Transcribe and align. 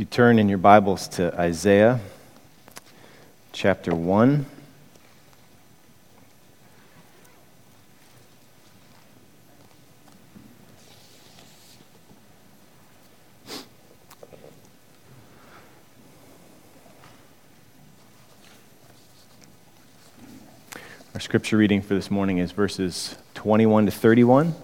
you 0.00 0.06
turn 0.06 0.38
in 0.38 0.48
your 0.48 0.56
Bibles 0.56 1.08
to 1.08 1.38
Isaiah 1.38 2.00
chapter 3.52 3.94
1. 3.94 4.46
Our 21.12 21.20
scripture 21.20 21.58
reading 21.58 21.82
for 21.82 21.92
this 21.92 22.10
morning 22.10 22.38
is 22.38 22.52
verses 22.52 23.16
21 23.34 23.84
to 23.84 23.92
31. 23.92 24.54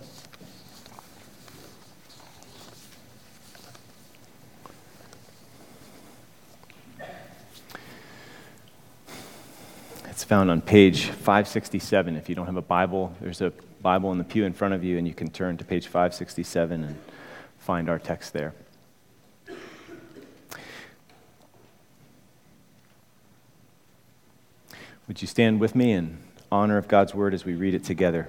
Found 10.27 10.51
on 10.51 10.61
page 10.61 11.05
567. 11.07 12.17
If 12.17 12.29
you 12.29 12.35
don't 12.35 12.47
have 12.47 12.57
a 12.57 12.63
Bible, 12.63 13.15
there's 13.21 13.41
a 13.41 13.53
Bible 13.81 14.11
in 14.11 14.19
the 14.19 14.25
pew 14.25 14.45
in 14.45 14.53
front 14.53 14.75
of 14.75 14.83
you, 14.83 14.99
and 14.99 15.07
you 15.07 15.15
can 15.15 15.31
turn 15.31 15.57
to 15.59 15.65
page 15.65 15.87
567 15.87 16.83
and 16.83 16.99
find 17.59 17.89
our 17.89 18.01
text 18.01 18.33
there. 18.33 18.53
Would 25.07 25.23
you 25.23 25.29
stand 25.29 25.61
with 25.61 25.77
me 25.77 25.93
in 25.93 26.19
honor 26.51 26.77
of 26.77 26.89
God's 26.89 27.15
word 27.15 27.33
as 27.33 27.45
we 27.45 27.55
read 27.55 27.75
it 27.75 27.85
together? 27.85 28.29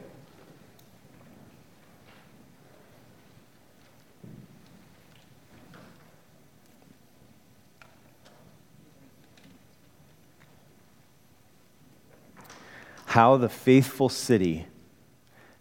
How 13.18 13.36
the 13.36 13.50
faithful 13.50 14.10
city 14.10 14.68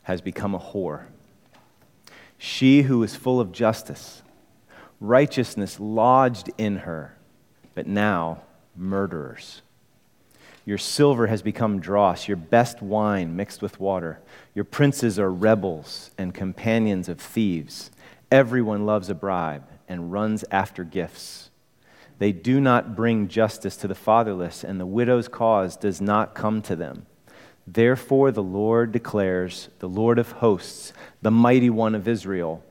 has 0.03 0.21
become 0.21 0.55
a 0.55 0.59
whore. 0.59 1.07
She 2.37 2.83
who 2.83 3.03
is 3.03 3.17
full 3.17 3.41
of 3.41 3.51
justice, 3.51 4.21
righteousness 5.01 5.81
lodged 5.81 6.51
in 6.59 6.77
her, 6.77 7.17
but 7.75 7.87
now 7.87 8.43
murderers. 8.77 9.63
Your 10.67 10.77
silver 10.77 11.29
has 11.29 11.41
become 11.41 11.81
dross, 11.81 12.29
your 12.29 12.37
best 12.37 12.83
wine 12.83 13.35
mixed 13.35 13.63
with 13.63 13.81
water. 13.81 14.21
Your 14.55 14.67
princes 14.67 15.19
are 15.19 15.33
rebels 15.33 16.11
and 16.19 16.35
companions 16.35 17.09
of 17.09 17.19
thieves. 17.19 17.91
Everyone 18.31 18.85
loves 18.85 19.09
a 19.09 19.15
bribe 19.15 19.65
and 19.89 20.13
runs 20.13 20.45
after 20.51 20.85
gifts. 20.85 21.49
They 22.19 22.33
do 22.33 22.61
not 22.61 22.95
bring 22.95 23.29
justice 23.29 23.79
to 23.79 23.89
the 23.89 23.95
fatherless, 23.95 24.63
and 24.63 24.79
the 24.79 24.85
widow's 24.85 25.27
cause 25.27 25.75
does 25.79 26.03
not 26.03 26.35
come 26.35 26.61
to 26.61 26.77
them. 26.77 27.07
Therefore, 27.67 28.31
the 28.31 28.43
Lord 28.43 28.93
declares, 28.93 29.69
the 29.81 29.89
Lord 29.89 30.19
of 30.19 30.33
hosts, 30.33 30.93
the 31.21 31.33
mighty 31.33 31.71
one 31.71 31.95
of 31.95 32.07
Israel, 32.07 32.63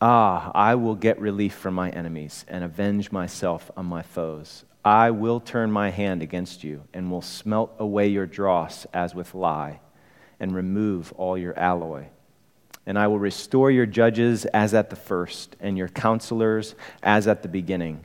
Ah, 0.00 0.50
I 0.54 0.76
will 0.76 0.94
get 0.94 1.20
relief 1.20 1.54
from 1.54 1.74
my 1.74 1.90
enemies 1.90 2.46
and 2.48 2.64
avenge 2.64 3.12
myself 3.12 3.70
on 3.76 3.84
my 3.84 4.02
foes. 4.02 4.64
I 4.82 5.10
will 5.10 5.40
turn 5.40 5.70
my 5.70 5.90
hand 5.90 6.22
against 6.22 6.64
you 6.64 6.84
and 6.94 7.10
will 7.10 7.20
smelt 7.20 7.74
away 7.78 8.08
your 8.08 8.26
dross 8.26 8.86
as 8.94 9.14
with 9.14 9.34
lye 9.34 9.80
and 10.40 10.54
remove 10.54 11.12
all 11.12 11.36
your 11.36 11.56
alloy. 11.58 12.06
And 12.86 12.98
I 12.98 13.08
will 13.08 13.18
restore 13.18 13.70
your 13.70 13.84
judges 13.84 14.46
as 14.46 14.72
at 14.72 14.88
the 14.88 14.96
first 14.96 15.54
and 15.60 15.76
your 15.76 15.88
counselors 15.88 16.74
as 17.02 17.28
at 17.28 17.42
the 17.42 17.48
beginning. 17.48 18.04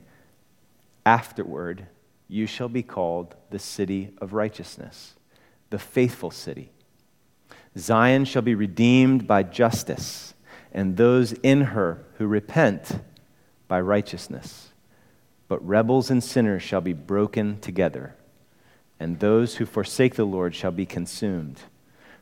Afterward, 1.05 1.87
you 2.27 2.45
shall 2.45 2.67
be 2.67 2.83
called 2.83 3.35
the 3.51 3.59
city 3.59 4.11
of 4.19 4.33
righteousness 4.33 5.14
the 5.75 5.79
faithful 5.79 6.31
city. 6.31 6.71
Zion 7.77 8.23
shall 8.23 8.41
be 8.41 8.55
redeemed 8.55 9.27
by 9.27 9.43
justice, 9.43 10.33
and 10.71 10.95
those 10.95 11.33
in 11.33 11.59
her 11.59 12.01
who 12.13 12.25
repent 12.25 13.01
by 13.67 13.81
righteousness. 13.81 14.69
But 15.49 15.67
rebels 15.67 16.09
and 16.09 16.23
sinners 16.23 16.63
shall 16.63 16.79
be 16.79 16.93
broken 16.93 17.59
together, 17.59 18.15
and 19.01 19.19
those 19.19 19.55
who 19.55 19.65
forsake 19.65 20.15
the 20.15 20.23
Lord 20.23 20.55
shall 20.55 20.71
be 20.71 20.85
consumed. 20.85 21.59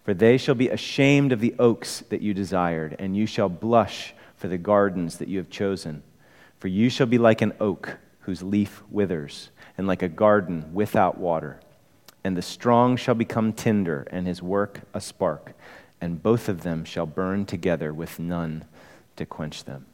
For 0.03 0.15
they 0.15 0.39
shall 0.39 0.55
be 0.55 0.69
ashamed 0.69 1.31
of 1.31 1.39
the 1.39 1.53
oaks 1.59 1.99
that 2.09 2.23
you 2.23 2.33
desired, 2.33 2.95
and 2.97 3.15
you 3.15 3.27
shall 3.27 3.49
blush 3.49 4.15
for 4.35 4.47
the 4.47 4.57
gardens 4.57 5.19
that 5.19 5.27
you 5.27 5.37
have 5.37 5.51
chosen. 5.51 6.01
For 6.57 6.69
you 6.69 6.89
shall 6.89 7.05
be 7.05 7.19
like 7.19 7.43
an 7.43 7.53
oak 7.59 7.99
whose 8.21 8.41
leaf 8.41 8.81
withers, 8.89 9.51
and 9.77 9.85
like 9.85 10.01
a 10.01 10.09
garden 10.09 10.73
without 10.73 11.19
water 11.19 11.59
and 12.23 12.37
the 12.37 12.41
strong 12.41 12.95
shall 12.95 13.15
become 13.15 13.51
tinder, 13.51 14.07
and 14.09 14.25
his 14.25 14.41
work 14.41 14.81
a 14.93 15.01
spark, 15.01 15.53
and 15.99 16.23
both 16.23 16.47
of 16.47 16.63
them 16.63 16.85
shall 16.85 17.05
burn 17.05 17.45
together 17.45 17.93
with 17.93 18.19
none 18.19 18.65
to 19.15 19.25
quench 19.25 19.65
them. 19.65 19.85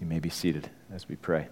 You 0.00 0.06
may 0.06 0.18
be 0.18 0.28
seated 0.28 0.70
as 0.92 1.08
we 1.08 1.16
pray. 1.16 1.48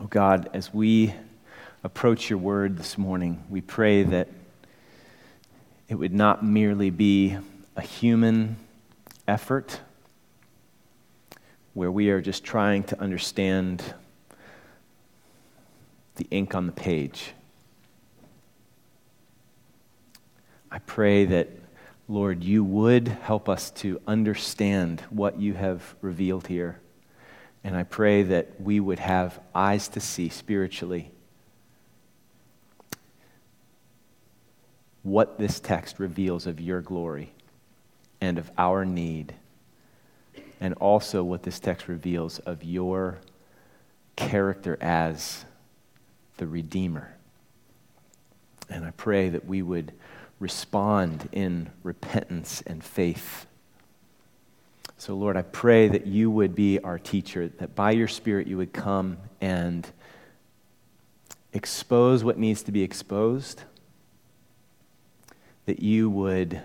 Oh 0.00 0.06
God, 0.10 0.50
as 0.52 0.74
we 0.74 1.14
approach 1.82 2.28
your 2.28 2.38
word 2.38 2.76
this 2.76 2.98
morning, 2.98 3.42
we 3.48 3.60
pray 3.60 4.02
that 4.02 4.28
it 5.92 5.98
would 5.98 6.14
not 6.14 6.42
merely 6.42 6.88
be 6.88 7.36
a 7.76 7.82
human 7.82 8.56
effort 9.28 9.78
where 11.74 11.90
we 11.90 12.08
are 12.08 12.22
just 12.22 12.42
trying 12.42 12.82
to 12.82 12.98
understand 12.98 13.82
the 16.14 16.26
ink 16.30 16.54
on 16.54 16.64
the 16.64 16.72
page. 16.72 17.34
I 20.70 20.78
pray 20.78 21.26
that, 21.26 21.50
Lord, 22.08 22.42
you 22.42 22.64
would 22.64 23.08
help 23.08 23.50
us 23.50 23.70
to 23.72 24.00
understand 24.06 25.02
what 25.10 25.38
you 25.38 25.52
have 25.52 25.94
revealed 26.00 26.46
here. 26.46 26.80
And 27.64 27.76
I 27.76 27.82
pray 27.82 28.22
that 28.22 28.58
we 28.58 28.80
would 28.80 28.98
have 28.98 29.38
eyes 29.54 29.88
to 29.88 30.00
see 30.00 30.30
spiritually 30.30 31.10
what 35.02 35.38
this 35.38 35.58
text 35.58 35.98
reveals 35.98 36.46
of 36.46 36.60
your 36.60 36.80
glory 36.80 37.32
and 38.20 38.38
of 38.38 38.50
our 38.56 38.84
need, 38.84 39.34
and 40.60 40.74
also 40.74 41.24
what 41.24 41.42
this 41.42 41.58
text 41.58 41.88
reveals 41.88 42.38
of 42.40 42.62
your 42.62 43.18
character 44.14 44.78
as 44.80 45.44
the 46.36 46.46
Redeemer. 46.46 47.16
And 48.70 48.84
I 48.84 48.92
pray 48.92 49.28
that 49.28 49.44
we 49.44 49.60
would 49.60 49.92
respond 50.38 51.28
in 51.32 51.70
repentance 51.82 52.62
and 52.64 52.82
faith. 52.82 53.46
So, 54.98 55.14
Lord, 55.14 55.36
I 55.36 55.42
pray 55.42 55.88
that 55.88 56.06
you 56.06 56.30
would 56.30 56.54
be 56.54 56.78
our 56.78 56.98
teacher, 56.98 57.48
that 57.58 57.74
by 57.74 57.90
your 57.90 58.06
Spirit 58.06 58.46
you 58.46 58.56
would 58.56 58.72
come 58.72 59.18
and 59.40 59.90
expose 61.52 62.22
what 62.22 62.38
needs 62.38 62.62
to 62.62 62.72
be 62.72 62.82
exposed 62.82 63.64
that 65.66 65.80
you 65.80 66.10
would 66.10 66.60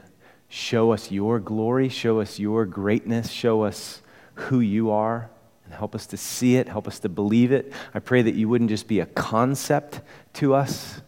show 0.49 0.91
us 0.91 1.11
your 1.11 1.39
glory, 1.39 1.89
show 1.89 2.19
us 2.19 2.39
your 2.39 2.65
greatness, 2.65 3.29
show 3.29 3.63
us 3.63 4.01
who 4.35 4.59
you 4.59 4.91
are, 4.91 5.29
and 5.65 5.73
help 5.73 5.93
us 5.93 6.05
to 6.07 6.17
see 6.17 6.55
it, 6.55 6.67
help 6.67 6.87
us 6.87 6.99
to 6.99 7.09
believe 7.09 7.51
it. 7.51 7.73
I 7.93 7.99
pray 7.99 8.21
that 8.21 8.35
you 8.35 8.47
wouldn't 8.47 8.69
just 8.69 8.87
be 8.87 8.99
a 8.99 9.05
concept 9.05 10.01
to 10.33 10.53
us, 10.53 11.01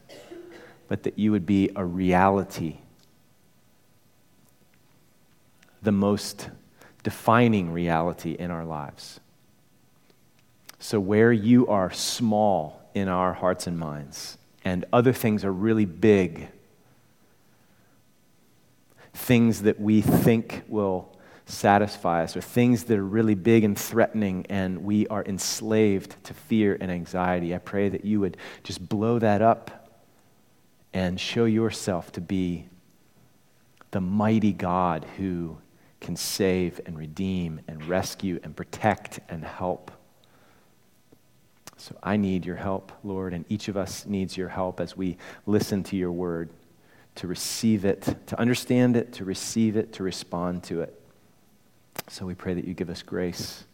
but 0.87 1.03
that 1.03 1.17
you 1.17 1.31
would 1.31 1.45
be 1.45 1.69
a 1.75 1.85
reality. 1.85 2.79
The 5.81 5.91
most 5.91 6.49
defining 7.03 7.71
reality 7.71 8.33
in 8.33 8.51
our 8.51 8.65
lives. 8.65 9.19
So, 10.79 10.99
where 10.99 11.31
you 11.31 11.67
are 11.67 11.91
small 11.91 12.89
in 12.93 13.07
our 13.07 13.33
hearts 13.33 13.67
and 13.67 13.77
minds, 13.77 14.37
and 14.65 14.85
other 14.91 15.13
things 15.13 15.45
are 15.45 15.51
really 15.51 15.85
big 15.85 16.49
things 19.19 19.63
that 19.63 19.79
we 19.79 20.01
think 20.01 20.63
will 20.67 21.15
satisfy 21.45 22.23
us 22.23 22.37
or 22.37 22.41
things 22.41 22.85
that 22.85 22.97
are 22.97 23.03
really 23.03 23.35
big 23.35 23.63
and 23.63 23.77
threatening 23.77 24.45
and 24.49 24.83
we 24.83 25.07
are 25.07 25.23
enslaved 25.25 26.15
to 26.23 26.33
fear 26.33 26.77
and 26.79 26.91
anxiety. 26.91 27.53
I 27.53 27.57
pray 27.57 27.89
that 27.89 28.05
you 28.05 28.19
would 28.19 28.37
just 28.63 28.87
blow 28.87 29.19
that 29.19 29.41
up 29.41 29.91
and 30.93 31.19
show 31.19 31.45
yourself 31.45 32.11
to 32.13 32.21
be 32.21 32.67
the 33.91 34.01
mighty 34.01 34.53
God 34.53 35.05
who 35.17 35.57
can 35.99 36.15
save 36.15 36.79
and 36.85 36.97
redeem 36.97 37.61
and 37.67 37.83
rescue 37.85 38.39
and 38.43 38.55
protect 38.55 39.19
and 39.27 39.43
help. 39.43 39.91
So 41.77 41.95
I 42.03 42.17
need 42.17 42.45
your 42.45 42.57
help, 42.57 42.91
Lord, 43.03 43.33
and 43.33 43.45
each 43.49 43.67
of 43.67 43.77
us 43.77 44.05
needs 44.05 44.37
your 44.37 44.49
help 44.49 44.79
as 44.79 44.95
we 44.95 45.17
listen 45.45 45.83
to 45.83 45.95
your 45.95 46.11
word, 46.11 46.49
to 47.19 47.27
receive 47.27 47.83
it, 47.83 48.15
to 48.27 48.39
understand 48.39 48.95
it, 48.95 49.11
to 49.11 49.25
receive 49.25 49.75
it, 49.75 49.91
to 49.91 50.03
respond 50.03 50.63
to 50.63 50.79
it. 50.79 50.97
So 52.07 52.25
we 52.25 52.33
pray 52.33 52.53
that 52.53 52.63
you 52.63 52.73
give 52.73 52.89
us 52.89 53.01
grace. 53.01 53.65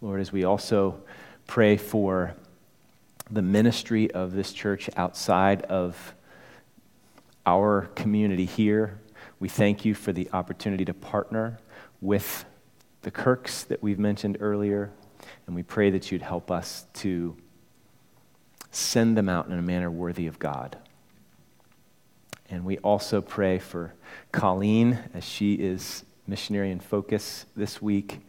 Lord, 0.00 0.20
as 0.20 0.32
we 0.32 0.42
also 0.42 1.00
pray 1.46 1.76
for 1.76 2.34
the 3.30 3.42
ministry 3.42 4.10
of 4.10 4.32
this 4.32 4.52
church 4.52 4.90
outside 4.96 5.62
of 5.62 6.16
our 7.46 7.82
community 7.94 8.44
here, 8.44 8.98
we 9.38 9.48
thank 9.48 9.84
you 9.84 9.94
for 9.94 10.12
the 10.12 10.28
opportunity 10.32 10.84
to 10.84 10.94
partner 10.94 11.60
with 12.00 12.44
the 13.02 13.12
Kirks 13.12 13.62
that 13.62 13.80
we've 13.84 14.00
mentioned 14.00 14.38
earlier, 14.40 14.90
and 15.46 15.54
we 15.54 15.62
pray 15.62 15.90
that 15.90 16.10
you'd 16.10 16.22
help 16.22 16.50
us 16.50 16.86
to 16.94 17.36
send 18.72 19.16
them 19.16 19.28
out 19.28 19.46
in 19.46 19.52
a 19.52 19.62
manner 19.62 19.92
worthy 19.92 20.26
of 20.26 20.40
God. 20.40 20.76
And 22.54 22.64
we 22.64 22.78
also 22.78 23.20
pray 23.20 23.58
for 23.58 23.94
Colleen 24.30 25.00
as 25.12 25.24
she 25.24 25.54
is 25.54 26.04
missionary 26.28 26.70
in 26.70 26.78
focus 26.78 27.46
this 27.56 27.82
week. 27.82 28.20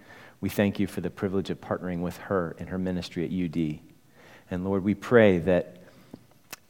We 0.41 0.49
thank 0.49 0.79
you 0.79 0.87
for 0.87 0.99
the 0.99 1.11
privilege 1.11 1.51
of 1.51 1.61
partnering 1.61 2.01
with 2.01 2.17
her 2.17 2.55
in 2.57 2.65
her 2.67 2.79
ministry 2.79 3.23
at 3.23 3.31
UD. 3.31 3.81
And 4.49 4.65
Lord, 4.65 4.83
we 4.83 4.95
pray 4.95 5.37
that 5.37 5.77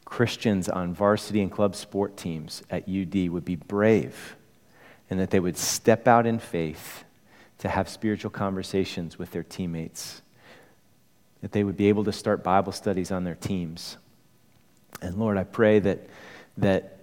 Christians 0.04 0.68
on 0.68 0.92
varsity 0.92 1.40
and 1.40 1.50
club 1.50 1.74
sport 1.74 2.18
teams 2.18 2.62
at 2.68 2.86
UD 2.90 3.30
would 3.30 3.46
be 3.46 3.56
brave 3.56 4.36
and 5.08 5.18
that 5.18 5.30
they 5.30 5.40
would 5.40 5.56
step 5.56 6.06
out 6.06 6.26
in 6.26 6.38
faith 6.38 7.04
to 7.60 7.70
have 7.70 7.88
spiritual 7.88 8.30
conversations 8.30 9.18
with 9.18 9.30
their 9.30 9.42
teammates, 9.42 10.20
that 11.40 11.52
they 11.52 11.64
would 11.64 11.78
be 11.78 11.88
able 11.88 12.04
to 12.04 12.12
start 12.12 12.44
Bible 12.44 12.72
studies 12.72 13.10
on 13.10 13.24
their 13.24 13.34
teams. 13.34 13.96
And 15.00 15.16
Lord, 15.16 15.38
I 15.38 15.44
pray 15.44 15.78
that, 15.78 16.06
that 16.58 16.95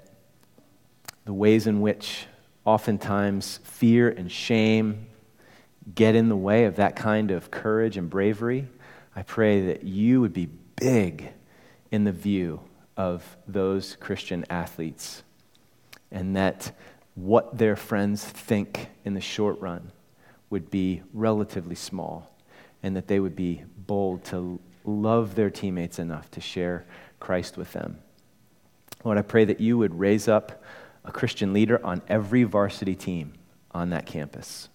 the 1.25 1.33
ways 1.33 1.67
in 1.67 1.81
which 1.81 2.25
oftentimes 2.65 3.59
fear 3.63 4.09
and 4.09 4.31
shame 4.31 5.07
get 5.95 6.15
in 6.15 6.29
the 6.29 6.35
way 6.35 6.65
of 6.65 6.77
that 6.77 6.95
kind 6.95 7.31
of 7.31 7.51
courage 7.51 7.97
and 7.97 8.09
bravery, 8.09 8.67
I 9.15 9.23
pray 9.23 9.67
that 9.67 9.83
you 9.83 10.21
would 10.21 10.33
be 10.33 10.47
big 10.75 11.29
in 11.91 12.03
the 12.03 12.11
view 12.11 12.61
of 12.97 13.37
those 13.47 13.97
Christian 13.99 14.45
athletes 14.49 15.23
and 16.11 16.35
that 16.35 16.71
what 17.15 17.57
their 17.57 17.75
friends 17.75 18.23
think 18.23 18.89
in 19.03 19.13
the 19.13 19.21
short 19.21 19.59
run 19.59 19.91
would 20.49 20.69
be 20.69 21.01
relatively 21.13 21.75
small 21.75 22.31
and 22.81 22.95
that 22.95 23.07
they 23.07 23.19
would 23.19 23.35
be 23.35 23.63
bold 23.87 24.23
to 24.25 24.59
love 24.85 25.35
their 25.35 25.49
teammates 25.49 25.99
enough 25.99 26.29
to 26.31 26.41
share 26.41 26.85
Christ 27.19 27.57
with 27.57 27.71
them. 27.73 27.99
Lord, 29.03 29.17
I 29.17 29.21
pray 29.21 29.45
that 29.45 29.59
you 29.59 29.77
would 29.77 29.97
raise 29.97 30.27
up 30.27 30.63
a 31.05 31.11
Christian 31.11 31.53
leader 31.53 31.83
on 31.85 32.01
every 32.07 32.43
varsity 32.43 32.95
team 32.95 33.33
on 33.71 33.89
that 33.89 34.05
campus. 34.05 34.69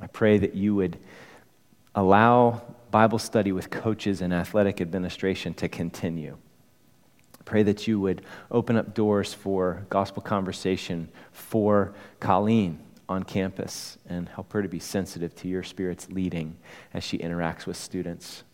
I 0.00 0.06
pray 0.06 0.38
that 0.38 0.54
you 0.54 0.74
would 0.74 0.98
allow 1.94 2.62
Bible 2.90 3.18
study 3.18 3.52
with 3.52 3.70
coaches 3.70 4.20
and 4.20 4.32
athletic 4.32 4.80
administration 4.80 5.54
to 5.54 5.68
continue. 5.68 6.36
Pray 7.44 7.62
that 7.62 7.86
you 7.86 8.00
would 8.00 8.22
open 8.50 8.76
up 8.76 8.94
doors 8.94 9.34
for 9.34 9.86
gospel 9.90 10.22
conversation 10.22 11.08
for 11.32 11.92
Colleen 12.20 12.78
on 13.08 13.24
campus 13.24 13.98
and 14.08 14.28
help 14.28 14.52
her 14.52 14.62
to 14.62 14.68
be 14.68 14.78
sensitive 14.78 15.34
to 15.36 15.48
your 15.48 15.62
Spirit's 15.62 16.08
leading 16.10 16.56
as 16.94 17.04
she 17.04 17.18
interacts 17.18 17.66
with 17.66 17.76
students. 17.76 18.44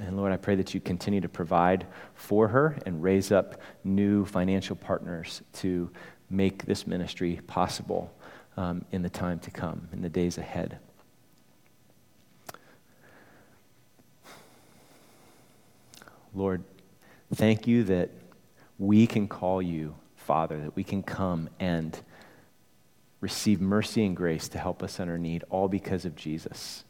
And 0.00 0.16
Lord, 0.16 0.32
I 0.32 0.36
pray 0.36 0.54
that 0.56 0.74
you 0.74 0.80
continue 0.80 1.20
to 1.20 1.28
provide 1.28 1.86
for 2.14 2.48
her 2.48 2.78
and 2.86 3.02
raise 3.02 3.30
up 3.30 3.60
new 3.84 4.24
financial 4.24 4.74
partners 4.74 5.42
to 5.54 5.90
make 6.30 6.64
this 6.64 6.86
ministry 6.86 7.40
possible 7.46 8.12
um, 8.56 8.84
in 8.90 9.02
the 9.02 9.10
time 9.10 9.38
to 9.40 9.50
come, 9.50 9.88
in 9.92 10.00
the 10.00 10.08
days 10.08 10.38
ahead. 10.38 10.78
Lord, 16.34 16.64
thank 17.34 17.66
you 17.66 17.84
that 17.84 18.10
we 18.78 19.06
can 19.06 19.28
call 19.28 19.60
you 19.60 19.94
Father, 20.22 20.60
that 20.60 20.76
we 20.76 20.84
can 20.84 21.02
come 21.02 21.50
and 21.58 21.98
receive 23.20 23.60
mercy 23.60 24.04
and 24.04 24.16
grace 24.16 24.48
to 24.48 24.58
help 24.58 24.82
us 24.82 25.00
in 25.00 25.08
our 25.08 25.18
need, 25.18 25.44
all 25.50 25.68
because 25.68 26.04
of 26.04 26.14
Jesus 26.16 26.84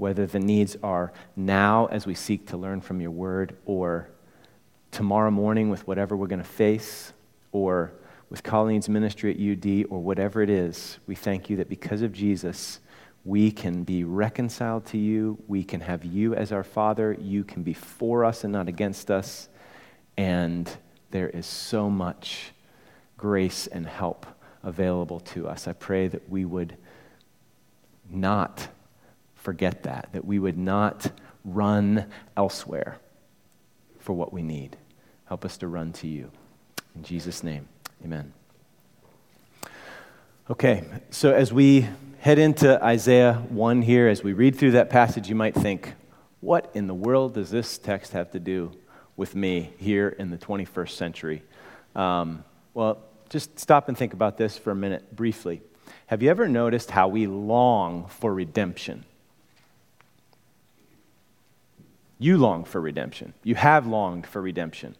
whether 0.00 0.26
the 0.26 0.40
needs 0.40 0.76
are 0.82 1.12
now 1.36 1.86
as 1.86 2.06
we 2.06 2.14
seek 2.14 2.46
to 2.48 2.56
learn 2.56 2.80
from 2.80 3.00
your 3.00 3.10
word, 3.10 3.56
or 3.66 4.08
tomorrow 4.90 5.30
morning 5.30 5.68
with 5.68 5.86
whatever 5.86 6.16
we're 6.16 6.26
going 6.26 6.42
to 6.42 6.44
face, 6.44 7.12
or 7.52 7.92
with 8.30 8.42
Colleen's 8.42 8.88
ministry 8.88 9.30
at 9.30 9.38
UD, 9.38 9.86
or 9.90 10.00
whatever 10.00 10.40
it 10.40 10.50
is, 10.50 10.98
we 11.06 11.14
thank 11.14 11.50
you 11.50 11.56
that 11.56 11.68
because 11.68 12.00
of 12.00 12.12
Jesus, 12.12 12.80
we 13.24 13.52
can 13.52 13.84
be 13.84 14.02
reconciled 14.02 14.86
to 14.86 14.96
you. 14.96 15.38
We 15.46 15.62
can 15.62 15.80
have 15.80 16.04
you 16.04 16.34
as 16.34 16.50
our 16.50 16.64
Father. 16.64 17.16
You 17.20 17.44
can 17.44 17.62
be 17.62 17.74
for 17.74 18.24
us 18.24 18.42
and 18.44 18.52
not 18.52 18.68
against 18.68 19.10
us. 19.10 19.48
And 20.16 20.70
there 21.10 21.28
is 21.28 21.44
so 21.44 21.90
much 21.90 22.52
grace 23.18 23.66
and 23.66 23.86
help 23.86 24.24
available 24.62 25.20
to 25.20 25.46
us. 25.46 25.68
I 25.68 25.74
pray 25.74 26.08
that 26.08 26.30
we 26.30 26.46
would 26.46 26.76
not 28.08 28.68
forget 29.40 29.82
that, 29.84 30.10
that 30.12 30.24
we 30.24 30.38
would 30.38 30.58
not 30.58 31.10
run 31.44 32.06
elsewhere 32.36 32.98
for 33.98 34.12
what 34.12 34.32
we 34.32 34.42
need. 34.42 34.76
Help 35.24 35.44
us 35.44 35.56
to 35.58 35.66
run 35.66 35.92
to 35.94 36.06
you. 36.06 36.30
In 36.94 37.02
Jesus' 37.02 37.42
name, 37.42 37.68
amen. 38.04 38.32
Okay, 40.50 40.84
so 41.10 41.32
as 41.32 41.52
we 41.52 41.88
head 42.18 42.38
into 42.38 42.82
Isaiah 42.84 43.34
1 43.48 43.82
here, 43.82 44.08
as 44.08 44.22
we 44.22 44.32
read 44.32 44.56
through 44.56 44.72
that 44.72 44.90
passage, 44.90 45.28
you 45.28 45.34
might 45.34 45.54
think, 45.54 45.94
what 46.40 46.70
in 46.74 46.86
the 46.86 46.94
world 46.94 47.34
does 47.34 47.50
this 47.50 47.78
text 47.78 48.12
have 48.12 48.30
to 48.32 48.40
do 48.40 48.72
with 49.16 49.34
me 49.34 49.72
here 49.78 50.08
in 50.08 50.30
the 50.30 50.38
21st 50.38 50.90
century? 50.90 51.42
Um, 51.94 52.44
well, 52.74 52.98
just 53.30 53.58
stop 53.58 53.88
and 53.88 53.96
think 53.96 54.12
about 54.12 54.36
this 54.36 54.58
for 54.58 54.70
a 54.70 54.74
minute 54.74 55.14
briefly. 55.14 55.62
Have 56.06 56.22
you 56.22 56.30
ever 56.30 56.48
noticed 56.48 56.90
how 56.90 57.08
we 57.08 57.26
long 57.26 58.06
for 58.08 58.34
redemption? 58.34 59.04
You 62.20 62.36
long 62.36 62.64
for 62.64 62.80
redemption. 62.82 63.32
You 63.42 63.54
have 63.54 63.86
longed 63.86 64.26
for 64.26 64.42
redemption. 64.42 64.94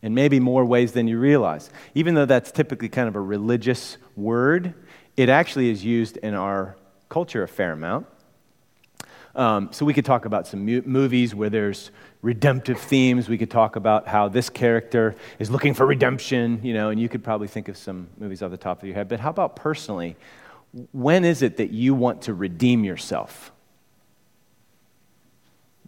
In 0.00 0.14
maybe 0.14 0.40
more 0.40 0.64
ways 0.64 0.92
than 0.92 1.06
you 1.06 1.18
realize. 1.18 1.70
Even 1.94 2.14
though 2.14 2.24
that's 2.24 2.50
typically 2.50 2.88
kind 2.88 3.08
of 3.08 3.14
a 3.14 3.20
religious 3.20 3.98
word, 4.16 4.72
it 5.18 5.28
actually 5.28 5.68
is 5.68 5.84
used 5.84 6.16
in 6.16 6.32
our 6.32 6.76
culture 7.10 7.42
a 7.42 7.48
fair 7.48 7.72
amount. 7.72 8.06
Um, 9.34 9.68
so 9.70 9.84
we 9.84 9.92
could 9.92 10.06
talk 10.06 10.24
about 10.24 10.46
some 10.46 10.64
mu- 10.64 10.82
movies 10.86 11.34
where 11.34 11.50
there's 11.50 11.90
redemptive 12.22 12.80
themes. 12.80 13.28
We 13.28 13.36
could 13.36 13.50
talk 13.50 13.76
about 13.76 14.08
how 14.08 14.28
this 14.28 14.48
character 14.48 15.14
is 15.38 15.50
looking 15.50 15.74
for 15.74 15.84
redemption, 15.84 16.60
you 16.62 16.72
know, 16.72 16.88
and 16.88 16.98
you 16.98 17.10
could 17.10 17.22
probably 17.22 17.48
think 17.48 17.68
of 17.68 17.76
some 17.76 18.08
movies 18.16 18.42
off 18.42 18.50
the 18.50 18.56
top 18.56 18.80
of 18.80 18.86
your 18.86 18.94
head. 18.94 19.08
But 19.08 19.20
how 19.20 19.28
about 19.28 19.56
personally? 19.56 20.16
When 20.92 21.26
is 21.26 21.42
it 21.42 21.58
that 21.58 21.70
you 21.70 21.94
want 21.94 22.22
to 22.22 22.34
redeem 22.34 22.82
yourself? 22.82 23.52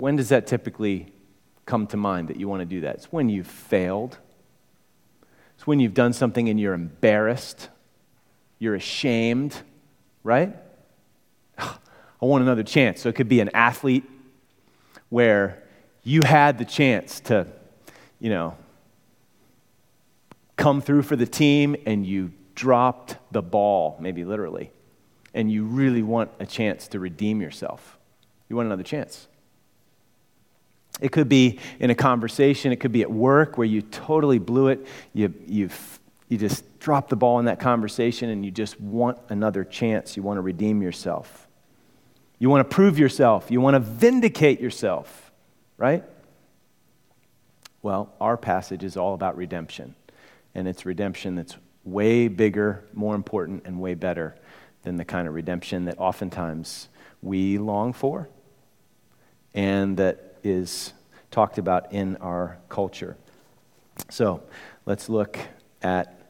When 0.00 0.16
does 0.16 0.30
that 0.30 0.47
typically 0.47 1.12
come 1.66 1.87
to 1.88 1.99
mind 1.99 2.28
that 2.28 2.37
you 2.38 2.49
want 2.49 2.61
to 2.61 2.64
do 2.64 2.80
that? 2.80 2.97
It's 2.97 3.12
when 3.12 3.28
you've 3.28 3.47
failed. 3.47 4.16
It's 5.57 5.66
when 5.66 5.78
you've 5.78 5.92
done 5.92 6.14
something 6.14 6.49
and 6.49 6.59
you're 6.59 6.73
embarrassed. 6.73 7.69
You're 8.59 8.75
ashamed, 8.75 9.61
right? 10.25 10.57
I 11.59 11.76
want 12.21 12.42
another 12.42 12.62
chance. 12.62 13.02
So 13.02 13.11
it 13.11 13.14
could 13.14 13.28
be 13.28 13.40
an 13.40 13.50
athlete 13.52 14.04
where 15.11 15.62
you 16.02 16.23
had 16.25 16.57
the 16.57 16.64
chance 16.64 17.21
to, 17.21 17.47
you 18.21 18.30
know, 18.30 18.57
come 20.57 20.80
through 20.80 21.02
for 21.02 21.16
the 21.16 21.26
team 21.26 21.76
and 21.85 22.07
you 22.07 22.33
dropped 22.54 23.16
the 23.33 23.42
ball, 23.42 23.99
maybe 24.00 24.25
literally, 24.25 24.71
and 25.35 25.52
you 25.52 25.64
really 25.64 26.02
want 26.02 26.30
a 26.38 26.47
chance 26.47 26.88
to 26.88 26.99
redeem 26.99 27.42
yourself. 27.42 27.99
You 28.49 28.57
want 28.57 28.64
another 28.64 28.83
chance. 28.83 29.28
It 31.00 31.12
could 31.12 31.28
be 31.28 31.59
in 31.78 31.90
a 31.90 31.95
conversation, 31.95 32.73
it 32.73 32.76
could 32.76 32.92
be 32.92 33.02
at 33.02 33.11
work 33.11 33.59
where 33.59 33.66
you 33.66 33.83
totally 33.83 34.38
blew 34.38 34.69
it. 34.69 34.87
You, 35.14 35.33
you 35.47 35.71
you 36.30 36.38
just 36.38 36.78
dropped 36.78 37.11
the 37.11 37.16
ball 37.16 37.40
in 37.40 37.47
that 37.47 37.59
conversation 37.59 38.30
and 38.30 38.45
you 38.45 38.52
just 38.52 38.80
want 38.80 39.19
another 39.28 39.64
chance. 39.64 40.16
You 40.16 40.23
want 40.23 40.38
to 40.38 40.42
redeem 40.42 40.80
yourself. 40.80 41.49
You 42.38 42.49
want 42.49 42.69
to 42.71 42.75
prove 42.75 43.00
yourself. 43.00 43.50
You 43.50 43.61
want 43.61 43.75
to 43.75 43.80
vindicate 43.80 44.61
yourself, 44.61 45.33
right? 45.76 46.04
Well, 47.83 48.14
our 48.21 48.37
passage 48.37 48.85
is 48.85 48.97
all 48.97 49.12
about 49.12 49.37
redemption. 49.37 49.97
And 50.54 50.69
it's 50.69 50.87
redemption 50.87 51.35
that's 51.35 51.57
way 51.83 52.28
bigger, 52.28 52.85
more 52.95 53.16
important, 53.16 53.64
and 53.66 53.80
way 53.80 53.95
better 53.95 54.37
than 54.83 54.97
the 54.97 55.04
kind 55.04 55.26
of 55.26 55.35
redemption 55.35 55.87
that 55.87 55.99
oftentimes 55.99 56.88
we 57.23 57.59
long 57.59 57.92
for 57.92 58.28
and 59.52 59.97
that 59.97 60.30
is 60.43 60.93
talked 61.31 61.59
about 61.59 61.93
in 61.93 62.17
our 62.17 62.59
culture. 62.69 63.17
So 64.09 64.43
let's 64.87 65.09
look 65.09 65.39
at 65.83 66.21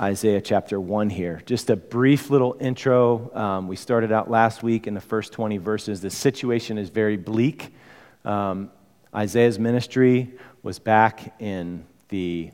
Isaiah 0.00 0.40
chapter 0.40 0.80
1 0.80 1.10
here. 1.10 1.42
Just 1.44 1.70
a 1.70 1.76
brief 1.76 2.30
little 2.30 2.56
intro. 2.60 3.34
Um, 3.34 3.68
we 3.68 3.76
started 3.76 4.12
out 4.12 4.30
last 4.30 4.62
week 4.62 4.86
in 4.86 4.94
the 4.94 5.00
first 5.00 5.32
20 5.32 5.58
verses. 5.58 6.00
The 6.00 6.10
situation 6.10 6.78
is 6.78 6.88
very 6.88 7.16
bleak. 7.16 7.74
Um, 8.24 8.70
Isaiah's 9.14 9.58
ministry 9.58 10.32
was 10.62 10.78
back 10.78 11.34
in 11.40 11.84
the 12.10 12.50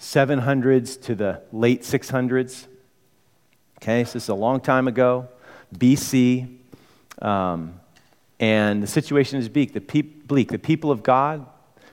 700s 0.00 1.00
to 1.02 1.14
the 1.14 1.42
late 1.52 1.82
600s. 1.82 2.66
Okay, 3.80 4.04
so 4.04 4.14
this 4.14 4.24
is 4.24 4.28
a 4.28 4.34
long 4.34 4.60
time 4.60 4.88
ago, 4.88 5.28
BC. 5.76 6.56
Um, 7.22 7.80
and 8.40 8.82
the 8.82 8.86
situation 8.86 9.38
is 9.38 9.48
bleak. 9.48 9.72
The, 9.72 9.80
bleak. 9.80 10.50
the 10.50 10.58
people 10.58 10.90
of 10.90 11.02
God, 11.02 11.46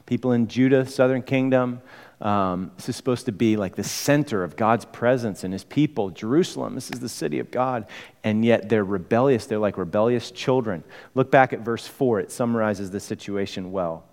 people 0.06 0.32
in 0.32 0.48
Judah, 0.48 0.86
southern 0.86 1.24
kingdom, 1.24 1.82
um, 2.22 2.72
this 2.78 2.90
is 2.90 2.96
supposed 2.96 3.26
to 3.26 3.32
be 3.32 3.58
like 3.58 3.76
the 3.76 3.84
center 3.84 4.44
of 4.44 4.56
God's 4.56 4.86
presence 4.86 5.44
and 5.44 5.52
his 5.52 5.64
people. 5.64 6.10
Jerusalem, 6.10 6.76
this 6.76 6.90
is 6.90 7.00
the 7.00 7.10
city 7.10 7.40
of 7.40 7.52
God. 7.52 7.88
And 8.24 8.46
yet 8.46 8.70
they're 8.70 8.86
rebellious. 8.86 9.46
They're 9.46 9.60
like 9.60 9.78
rebellious 9.78 10.32
children. 10.32 10.84
Look 11.14 11.30
back 11.30 11.52
at 11.52 11.60
verse 11.60 11.88
4, 11.88 12.22
it 12.22 12.32
summarizes 12.32 12.92
the 12.92 13.00
situation 13.00 13.72
well. 13.72 14.06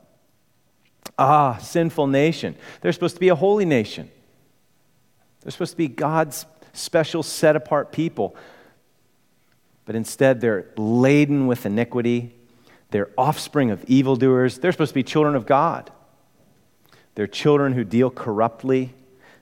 Ah, 1.18 1.58
sinful 1.58 2.06
nation. 2.06 2.56
They're 2.80 2.92
supposed 2.92 3.14
to 3.14 3.20
be 3.20 3.28
a 3.28 3.34
holy 3.34 3.64
nation, 3.64 4.10
they're 5.42 5.52
supposed 5.52 5.72
to 5.72 5.76
be 5.76 5.88
God's 5.88 6.46
special, 6.72 7.22
set 7.22 7.54
apart 7.56 7.92
people. 7.92 8.34
But 9.92 9.98
instead, 9.98 10.40
they're 10.40 10.70
laden 10.78 11.46
with 11.46 11.66
iniquity. 11.66 12.34
They're 12.92 13.10
offspring 13.18 13.70
of 13.70 13.84
evildoers. 13.84 14.56
They're 14.56 14.72
supposed 14.72 14.92
to 14.92 14.94
be 14.94 15.02
children 15.02 15.34
of 15.34 15.44
God. 15.44 15.90
They're 17.14 17.26
children 17.26 17.74
who 17.74 17.84
deal 17.84 18.08
corruptly. 18.08 18.94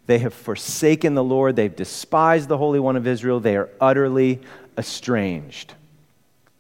They 0.07 0.19
have 0.19 0.35
forsaken 0.35 1.15
the 1.15 1.23
Lord. 1.23 1.55
They've 1.55 1.77
despised 1.77 2.49
the 2.49 2.59
Holy 2.59 2.81
One 2.81 2.97
of 2.97 3.07
Israel. 3.07 3.39
They 3.39 3.57
are 3.57 3.69
utterly 3.81 4.41
estranged. 4.77 5.75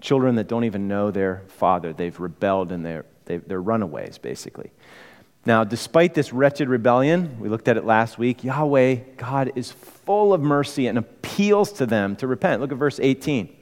Children 0.01 0.37
that 0.37 0.47
don't 0.47 0.63
even 0.63 0.87
know 0.87 1.11
their 1.11 1.43
father. 1.49 1.93
They've 1.93 2.21
rebelled 2.21 2.71
and 2.71 2.87
they're, 2.87 3.07
they're 3.25 3.61
runaways, 3.61 4.19
basically. 4.19 4.71
Now, 5.45 5.65
despite 5.65 6.15
this 6.15 6.33
wretched 6.33 6.69
rebellion, 6.69 7.41
we 7.41 7.49
looked 7.49 7.67
at 7.67 7.77
it 7.77 7.85
last 7.85 8.19
week, 8.19 8.45
Yahweh, 8.45 8.99
God, 9.17 9.51
is 9.57 9.73
full 9.73 10.33
of 10.33 10.41
mercy 10.41 10.87
and 10.87 10.97
appeals 10.97 11.73
to 11.73 11.87
them 11.87 12.15
to 12.15 12.29
repent. 12.29 12.61
Look 12.61 12.71
at 12.71 12.79
verse 12.79 13.01
18. 13.01 13.57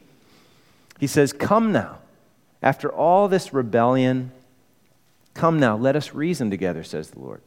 He 0.98 1.06
says, 1.06 1.32
Come 1.32 1.72
now. 1.72 1.98
After 2.62 2.92
all 2.92 3.28
this 3.28 3.52
rebellion, 3.52 4.32
come 5.32 5.60
now, 5.60 5.76
let 5.76 5.94
us 5.94 6.12
reason 6.12 6.50
together, 6.50 6.82
says 6.82 7.10
the 7.10 7.20
Lord. 7.20 7.40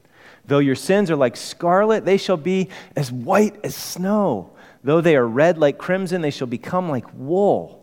Though 0.46 0.60
your 0.60 0.75
sins 0.75 1.12
are 1.12 1.15
like 1.15 1.36
scarlet, 1.36 2.05
they 2.05 2.17
shall 2.17 2.38
be 2.38 2.70
as 2.96 3.12
white 3.12 3.55
as 3.63 3.75
snow. 3.75 4.51
Though 4.84 5.01
they 5.01 5.15
are 5.15 5.27
red 5.27 5.58
like 5.58 5.77
crimson, 5.77 6.22
they 6.22 6.31
shall 6.31 6.48
become 6.48 6.89
like 6.89 7.05
wool. 7.13 7.77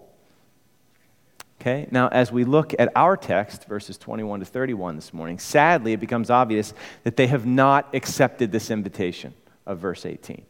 Okay, 1.60 1.88
now 1.90 2.08
as 2.08 2.30
we 2.30 2.44
look 2.44 2.72
at 2.78 2.90
our 2.96 3.16
text, 3.16 3.64
verses 3.66 3.98
21 3.98 4.40
to 4.40 4.46
31 4.46 4.96
this 4.96 5.12
morning, 5.12 5.38
sadly 5.38 5.92
it 5.92 6.00
becomes 6.00 6.30
obvious 6.30 6.72
that 7.02 7.16
they 7.16 7.26
have 7.26 7.46
not 7.46 7.94
accepted 7.94 8.52
this 8.52 8.70
invitation 8.70 9.34
of 9.66 9.78
verse 9.78 10.06
18. 10.06 10.44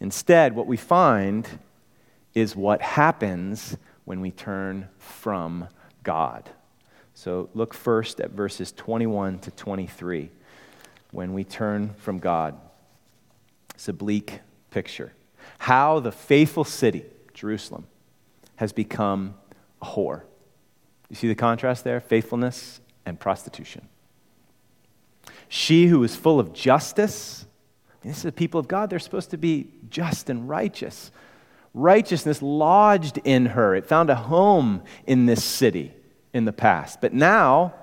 Instead, 0.00 0.54
what 0.54 0.66
we 0.66 0.76
find 0.76 1.48
is 2.34 2.54
what 2.54 2.82
happens 2.82 3.78
when 4.06 4.20
we 4.22 4.30
turn 4.30 4.88
from 4.98 5.68
God. 6.02 6.48
So 7.12 7.50
look 7.52 7.74
first 7.74 8.20
at 8.20 8.30
verses 8.30 8.72
21 8.72 9.40
to 9.40 9.50
23. 9.50 10.30
When 11.10 11.34
we 11.34 11.44
turn 11.44 11.92
from 11.98 12.18
God, 12.18 12.58
it's 13.74 13.88
a 13.88 13.92
bleak 13.92 14.40
picture. 14.70 15.12
How 15.58 16.00
the 16.00 16.12
faithful 16.12 16.64
city, 16.64 17.04
Jerusalem, 17.34 17.86
has 18.56 18.72
become 18.72 19.34
a 19.82 19.86
whore. 19.86 20.22
You 21.10 21.16
see 21.16 21.28
the 21.28 21.34
contrast 21.34 21.84
there? 21.84 22.00
Faithfulness 22.00 22.80
and 23.04 23.18
prostitution. 23.18 23.88
She 25.48 25.86
who 25.86 26.02
is 26.04 26.14
full 26.14 26.38
of 26.38 26.52
justice, 26.52 27.46
this 28.02 28.18
is 28.18 28.22
the 28.22 28.32
people 28.32 28.60
of 28.60 28.68
God, 28.68 28.88
they're 28.88 28.98
supposed 28.98 29.30
to 29.30 29.36
be 29.36 29.68
just 29.90 30.30
and 30.30 30.48
righteous 30.48 31.10
righteousness 31.76 32.40
lodged 32.40 33.18
in 33.22 33.46
her. 33.46 33.76
It 33.76 33.86
found 33.86 34.08
a 34.10 34.14
home 34.16 34.82
in 35.06 35.26
this 35.26 35.44
city 35.44 35.92
in 36.32 36.46
the 36.46 36.52
past. 36.52 37.00
But 37.00 37.12
now, 37.12 37.74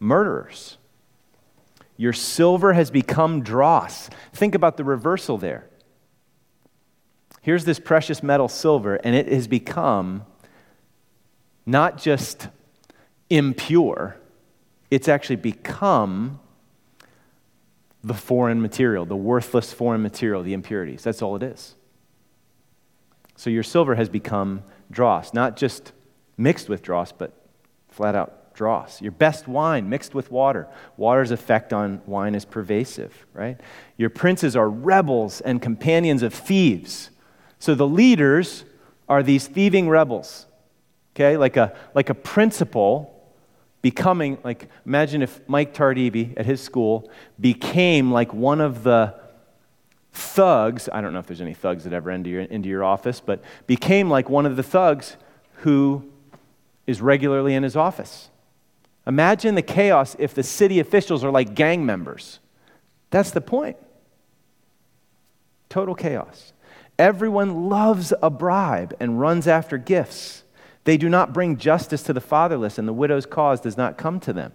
murderers. 0.00 0.78
Your 1.98 2.14
silver 2.14 2.72
has 2.72 2.90
become 2.90 3.42
dross. 3.42 4.08
Think 4.32 4.54
about 4.54 4.78
the 4.78 4.84
reversal 4.84 5.36
there. 5.36 5.68
Here's 7.42 7.66
this 7.66 7.78
precious 7.78 8.22
metal 8.22 8.48
silver, 8.48 8.96
and 8.96 9.14
it 9.14 9.28
has 9.28 9.46
become 9.46 10.24
not 11.66 11.98
just 11.98 12.48
impure, 13.28 14.16
it's 14.90 15.08
actually 15.08 15.36
become 15.36 16.40
the 18.02 18.14
foreign 18.14 18.62
material, 18.62 19.04
the 19.04 19.16
worthless 19.16 19.72
foreign 19.72 20.02
material, 20.02 20.42
the 20.42 20.54
impurities. 20.54 21.02
That's 21.02 21.20
all 21.20 21.36
it 21.36 21.42
is. 21.42 21.76
So 23.40 23.48
your 23.48 23.62
silver 23.62 23.94
has 23.94 24.10
become 24.10 24.64
dross, 24.90 25.32
not 25.32 25.56
just 25.56 25.92
mixed 26.36 26.68
with 26.68 26.82
dross, 26.82 27.10
but 27.10 27.32
flat 27.88 28.14
out 28.14 28.52
dross. 28.52 29.00
Your 29.00 29.12
best 29.12 29.48
wine 29.48 29.88
mixed 29.88 30.14
with 30.14 30.30
water. 30.30 30.68
Water's 30.98 31.30
effect 31.30 31.72
on 31.72 32.02
wine 32.04 32.34
is 32.34 32.44
pervasive, 32.44 33.24
right? 33.32 33.58
Your 33.96 34.10
princes 34.10 34.56
are 34.56 34.68
rebels 34.68 35.40
and 35.40 35.62
companions 35.62 36.22
of 36.22 36.34
thieves. 36.34 37.08
So 37.58 37.74
the 37.74 37.86
leaders 37.86 38.64
are 39.08 39.22
these 39.22 39.46
thieving 39.46 39.88
rebels, 39.88 40.44
okay? 41.16 41.38
Like 41.38 41.56
a, 41.56 41.74
like 41.94 42.10
a 42.10 42.14
principal 42.14 43.24
becoming, 43.80 44.36
like, 44.44 44.68
imagine 44.84 45.22
if 45.22 45.40
Mike 45.48 45.72
Tardibi 45.72 46.34
at 46.36 46.44
his 46.44 46.60
school 46.60 47.10
became 47.40 48.12
like 48.12 48.34
one 48.34 48.60
of 48.60 48.82
the 48.82 49.18
thugs, 50.12 50.88
I 50.92 51.00
don't 51.00 51.12
know 51.12 51.18
if 51.18 51.26
there's 51.26 51.40
any 51.40 51.54
thugs 51.54 51.84
that 51.84 51.92
ever 51.92 52.10
enter 52.10 52.30
your, 52.30 52.40
into 52.42 52.68
your 52.68 52.84
office, 52.84 53.20
but 53.20 53.42
became 53.66 54.10
like 54.10 54.28
one 54.28 54.46
of 54.46 54.56
the 54.56 54.62
thugs 54.62 55.16
who 55.56 56.10
is 56.86 57.00
regularly 57.00 57.54
in 57.54 57.62
his 57.62 57.76
office. 57.76 58.30
Imagine 59.06 59.54
the 59.54 59.62
chaos 59.62 60.16
if 60.18 60.34
the 60.34 60.42
city 60.42 60.78
officials 60.78 61.24
are 61.24 61.30
like 61.30 61.54
gang 61.54 61.86
members. 61.86 62.40
That's 63.10 63.30
the 63.30 63.40
point. 63.40 63.76
Total 65.68 65.94
chaos. 65.94 66.52
Everyone 66.98 67.68
loves 67.68 68.12
a 68.22 68.28
bribe 68.28 68.94
and 69.00 69.20
runs 69.20 69.46
after 69.46 69.78
gifts. 69.78 70.44
They 70.84 70.96
do 70.96 71.08
not 71.08 71.32
bring 71.32 71.56
justice 71.56 72.02
to 72.04 72.12
the 72.12 72.20
fatherless, 72.20 72.78
and 72.78 72.86
the 72.86 72.92
widow's 72.92 73.26
cause 73.26 73.60
does 73.60 73.76
not 73.76 73.96
come 73.96 74.20
to 74.20 74.32
them. 74.32 74.52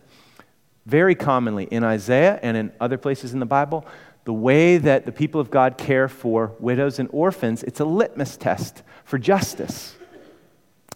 Very 0.86 1.16
commonly 1.16 1.66
in 1.66 1.84
Isaiah 1.84 2.40
and 2.44 2.56
in 2.56 2.72
other 2.80 2.98
places 2.98 3.34
in 3.34 3.40
the 3.40 3.46
Bible, 3.46 3.86
the 4.26 4.34
way 4.34 4.78
that 4.78 5.06
the 5.06 5.12
people 5.12 5.40
of 5.40 5.50
God 5.50 5.78
care 5.78 6.08
for 6.08 6.52
widows 6.60 7.00
and 7.00 7.08
orphans, 7.12 7.64
it's 7.64 7.80
a 7.80 7.86
litmus 7.86 8.38
test 8.38 8.84
for 9.04 9.18
justice. 9.18 9.96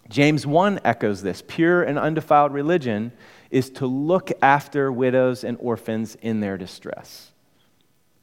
James 0.08 0.46
1 0.46 0.80
echoes 0.84 1.22
this. 1.22 1.42
Pure 1.46 1.84
and 1.84 1.98
undefiled 1.98 2.52
religion 2.52 3.12
is 3.50 3.70
to 3.70 3.86
look 3.86 4.32
after 4.42 4.90
widows 4.90 5.44
and 5.44 5.56
orphans 5.60 6.16
in 6.20 6.40
their 6.40 6.58
distress. 6.58 7.30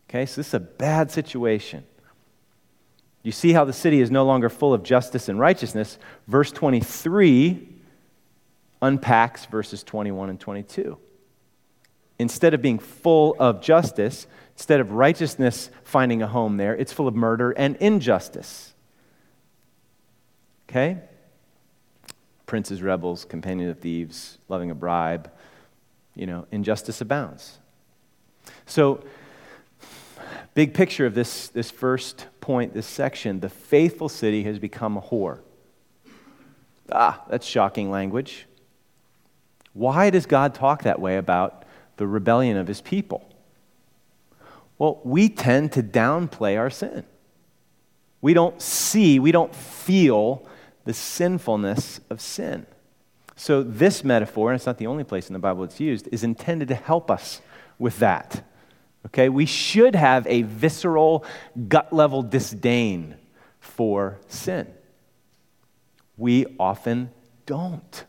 Okay, 0.09 0.25
so 0.25 0.39
this 0.39 0.49
is 0.49 0.53
a 0.53 0.59
bad 0.59 1.09
situation. 1.09 1.85
You 3.23 3.31
see 3.31 3.53
how 3.53 3.65
the 3.65 3.73
city 3.73 4.01
is 4.01 4.11
no 4.11 4.25
longer 4.25 4.49
full 4.49 4.73
of 4.73 4.83
justice 4.83 5.29
and 5.29 5.39
righteousness. 5.39 5.97
Verse 6.27 6.51
23 6.51 7.75
unpacks 8.81 9.45
verses 9.45 9.83
21 9.83 10.29
and 10.29 10.39
22. 10.39 10.97
Instead 12.19 12.53
of 12.53 12.61
being 12.61 12.79
full 12.79 13.35
of 13.39 13.61
justice, 13.61 14.27
Instead 14.57 14.79
of 14.79 14.91
righteousness 14.91 15.69
finding 15.83 16.23
a 16.23 16.27
home 16.27 16.57
there, 16.57 16.75
it's 16.75 16.91
full 16.91 17.07
of 17.07 17.15
murder 17.15 17.51
and 17.51 17.75
injustice. 17.75 18.73
Okay? 20.67 20.97
Princes, 22.47 22.81
rebels, 22.81 23.23
companion 23.23 23.69
of 23.69 23.77
thieves, 23.79 24.39
loving 24.49 24.71
a 24.71 24.75
bribe. 24.75 25.31
You 26.15 26.25
know, 26.25 26.47
injustice 26.51 26.99
abounds. 27.01 27.59
So, 28.65 29.03
big 30.55 30.73
picture 30.73 31.05
of 31.05 31.13
this, 31.13 31.49
this 31.49 31.69
first 31.69 32.25
point, 32.41 32.73
this 32.73 32.87
section 32.87 33.39
the 33.39 33.49
faithful 33.49 34.09
city 34.09 34.41
has 34.43 34.57
become 34.57 34.97
a 34.97 35.01
whore. 35.01 35.41
Ah, 36.91 37.23
that's 37.29 37.45
shocking 37.45 37.91
language. 37.91 38.47
Why 39.73 40.09
does 40.09 40.25
God 40.25 40.55
talk 40.55 40.81
that 40.81 40.99
way 40.99 41.17
about 41.17 41.63
the 41.97 42.07
rebellion 42.07 42.57
of 42.57 42.67
his 42.67 42.81
people? 42.81 43.29
Well, 44.77 45.01
we 45.03 45.29
tend 45.29 45.71
to 45.73 45.83
downplay 45.83 46.57
our 46.57 46.69
sin. 46.69 47.03
We 48.21 48.33
don't 48.33 48.61
see, 48.61 49.19
we 49.19 49.31
don't 49.31 49.55
feel 49.55 50.47
the 50.85 50.93
sinfulness 50.93 51.99
of 52.09 52.21
sin. 52.21 52.65
So, 53.35 53.61
this 53.61 54.03
metaphor, 54.03 54.51
and 54.51 54.55
it's 54.55 54.65
not 54.65 54.79
the 54.79 54.87
only 54.87 55.03
place 55.03 55.27
in 55.27 55.33
the 55.33 55.39
Bible 55.39 55.63
it's 55.63 55.79
used, 55.79 56.09
is 56.11 56.23
intended 56.23 56.67
to 56.69 56.75
help 56.75 57.11
us 57.11 57.41
with 57.77 57.99
that. 57.99 58.43
Okay? 59.05 59.29
We 59.29 59.45
should 59.45 59.95
have 59.95 60.25
a 60.27 60.41
visceral, 60.41 61.23
gut 61.67 61.93
level 61.93 62.23
disdain 62.23 63.15
for 63.59 64.19
sin. 64.27 64.73
We 66.17 66.47
often 66.59 67.11
don't. 67.45 68.05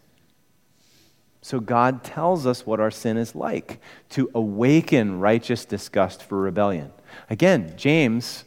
So 1.48 1.60
God 1.60 2.04
tells 2.04 2.46
us 2.46 2.66
what 2.66 2.78
our 2.78 2.90
sin 2.90 3.16
is 3.16 3.34
like 3.34 3.80
to 4.10 4.30
awaken 4.34 5.18
righteous 5.18 5.64
disgust 5.64 6.22
for 6.22 6.38
rebellion. 6.38 6.92
Again, 7.30 7.72
James, 7.74 8.44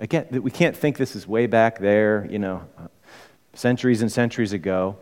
again, 0.00 0.26
we 0.30 0.50
can't 0.50 0.74
think 0.74 0.96
this 0.96 1.14
is 1.14 1.28
way 1.28 1.46
back 1.46 1.78
there, 1.78 2.26
you 2.30 2.38
know, 2.38 2.62
uh, 2.78 2.86
centuries 3.52 4.00
and 4.00 4.10
centuries 4.10 4.54
ago. 4.54 4.96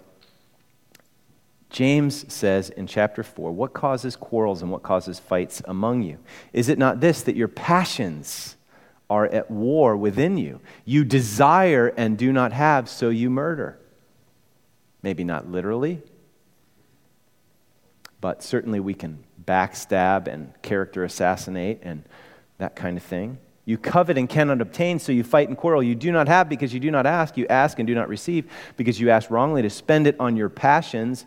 James 1.70 2.24
says 2.26 2.70
in 2.70 2.88
chapter 2.88 3.22
4, 3.22 3.52
What 3.52 3.72
causes 3.72 4.16
quarrels 4.16 4.60
and 4.60 4.72
what 4.72 4.82
causes 4.82 5.20
fights 5.20 5.62
among 5.64 6.02
you? 6.02 6.18
Is 6.52 6.68
it 6.68 6.76
not 6.76 6.98
this, 6.98 7.22
that 7.22 7.36
your 7.36 7.46
passions 7.46 8.56
are 9.08 9.26
at 9.26 9.48
war 9.48 9.96
within 9.96 10.38
you? 10.38 10.60
You 10.84 11.04
desire 11.04 11.86
and 11.86 12.18
do 12.18 12.32
not 12.32 12.52
have, 12.52 12.88
so 12.88 13.10
you 13.10 13.30
murder. 13.30 13.78
Maybe 15.04 15.22
not 15.22 15.48
literally, 15.48 16.02
but 18.20 18.42
certainly 18.42 18.80
we 18.80 18.94
can 18.94 19.24
backstab 19.44 20.26
and 20.26 20.52
character 20.62 21.04
assassinate 21.04 21.80
and 21.82 22.02
that 22.58 22.76
kind 22.76 22.96
of 22.96 23.02
thing. 23.02 23.38
You 23.64 23.76
covet 23.76 24.16
and 24.16 24.28
cannot 24.28 24.60
obtain, 24.60 25.00
so 25.00 25.10
you 25.10 25.24
fight 25.24 25.48
and 25.48 25.58
quarrel. 25.58 25.82
You 25.82 25.96
do 25.96 26.12
not 26.12 26.28
have 26.28 26.48
because 26.48 26.72
you 26.72 26.78
do 26.78 26.90
not 26.90 27.04
ask. 27.04 27.36
You 27.36 27.46
ask 27.48 27.78
and 27.78 27.86
do 27.86 27.94
not 27.94 28.08
receive 28.08 28.50
because 28.76 29.00
you 29.00 29.10
ask 29.10 29.28
wrongly 29.28 29.62
to 29.62 29.70
spend 29.70 30.06
it 30.06 30.16
on 30.20 30.36
your 30.36 30.48
passions. 30.48 31.26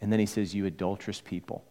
And 0.00 0.12
then 0.12 0.20
he 0.20 0.26
says, 0.26 0.54
You 0.54 0.66
adulterous 0.66 1.20
people. 1.20 1.64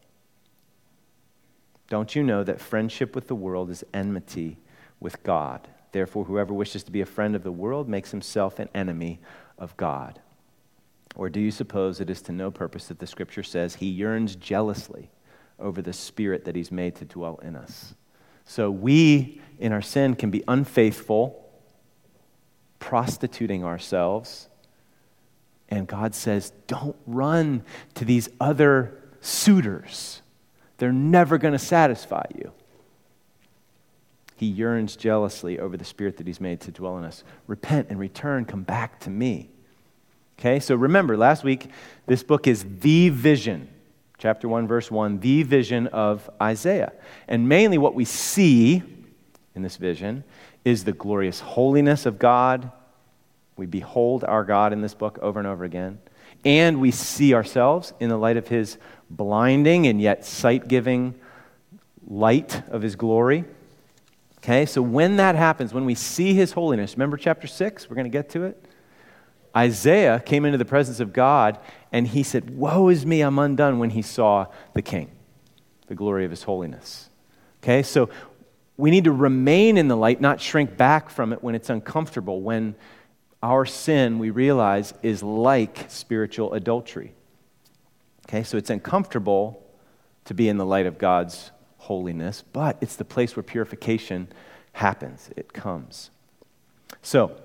Don't 1.90 2.16
you 2.16 2.22
know 2.22 2.44
that 2.44 2.60
friendship 2.60 3.16
with 3.16 3.28
the 3.28 3.36
world 3.36 3.70
is 3.70 3.84
enmity 3.94 4.58
with 5.00 5.24
God? 5.24 5.68
Therefore, 5.92 6.26
whoever 6.26 6.54
wishes 6.54 6.84
to 6.84 6.92
be 6.92 7.02
a 7.02 7.06
friend 7.06 7.36
of 7.36 7.44
the 7.44 7.52
world 7.52 7.88
makes 7.90 8.12
himself 8.12 8.60
an 8.60 8.70
enemy 8.76 9.20
of 9.58 9.76
God. 9.78 10.20
Or 11.16 11.30
do 11.30 11.40
you 11.40 11.52
suppose 11.52 12.00
it 12.00 12.10
is 12.10 12.22
to 12.24 12.32
no 12.32 12.52
purpose 12.52 12.88
that 12.88 13.00
the 13.00 13.08
scripture 13.08 13.44
says 13.44 13.76
he 13.76 13.88
yearns 13.88 14.36
jealously 14.36 15.10
over 15.60 15.82
the 15.82 15.94
spirit 15.94 16.46
that 16.46 16.56
he's 16.56 16.72
made 16.72 16.96
to 16.96 17.06
dwell 17.06 17.40
in 17.44 17.56
us? 17.56 17.94
So 18.46 18.72
we, 18.72 19.42
in 19.60 19.72
our 19.74 19.82
sin, 19.82 20.16
can 20.16 20.32
be 20.32 20.44
unfaithful, 20.48 21.50
prostituting 22.80 23.64
ourselves. 23.64 24.48
And 25.68 25.88
God 25.88 26.16
says, 26.16 26.52
don't 26.68 26.96
run 27.06 27.64
to 27.96 28.06
these 28.06 28.30
other 28.40 28.98
suitors. 29.22 30.22
They're 30.78 30.92
never 30.92 31.38
going 31.38 31.52
to 31.52 31.60
satisfy 31.60 32.26
you. 32.36 32.54
He 34.36 34.46
yearns 34.46 34.96
jealously 34.96 35.60
over 35.60 35.76
the 35.76 35.84
spirit 35.84 36.18
that 36.18 36.26
he's 36.26 36.40
made 36.40 36.62
to 36.62 36.72
dwell 36.72 36.98
in 36.98 37.04
us. 37.04 37.24
Repent 37.46 37.90
and 37.90 38.00
return, 38.00 38.46
come 38.46 38.64
back 38.64 39.00
to 39.02 39.10
me. 39.10 39.50
Okay, 40.40 40.62
so 40.62 40.74
remember, 40.74 41.18
last 41.18 41.44
week, 41.44 41.70
this 42.06 42.24
book 42.24 42.48
is 42.48 42.66
the 42.80 43.10
vision, 43.10 43.68
chapter 44.18 44.48
1, 44.48 44.70
verse 44.70 44.90
1, 44.90 45.20
the 45.20 45.44
vision 45.44 45.88
of 45.88 46.30
Isaiah. 46.42 46.94
And 47.28 47.50
mainly 47.50 47.78
what 47.78 47.94
we 47.94 48.06
see 48.06 48.82
in 49.54 49.64
this 49.64 49.76
vision 49.76 50.24
is 50.64 50.86
the 50.86 50.94
glorious 50.94 51.42
holiness 51.42 52.06
of 52.06 52.20
God. 52.20 52.72
We 53.58 53.66
behold 53.66 54.24
our 54.24 54.46
God 54.46 54.72
in 54.72 54.80
this 54.80 54.94
book 54.94 55.20
over 55.22 55.40
and 55.40 55.48
over 55.48 55.66
again. 55.66 56.00
And 56.46 56.80
we 56.80 56.92
see 56.92 57.34
ourselves 57.34 57.92
in 58.00 58.08
the 58.08 58.16
light 58.16 58.38
of 58.38 58.48
his 58.48 58.78
blinding 59.10 59.88
and 59.88 60.00
yet 60.00 60.26
sight 60.26 60.70
giving 60.70 61.16
light 62.08 62.64
of 62.70 62.82
his 62.82 62.96
glory. 62.96 63.44
Okay, 64.38 64.66
so 64.66 64.82
when 64.82 65.18
that 65.18 65.36
happens, 65.36 65.74
when 65.74 65.84
we 65.84 65.96
see 65.96 66.34
his 66.34 66.54
holiness, 66.54 66.94
remember 66.94 67.18
chapter 67.18 67.46
6? 67.46 67.90
We're 67.90 67.96
going 67.98 68.06
to 68.06 68.10
get 68.10 68.30
to 68.30 68.46
it. 68.46 68.66
Isaiah 69.56 70.20
came 70.20 70.46
into 70.46 70.58
the 70.58 70.66
presence 70.66 71.00
of 71.00 71.14
God 71.14 71.60
and 71.92 72.08
he 72.08 72.24
said, 72.24 72.52
Woe 72.52 72.90
is 72.90 73.06
me, 73.06 73.22
I'm 73.22 73.40
undone, 73.40 73.80
when 73.80 73.92
he 73.92 74.02
saw 74.02 74.48
the 74.74 74.82
king, 74.82 75.10
the 75.88 75.96
glory 75.96 76.26
of 76.26 76.32
his 76.32 76.44
holiness. 76.44 77.10
Okay, 77.64 77.84
so 77.84 78.10
we 78.78 78.92
need 78.92 79.04
to 79.06 79.12
remain 79.12 79.78
in 79.78 79.88
the 79.88 79.98
light, 79.98 80.22
not 80.22 80.40
shrink 80.40 80.78
back 80.78 81.10
from 81.10 81.34
it 81.34 81.44
when 81.44 81.56
it's 81.56 81.70
uncomfortable, 81.70 82.42
when 82.42 82.76
our 83.42 83.66
sin, 83.66 84.20
we 84.20 84.30
realize, 84.30 84.94
is 85.02 85.24
like 85.24 85.86
spiritual 85.90 86.54
adultery. 86.54 87.14
Okay, 88.28 88.44
so 88.44 88.58
it's 88.58 88.70
uncomfortable 88.70 89.66
to 90.26 90.34
be 90.34 90.48
in 90.48 90.58
the 90.58 90.66
light 90.66 90.86
of 90.86 90.98
God's 90.98 91.52
holiness, 91.78 92.44
but 92.54 92.78
it's 92.82 92.96
the 92.96 93.06
place 93.06 93.36
where 93.36 93.44
purification 93.44 94.28
happens, 94.74 95.30
it 95.36 95.52
comes. 95.52 96.12
So, 97.02 97.36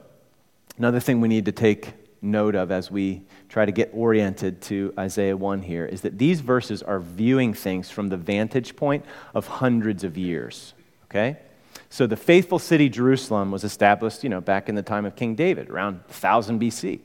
Another 0.77 1.01
thing 1.01 1.21
we 1.21 1.29
need 1.29 1.45
to 1.45 1.53
take 1.53 1.93
note 2.21 2.55
of 2.55 2.73
as 2.73 2.91
we 2.91 3.23
try 3.49 3.65
to 3.65 3.73
get 3.73 3.91
oriented 3.93 4.61
to 4.63 4.93
Isaiah 4.99 5.37
1 5.37 5.63
here 5.63 5.85
is 5.85 6.01
that 6.01 6.19
these 6.19 6.41
verses 6.41 6.83
are 6.83 6.99
viewing 6.99 7.55
things 7.55 7.91
from 7.91 8.09
the 8.09 8.17
vantage 8.17 8.75
point 8.75 9.05
of 9.35 9.47
hundreds 9.47 10.03
of 10.03 10.17
years. 10.17 10.75
Okay? 11.05 11.37
So 11.91 12.07
the 12.07 12.17
faithful 12.17 12.59
city 12.59 12.89
Jerusalem 12.89 13.53
was 13.53 13.63
established, 13.63 14.25
you 14.25 14.31
know, 14.31 14.41
back 14.41 14.69
in 14.69 14.75
the 14.75 14.83
time 14.83 15.05
of 15.05 15.15
King 15.15 15.35
David, 15.37 15.71
around 15.71 15.97
1000 16.07 16.61
BC. 16.61 17.01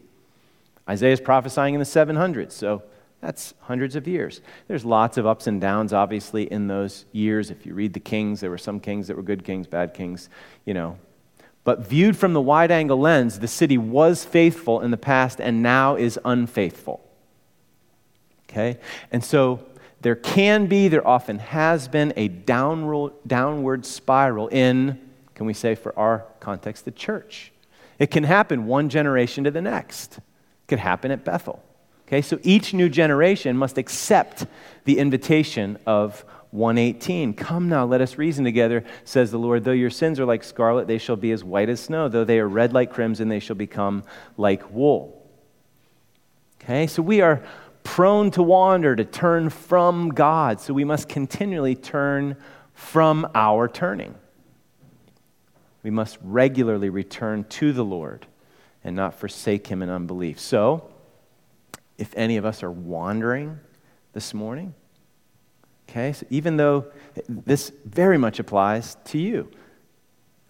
Isaiah 0.89 1.13
is 1.13 1.21
prophesying 1.21 1.75
in 1.75 1.79
the 1.79 1.85
700s, 1.85 2.53
so 2.53 2.81
that's 3.21 3.53
hundreds 3.61 3.95
of 3.95 4.07
years. 4.07 4.41
There's 4.67 4.85
lots 4.85 5.17
of 5.17 5.27
ups 5.27 5.45
and 5.45 5.61
downs, 5.61 5.93
obviously, 5.93 6.51
in 6.51 6.67
those 6.67 7.05
years. 7.11 7.51
If 7.51 7.65
you 7.65 7.75
read 7.75 7.93
the 7.93 7.99
kings, 7.99 8.39
there 8.39 8.49
were 8.49 8.57
some 8.57 8.79
kings 8.79 9.07
that 9.07 9.17
were 9.17 9.21
good 9.21 9.43
kings, 9.43 9.67
bad 9.67 9.93
kings, 9.93 10.29
you 10.65 10.73
know, 10.73 10.97
but 11.63 11.87
viewed 11.87 12.17
from 12.17 12.33
the 12.33 12.41
wide 12.41 12.71
angle 12.71 12.99
lens, 12.99 13.39
the 13.39 13.47
city 13.47 13.77
was 13.77 14.25
faithful 14.25 14.81
in 14.81 14.91
the 14.91 14.97
past 14.97 15.39
and 15.39 15.61
now 15.61 15.95
is 15.95 16.19
unfaithful. 16.25 17.05
Okay? 18.49 18.79
And 19.11 19.23
so 19.23 19.65
there 20.01 20.15
can 20.15 20.67
be, 20.67 20.87
there 20.87 21.05
often 21.05 21.39
has 21.39 21.87
been, 21.87 22.13
a 22.15 22.27
downward, 22.27 23.13
downward 23.27 23.85
spiral 23.85 24.47
in, 24.47 24.99
can 25.35 25.45
we 25.45 25.53
say 25.53 25.75
for 25.75 25.97
our 25.97 26.25
context, 26.39 26.85
the 26.85 26.91
church. 26.91 27.51
It 27.99 28.07
can 28.07 28.23
happen 28.23 28.65
one 28.65 28.89
generation 28.89 29.43
to 29.43 29.51
the 29.51 29.61
next. 29.61 30.17
It 30.17 30.23
could 30.67 30.79
happen 30.79 31.11
at 31.11 31.25
Bethel. 31.25 31.61
Okay, 32.07 32.21
so 32.21 32.39
each 32.41 32.73
new 32.73 32.89
generation 32.89 33.55
must 33.55 33.77
accept 33.77 34.47
the 34.85 34.97
invitation 34.97 35.77
of 35.85 36.25
118 36.51 37.33
Come 37.33 37.69
now, 37.69 37.85
let 37.85 38.01
us 38.01 38.17
reason 38.17 38.43
together, 38.43 38.83
says 39.03 39.31
the 39.31 39.37
Lord. 39.37 39.63
Though 39.63 39.71
your 39.71 39.89
sins 39.89 40.19
are 40.19 40.25
like 40.25 40.43
scarlet, 40.43 40.87
they 40.87 40.97
shall 40.97 41.15
be 41.15 41.31
as 41.31 41.43
white 41.43 41.69
as 41.69 41.79
snow. 41.79 42.07
Though 42.07 42.23
they 42.23 42.39
are 42.39 42.47
red 42.47 42.73
like 42.73 42.91
crimson, 42.91 43.29
they 43.29 43.39
shall 43.39 43.55
become 43.55 44.03
like 44.37 44.71
wool. 44.71 45.15
Okay, 46.61 46.87
so 46.87 47.01
we 47.01 47.21
are 47.21 47.43
prone 47.83 48.31
to 48.31 48.43
wander, 48.43 48.95
to 48.95 49.05
turn 49.05 49.49
from 49.49 50.09
God. 50.09 50.59
So 50.59 50.73
we 50.73 50.83
must 50.83 51.07
continually 51.07 51.75
turn 51.75 52.35
from 52.73 53.29
our 53.35 53.67
turning. 53.67 54.15
We 55.83 55.89
must 55.89 56.17
regularly 56.21 56.89
return 56.89 57.45
to 57.45 57.73
the 57.73 57.85
Lord 57.85 58.25
and 58.83 58.95
not 58.95 59.13
forsake 59.13 59.67
Him 59.67 59.81
in 59.81 59.89
unbelief. 59.89 60.39
So, 60.39 60.89
if 61.97 62.13
any 62.15 62.37
of 62.37 62.45
us 62.45 62.63
are 62.63 62.71
wandering 62.71 63.59
this 64.13 64.33
morning, 64.33 64.73
Okay, 65.89 66.13
so 66.13 66.23
even 66.29 66.57
though 66.57 66.85
this 67.27 67.71
very 67.83 68.19
much 68.19 68.37
applies 68.37 68.95
to 69.05 69.17
you, 69.17 69.49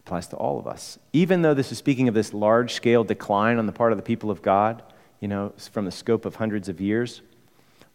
applies 0.02 0.28
to 0.28 0.36
all 0.36 0.60
of 0.60 0.68
us. 0.68 1.00
Even 1.14 1.44
though 1.44 1.54
this 1.54 1.72
is 1.72 1.78
speaking 1.78 2.10
of 2.10 2.14
this 2.14 2.34
large 2.34 2.74
scale 2.74 3.06
decline 3.06 3.58
on 3.58 3.66
the 3.66 3.72
part 3.72 3.94
of 3.94 3.98
the 3.98 4.04
people 4.04 4.32
of 4.32 4.42
God, 4.42 4.84
you 5.22 5.30
know, 5.30 5.54
from 5.72 5.86
the 5.86 5.92
scope 5.92 6.26
of 6.26 6.36
hundreds 6.36 6.68
of 6.68 6.82
years, 6.82 7.22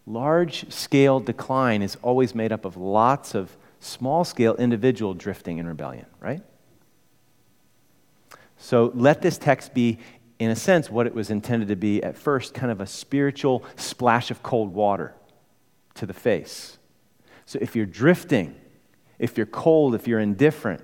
large 0.07 0.71
scale 0.71 1.19
decline 1.19 1.83
is 1.83 1.97
always 2.01 2.33
made 2.33 2.51
up 2.51 2.65
of 2.65 2.77
lots 2.77 3.35
of 3.35 3.55
small 3.79 4.23
scale 4.23 4.55
individual 4.55 5.13
drifting 5.13 5.59
in 5.59 5.67
rebellion, 5.67 6.07
right? 6.19 6.41
So 8.57 8.91
let 8.95 9.21
this 9.21 9.37
text 9.37 9.75
be, 9.75 9.99
in 10.39 10.49
a 10.49 10.55
sense, 10.55 10.89
what 10.89 11.05
it 11.05 11.13
was 11.13 11.29
intended 11.29 11.67
to 11.67 11.75
be 11.75 12.01
at 12.01 12.17
first 12.17 12.55
kind 12.55 12.71
of 12.71 12.81
a 12.81 12.87
spiritual 12.87 13.63
splash 13.75 14.31
of 14.31 14.41
cold 14.41 14.73
water 14.73 15.13
to 15.93 16.07
the 16.07 16.13
face 16.13 16.79
so 17.45 17.59
if 17.61 17.75
you're 17.75 17.85
drifting, 17.85 18.55
if 19.19 19.37
you're 19.37 19.45
cold, 19.45 19.95
if 19.95 20.07
you're 20.07 20.19
indifferent, 20.19 20.83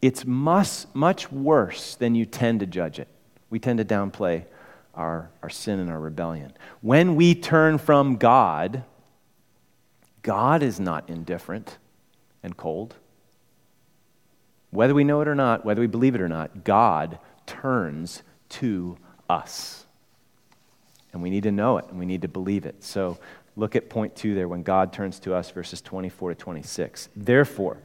it's 0.00 0.24
much, 0.24 0.86
much 0.94 1.30
worse 1.30 1.94
than 1.96 2.14
you 2.14 2.24
tend 2.24 2.60
to 2.60 2.66
judge 2.66 2.98
it. 2.98 3.08
We 3.50 3.58
tend 3.58 3.78
to 3.78 3.84
downplay 3.84 4.44
our, 4.94 5.30
our 5.42 5.50
sin 5.50 5.78
and 5.78 5.90
our 5.90 6.00
rebellion. 6.00 6.52
When 6.80 7.16
we 7.16 7.34
turn 7.34 7.78
from 7.78 8.16
God, 8.16 8.84
God 10.22 10.62
is 10.62 10.80
not 10.80 11.08
indifferent 11.10 11.78
and 12.42 12.56
cold. 12.56 12.94
Whether 14.70 14.94
we 14.94 15.04
know 15.04 15.20
it 15.20 15.28
or 15.28 15.34
not, 15.34 15.64
whether 15.64 15.80
we 15.80 15.86
believe 15.86 16.14
it 16.14 16.20
or 16.20 16.28
not, 16.28 16.64
God 16.64 17.18
turns 17.46 18.22
to 18.50 18.96
us. 19.28 19.84
And 21.12 21.22
we 21.22 21.30
need 21.30 21.42
to 21.42 21.50
know 21.50 21.78
it 21.78 21.86
and 21.88 21.98
we 21.98 22.06
need 22.06 22.22
to 22.22 22.28
believe 22.28 22.66
it. 22.66 22.84
So 22.84 23.18
look 23.56 23.76
at 23.76 23.90
point 23.90 24.16
two 24.16 24.34
there 24.34 24.48
when 24.48 24.62
God 24.62 24.92
turns 24.92 25.18
to 25.20 25.34
us, 25.34 25.50
verses 25.50 25.80
24 25.80 26.30
to 26.30 26.34
26. 26.34 27.08
Therefore, 27.16 27.78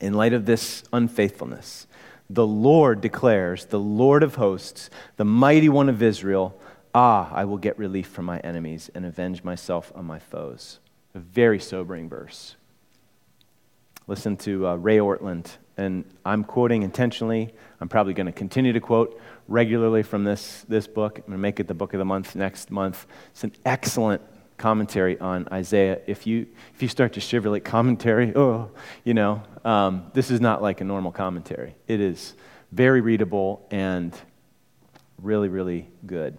in 0.00 0.14
light 0.14 0.32
of 0.32 0.46
this 0.46 0.82
unfaithfulness, 0.92 1.86
the 2.28 2.46
Lord 2.46 3.00
declares, 3.00 3.66
the 3.66 3.80
Lord 3.80 4.22
of 4.22 4.36
hosts, 4.36 4.88
the 5.16 5.24
mighty 5.24 5.68
one 5.68 5.88
of 5.88 6.02
Israel, 6.02 6.60
Ah, 6.94 7.32
I 7.32 7.44
will 7.44 7.58
get 7.58 7.78
relief 7.78 8.08
from 8.08 8.24
my 8.24 8.40
enemies 8.40 8.90
and 8.94 9.04
avenge 9.06 9.44
myself 9.44 9.92
on 9.94 10.04
my 10.04 10.18
foes. 10.18 10.80
A 11.14 11.20
very 11.20 11.60
sobering 11.60 12.08
verse. 12.08 12.56
Listen 14.08 14.36
to 14.38 14.66
uh, 14.66 14.74
Ray 14.74 14.98
Ortlund, 14.98 15.48
and 15.76 16.04
I'm 16.24 16.42
quoting 16.42 16.82
intentionally. 16.82 17.54
I'm 17.80 17.88
probably 17.88 18.12
going 18.12 18.26
to 18.26 18.32
continue 18.32 18.72
to 18.72 18.80
quote 18.80 19.20
regularly 19.46 20.02
from 20.02 20.24
this, 20.24 20.64
this 20.68 20.88
book. 20.88 21.18
I'm 21.18 21.24
going 21.26 21.32
to 21.32 21.38
make 21.38 21.60
it 21.60 21.68
the 21.68 21.74
book 21.74 21.94
of 21.94 21.98
the 21.98 22.04
month 22.04 22.34
next 22.34 22.72
month. 22.72 23.06
It's 23.30 23.44
an 23.44 23.52
excellent 23.64 24.22
commentary 24.60 25.18
on 25.18 25.48
Isaiah. 25.50 26.00
If 26.06 26.26
you, 26.26 26.46
if 26.74 26.82
you 26.82 26.88
start 26.88 27.14
to 27.14 27.20
shiver 27.20 27.50
like 27.50 27.64
commentary, 27.64 28.32
oh, 28.36 28.70
you 29.02 29.14
know, 29.14 29.42
um, 29.64 30.10
this 30.14 30.30
is 30.30 30.40
not 30.40 30.62
like 30.62 30.80
a 30.80 30.84
normal 30.84 31.10
commentary. 31.10 31.74
It 31.88 32.00
is 32.00 32.34
very 32.70 33.00
readable 33.00 33.66
and 33.72 34.16
really, 35.18 35.48
really 35.48 35.88
good. 36.06 36.38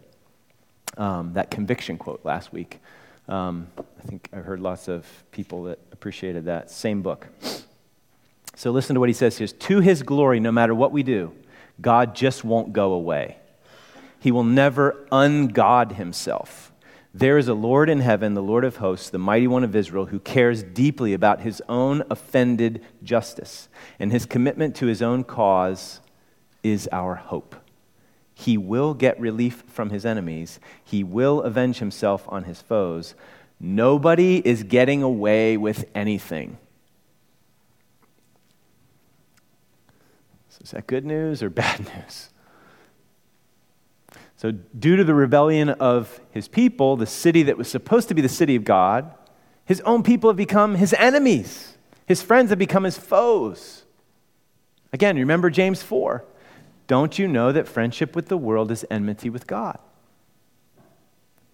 Um, 0.97 1.34
that 1.34 1.51
conviction 1.51 1.97
quote 1.97 2.21
last 2.23 2.53
week. 2.53 2.79
Um, 3.27 3.67
I 3.77 4.07
think 4.07 4.29
I 4.31 4.38
heard 4.38 4.60
lots 4.60 4.88
of 4.88 5.05
people 5.31 5.63
that 5.63 5.79
appreciated 5.91 6.45
that. 6.45 6.71
Same 6.71 7.01
book. 7.01 7.27
So 8.55 8.71
listen 8.71 8.93
to 8.93 8.99
what 8.99 9.10
he 9.10 9.13
says 9.13 9.38
here. 9.38 9.47
To 9.47 9.79
his 9.79 10.03
glory, 10.03 10.39
no 10.39 10.51
matter 10.51 10.75
what 10.75 10.91
we 10.91 11.03
do, 11.03 11.34
God 11.79 12.15
just 12.15 12.43
won't 12.43 12.73
go 12.73 12.93
away. 12.93 13.38
He 14.19 14.31
will 14.31 14.43
never 14.43 15.07
ungod 15.12 15.93
himself. 15.93 16.70
There 17.13 17.38
is 17.38 17.50
a 17.50 17.54
Lord 17.54 17.89
in 17.89 18.00
heaven, 18.00 18.36
the 18.36 18.41
Lord 18.41 18.63
of 18.63 18.78
hosts, 18.78 19.10
the 19.10 19.17
mighty 19.17 19.47
one 19.47 19.65
of 19.65 19.76
Israel, 19.76 20.06
who 20.06 20.19
cares 20.19 20.63
deeply 20.63 21.13
about 21.13 21.41
his 21.41 21.62
own 21.67 22.04
offended 22.10 22.82
justice. 23.04 23.67
And 24.00 24.12
his 24.12 24.26
commitment 24.26 24.76
to 24.78 24.86
his 24.86 25.02
own 25.02 25.26
cause 25.26 26.00
is 26.63 26.88
our 26.91 27.15
hope. 27.15 27.56
He 28.34 28.58
will 28.58 28.93
get 28.93 29.19
relief 29.19 29.63
from 29.67 29.89
his 29.89 30.06
enemies, 30.06 30.60
he 30.84 31.04
will 31.04 31.41
avenge 31.41 31.80
himself 31.80 32.26
on 32.30 32.45
his 32.45 32.62
foes. 32.62 33.13
Nobody 33.60 34.41
is 34.43 34.63
getting 34.63 35.04
away 35.04 35.56
with 35.58 35.86
anything. 35.93 36.58
So 40.50 40.60
is 40.63 40.71
that 40.71 40.88
good 40.88 41.06
news 41.06 41.43
or 41.43 41.50
bad 41.52 41.82
news? 41.82 42.31
So, 44.41 44.49
due 44.49 44.95
to 44.95 45.04
the 45.04 45.13
rebellion 45.13 45.69
of 45.69 46.19
his 46.32 46.47
people, 46.47 46.97
the 46.97 47.06
city 47.06 47.43
that 47.43 47.60
was 47.60 47.69
supposed 47.69 48.08
to 48.08 48.15
be 48.15 48.23
the 48.23 48.27
city 48.27 48.56
of 48.56 48.63
God, 48.63 49.13
his 49.65 49.82
own 49.82 50.01
people 50.01 50.32
have 50.32 50.36
become 50.36 50.73
his 50.73 50.95
enemies. 50.95 51.77
His 52.08 52.23
friends 52.23 52.49
have 52.49 52.58
become 52.58 52.84
his 52.84 52.97
foes. 52.97 53.84
Again, 54.91 55.15
remember 55.15 55.51
James 55.51 55.84
4. 55.84 56.25
Don't 56.88 57.19
you 57.19 57.27
know 57.27 57.51
that 57.51 57.67
friendship 57.67 58.15
with 58.15 58.30
the 58.30 58.38
world 58.38 58.71
is 58.71 58.84
enmity 58.89 59.30
with 59.30 59.45
God? 59.45 59.77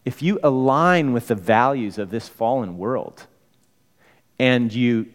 If 0.06 0.22
you 0.22 0.40
align 0.42 1.12
with 1.12 1.28
the 1.28 1.36
values 1.36 1.98
of 1.98 2.10
this 2.10 2.30
fallen 2.30 2.78
world 2.78 3.28
and 4.40 4.74
you 4.74 5.08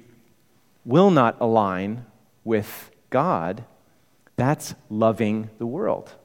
will 0.85 1.11
not 1.11 1.39
align 1.41 2.05
with 2.45 2.91
God, 3.09 3.65
that's 4.37 4.75
loving 4.91 5.49
the 5.57 5.65
world. 5.65 6.17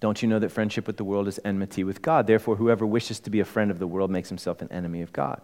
Don't 0.00 0.22
you 0.22 0.28
know 0.28 0.38
that 0.38 0.48
friendship 0.48 0.86
with 0.86 0.96
the 0.96 1.04
world 1.04 1.28
is 1.28 1.38
enmity 1.44 1.84
with 1.84 2.00
God? 2.00 2.26
Therefore, 2.26 2.56
whoever 2.56 2.86
wishes 2.86 3.20
to 3.20 3.30
be 3.30 3.40
a 3.40 3.44
friend 3.44 3.70
of 3.70 3.78
the 3.78 3.86
world 3.86 4.10
makes 4.10 4.30
himself 4.30 4.62
an 4.62 4.72
enemy 4.72 5.02
of 5.02 5.12
God. 5.12 5.40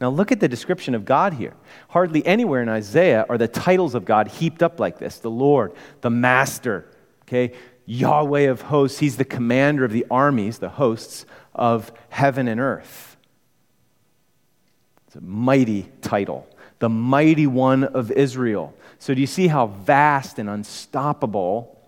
Now, 0.00 0.10
look 0.10 0.30
at 0.30 0.38
the 0.38 0.48
description 0.48 0.94
of 0.94 1.04
God 1.04 1.34
here. 1.34 1.54
Hardly 1.88 2.24
anywhere 2.24 2.62
in 2.62 2.68
Isaiah 2.68 3.26
are 3.28 3.36
the 3.36 3.48
titles 3.48 3.96
of 3.96 4.04
God 4.04 4.28
heaped 4.28 4.62
up 4.62 4.78
like 4.78 4.98
this 4.98 5.18
the 5.18 5.30
Lord, 5.30 5.72
the 6.00 6.10
Master, 6.10 6.86
okay? 7.22 7.52
Yahweh 7.86 8.42
of 8.42 8.62
hosts. 8.62 9.00
He's 9.00 9.16
the 9.16 9.24
commander 9.24 9.84
of 9.84 9.90
the 9.90 10.06
armies, 10.08 10.58
the 10.58 10.68
hosts 10.68 11.26
of 11.52 11.90
heaven 12.10 12.46
and 12.46 12.60
earth. 12.60 13.16
It's 15.08 15.16
a 15.16 15.20
mighty 15.20 15.90
title. 16.00 16.46
The 16.78 16.88
mighty 16.88 17.46
one 17.46 17.84
of 17.84 18.10
Israel. 18.12 18.74
So, 19.00 19.14
do 19.14 19.20
you 19.20 19.26
see 19.26 19.48
how 19.48 19.66
vast 19.66 20.38
and 20.38 20.48
unstoppable 20.48 21.81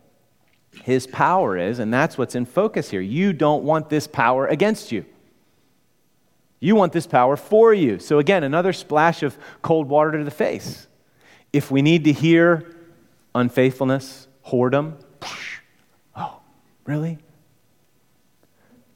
his 0.82 1.06
power 1.06 1.56
is, 1.56 1.78
and 1.78 1.92
that's 1.92 2.18
what's 2.18 2.34
in 2.34 2.46
focus 2.46 2.90
here. 2.90 3.00
You 3.00 3.32
don't 3.32 3.64
want 3.64 3.88
this 3.88 4.06
power 4.06 4.46
against 4.46 4.92
you. 4.92 5.04
You 6.60 6.74
want 6.74 6.92
this 6.92 7.06
power 7.06 7.36
for 7.36 7.74
you. 7.74 7.98
So, 7.98 8.18
again, 8.18 8.42
another 8.42 8.72
splash 8.72 9.22
of 9.22 9.36
cold 9.60 9.88
water 9.88 10.18
to 10.18 10.24
the 10.24 10.30
face. 10.30 10.86
If 11.52 11.70
we 11.70 11.82
need 11.82 12.04
to 12.04 12.12
hear 12.12 12.74
unfaithfulness, 13.34 14.28
whoredom, 14.46 14.94
oh, 16.16 16.40
really? 16.86 17.18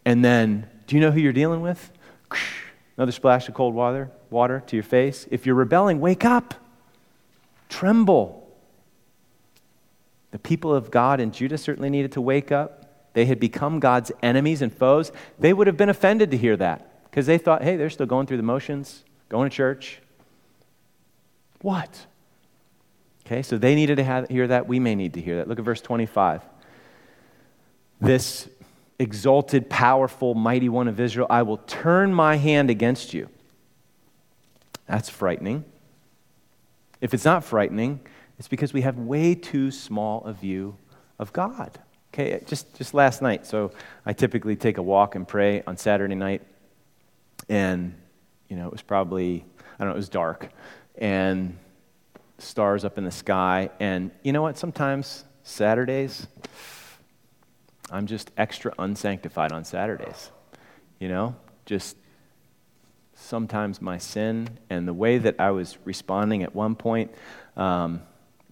And 0.04 0.24
then, 0.24 0.68
do 0.86 0.96
you 0.96 1.02
know 1.02 1.10
who 1.10 1.20
you're 1.20 1.32
dealing 1.32 1.60
with? 1.60 1.92
Another 2.96 3.12
splash 3.12 3.48
of 3.48 3.54
cold 3.54 3.74
water, 3.74 4.10
water 4.30 4.62
to 4.66 4.76
your 4.76 4.82
face. 4.82 5.28
If 5.30 5.44
you're 5.44 5.54
rebelling, 5.54 6.00
wake 6.00 6.24
up, 6.24 6.54
tremble. 7.68 8.47
The 10.30 10.38
people 10.38 10.74
of 10.74 10.90
God 10.90 11.20
in 11.20 11.32
Judah 11.32 11.58
certainly 11.58 11.90
needed 11.90 12.12
to 12.12 12.20
wake 12.20 12.52
up. 12.52 13.12
They 13.14 13.24
had 13.24 13.40
become 13.40 13.80
God's 13.80 14.12
enemies 14.22 14.62
and 14.62 14.72
foes. 14.72 15.10
They 15.38 15.52
would 15.52 15.66
have 15.66 15.76
been 15.76 15.88
offended 15.88 16.30
to 16.30 16.36
hear 16.36 16.56
that 16.56 17.04
because 17.04 17.26
they 17.26 17.38
thought, 17.38 17.62
hey, 17.62 17.76
they're 17.76 17.90
still 17.90 18.06
going 18.06 18.26
through 18.26 18.36
the 18.36 18.42
motions, 18.42 19.04
going 19.28 19.48
to 19.48 19.56
church. 19.56 20.00
What? 21.62 22.06
Okay, 23.26 23.42
so 23.42 23.58
they 23.58 23.74
needed 23.74 23.96
to 23.96 24.04
have, 24.04 24.28
hear 24.28 24.46
that. 24.46 24.68
We 24.68 24.78
may 24.78 24.94
need 24.94 25.14
to 25.14 25.20
hear 25.20 25.36
that. 25.36 25.48
Look 25.48 25.58
at 25.58 25.64
verse 25.64 25.80
25. 25.80 26.42
This 28.00 28.48
exalted, 28.98 29.68
powerful, 29.68 30.34
mighty 30.34 30.68
one 30.68 30.88
of 30.88 31.00
Israel, 31.00 31.26
I 31.28 31.42
will 31.42 31.58
turn 31.58 32.14
my 32.14 32.36
hand 32.36 32.70
against 32.70 33.14
you. 33.14 33.28
That's 34.86 35.08
frightening. 35.08 35.64
If 37.00 37.14
it's 37.14 37.24
not 37.24 37.44
frightening, 37.44 38.00
it's 38.38 38.48
because 38.48 38.72
we 38.72 38.82
have 38.82 38.98
way 38.98 39.34
too 39.34 39.70
small 39.70 40.24
a 40.24 40.32
view 40.32 40.76
of 41.18 41.32
God. 41.32 41.78
Okay, 42.14 42.42
just, 42.46 42.74
just 42.76 42.94
last 42.94 43.20
night. 43.20 43.46
So 43.46 43.72
I 44.06 44.12
typically 44.12 44.56
take 44.56 44.78
a 44.78 44.82
walk 44.82 45.14
and 45.14 45.26
pray 45.26 45.62
on 45.66 45.76
Saturday 45.76 46.14
night. 46.14 46.42
And, 47.48 47.94
you 48.48 48.56
know, 48.56 48.66
it 48.66 48.72
was 48.72 48.82
probably, 48.82 49.44
I 49.58 49.84
don't 49.84 49.88
know, 49.88 49.94
it 49.94 49.96
was 49.96 50.08
dark. 50.08 50.50
And 50.96 51.58
stars 52.38 52.84
up 52.84 52.98
in 52.98 53.04
the 53.04 53.10
sky. 53.10 53.70
And 53.80 54.10
you 54.22 54.32
know 54.32 54.42
what? 54.42 54.56
Sometimes 54.56 55.24
Saturdays, 55.42 56.26
I'm 57.90 58.06
just 58.06 58.30
extra 58.36 58.72
unsanctified 58.78 59.52
on 59.52 59.64
Saturdays. 59.64 60.30
You 60.98 61.08
know, 61.08 61.36
just 61.66 61.96
sometimes 63.14 63.82
my 63.82 63.98
sin 63.98 64.48
and 64.70 64.86
the 64.86 64.94
way 64.94 65.18
that 65.18 65.36
I 65.38 65.50
was 65.50 65.76
responding 65.84 66.42
at 66.42 66.54
one 66.54 66.74
point. 66.74 67.12
Um, 67.56 68.02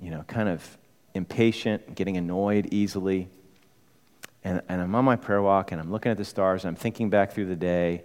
you 0.01 0.11
know, 0.11 0.23
kind 0.27 0.49
of 0.49 0.79
impatient, 1.15 1.95
getting 1.95 2.17
annoyed 2.17 2.69
easily. 2.73 3.29
And, 4.45 4.63
and 4.69 4.81
I'm 4.81 4.95
on 4.95 5.05
my 5.05 5.17
prayer 5.17 5.43
walk 5.43 5.73
and 5.73 5.81
I'm 5.81 5.91
looking 5.91 6.13
at 6.13 6.19
the 6.19 6.25
stars 6.25 6.65
and 6.65 6.69
I'm 6.69 6.77
thinking 6.77 7.11
back 7.11 7.33
through 7.33 7.47
the 7.47 7.57
day 7.57 8.05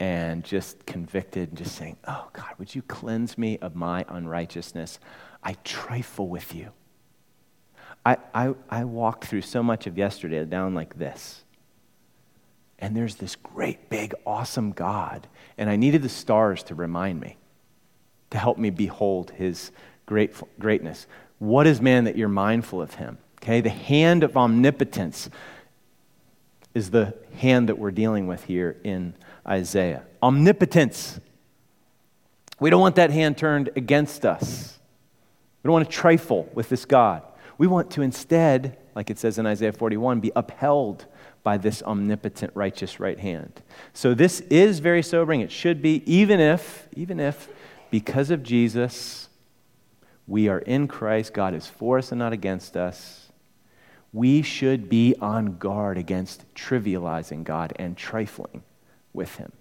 and 0.00 0.44
just 0.44 0.84
convicted 0.84 1.50
and 1.50 1.58
just 1.58 1.76
saying, 1.76 1.96
Oh 2.06 2.28
God, 2.32 2.50
would 2.58 2.74
you 2.74 2.82
cleanse 2.82 3.38
me 3.38 3.58
of 3.58 3.74
my 3.76 4.04
unrighteousness? 4.08 4.98
I 5.42 5.54
trifle 5.64 6.28
with 6.28 6.54
you. 6.54 6.70
I, 8.04 8.16
I, 8.34 8.54
I 8.68 8.84
walked 8.84 9.26
through 9.26 9.42
so 9.42 9.62
much 9.62 9.86
of 9.86 9.96
yesterday 9.96 10.44
down 10.44 10.74
like 10.74 10.98
this. 10.98 11.44
And 12.78 12.96
there's 12.96 13.14
this 13.14 13.36
great, 13.36 13.88
big, 13.88 14.12
awesome 14.26 14.72
God. 14.72 15.28
And 15.56 15.70
I 15.70 15.76
needed 15.76 16.02
the 16.02 16.08
stars 16.08 16.64
to 16.64 16.74
remind 16.74 17.20
me, 17.20 17.36
to 18.30 18.38
help 18.38 18.58
me 18.58 18.70
behold 18.70 19.30
his 19.30 19.70
great, 20.06 20.34
greatness. 20.58 21.06
What 21.38 21.66
is 21.66 21.80
man 21.80 22.04
that 22.04 22.16
you're 22.16 22.28
mindful 22.28 22.80
of 22.80 22.94
him? 22.94 23.18
Okay, 23.42 23.60
the 23.60 23.70
hand 23.70 24.22
of 24.22 24.36
omnipotence 24.36 25.28
is 26.74 26.90
the 26.90 27.14
hand 27.36 27.68
that 27.68 27.78
we're 27.78 27.90
dealing 27.90 28.26
with 28.26 28.44
here 28.44 28.76
in 28.84 29.14
Isaiah. 29.46 30.04
Omnipotence. 30.22 31.20
We 32.60 32.70
don't 32.70 32.80
want 32.80 32.96
that 32.96 33.10
hand 33.10 33.36
turned 33.36 33.70
against 33.74 34.24
us. 34.24 34.78
We 35.62 35.68
don't 35.68 35.74
want 35.74 35.90
to 35.90 35.96
trifle 35.96 36.48
with 36.54 36.68
this 36.68 36.84
God. 36.84 37.22
We 37.58 37.66
want 37.66 37.90
to 37.92 38.02
instead, 38.02 38.78
like 38.94 39.10
it 39.10 39.18
says 39.18 39.38
in 39.38 39.46
Isaiah 39.46 39.72
41, 39.72 40.20
be 40.20 40.32
upheld 40.34 41.06
by 41.42 41.58
this 41.58 41.82
omnipotent, 41.82 42.52
righteous 42.54 43.00
right 43.00 43.18
hand. 43.18 43.62
So 43.92 44.14
this 44.14 44.40
is 44.42 44.78
very 44.78 45.02
sobering. 45.02 45.40
It 45.40 45.50
should 45.50 45.82
be, 45.82 46.02
even 46.06 46.40
if, 46.40 46.88
even 46.94 47.18
if, 47.18 47.48
because 47.90 48.30
of 48.30 48.42
Jesus, 48.42 49.21
we 50.26 50.48
are 50.48 50.60
in 50.60 50.88
Christ. 50.88 51.34
God 51.34 51.54
is 51.54 51.66
for 51.66 51.98
us 51.98 52.12
and 52.12 52.18
not 52.18 52.32
against 52.32 52.76
us. 52.76 53.28
we 54.12 54.42
should 54.42 54.88
be 54.88 55.14
on 55.20 55.56
guard 55.56 55.96
against 55.96 56.44
trivializing 56.54 57.44
God 57.44 57.72
and 57.76 57.96
trifling 57.96 58.62
with 59.12 59.34
Him. 59.36 59.52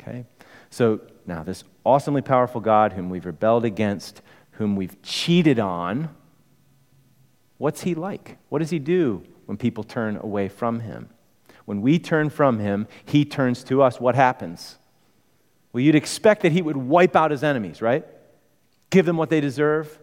Okay? 0.00 0.24
So 0.70 1.00
now, 1.26 1.42
this 1.42 1.64
awesomely 1.84 2.22
powerful 2.22 2.60
God 2.60 2.92
whom 2.92 3.10
we've 3.10 3.26
rebelled 3.26 3.64
against, 3.64 4.22
whom 4.52 4.76
we've 4.76 5.00
cheated 5.02 5.58
on, 5.58 6.14
what's 7.58 7.82
He 7.82 7.94
like? 7.94 8.38
What 8.50 8.60
does 8.60 8.70
He 8.70 8.78
do 8.78 9.24
when 9.46 9.56
people 9.56 9.82
turn 9.82 10.16
away 10.16 10.48
from 10.48 10.80
Him? 10.80 11.10
When 11.64 11.80
we 11.80 11.98
turn 11.98 12.30
from 12.30 12.60
Him, 12.60 12.86
He 13.04 13.24
turns 13.24 13.64
to 13.64 13.82
us. 13.82 13.98
What 14.00 14.14
happens? 14.14 14.76
Well, 15.72 15.80
you'd 15.82 15.96
expect 15.96 16.42
that 16.42 16.52
He 16.52 16.62
would 16.62 16.76
wipe 16.76 17.16
out 17.16 17.32
His 17.32 17.42
enemies, 17.42 17.82
right? 17.82 18.06
Give 18.94 19.04
them 19.04 19.16
what 19.16 19.28
they 19.28 19.40
deserve 19.40 19.98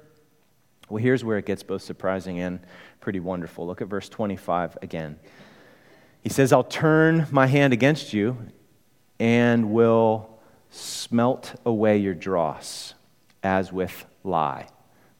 well, 0.92 1.02
here's 1.02 1.24
where 1.24 1.38
it 1.38 1.46
gets 1.46 1.64
both 1.64 1.82
surprising 1.82 2.42
and 2.42 2.60
pretty 3.00 3.22
wonderful. 3.22 3.66
Look 3.66 3.82
at 3.82 3.88
verse 3.88 4.10
25 4.10 4.78
again. 4.82 5.18
He 6.22 6.28
says, 6.28 6.52
I'll 6.52 6.66
turn 6.66 7.28
my 7.32 7.48
hand 7.48 7.72
against 7.72 8.12
you 8.12 8.38
and 9.18 9.72
will 9.72 10.38
smelt 10.70 11.56
away 11.66 11.98
your 11.98 12.14
dross 12.14 12.94
as 13.42 13.72
with 13.72 14.06
lye. 14.26 14.68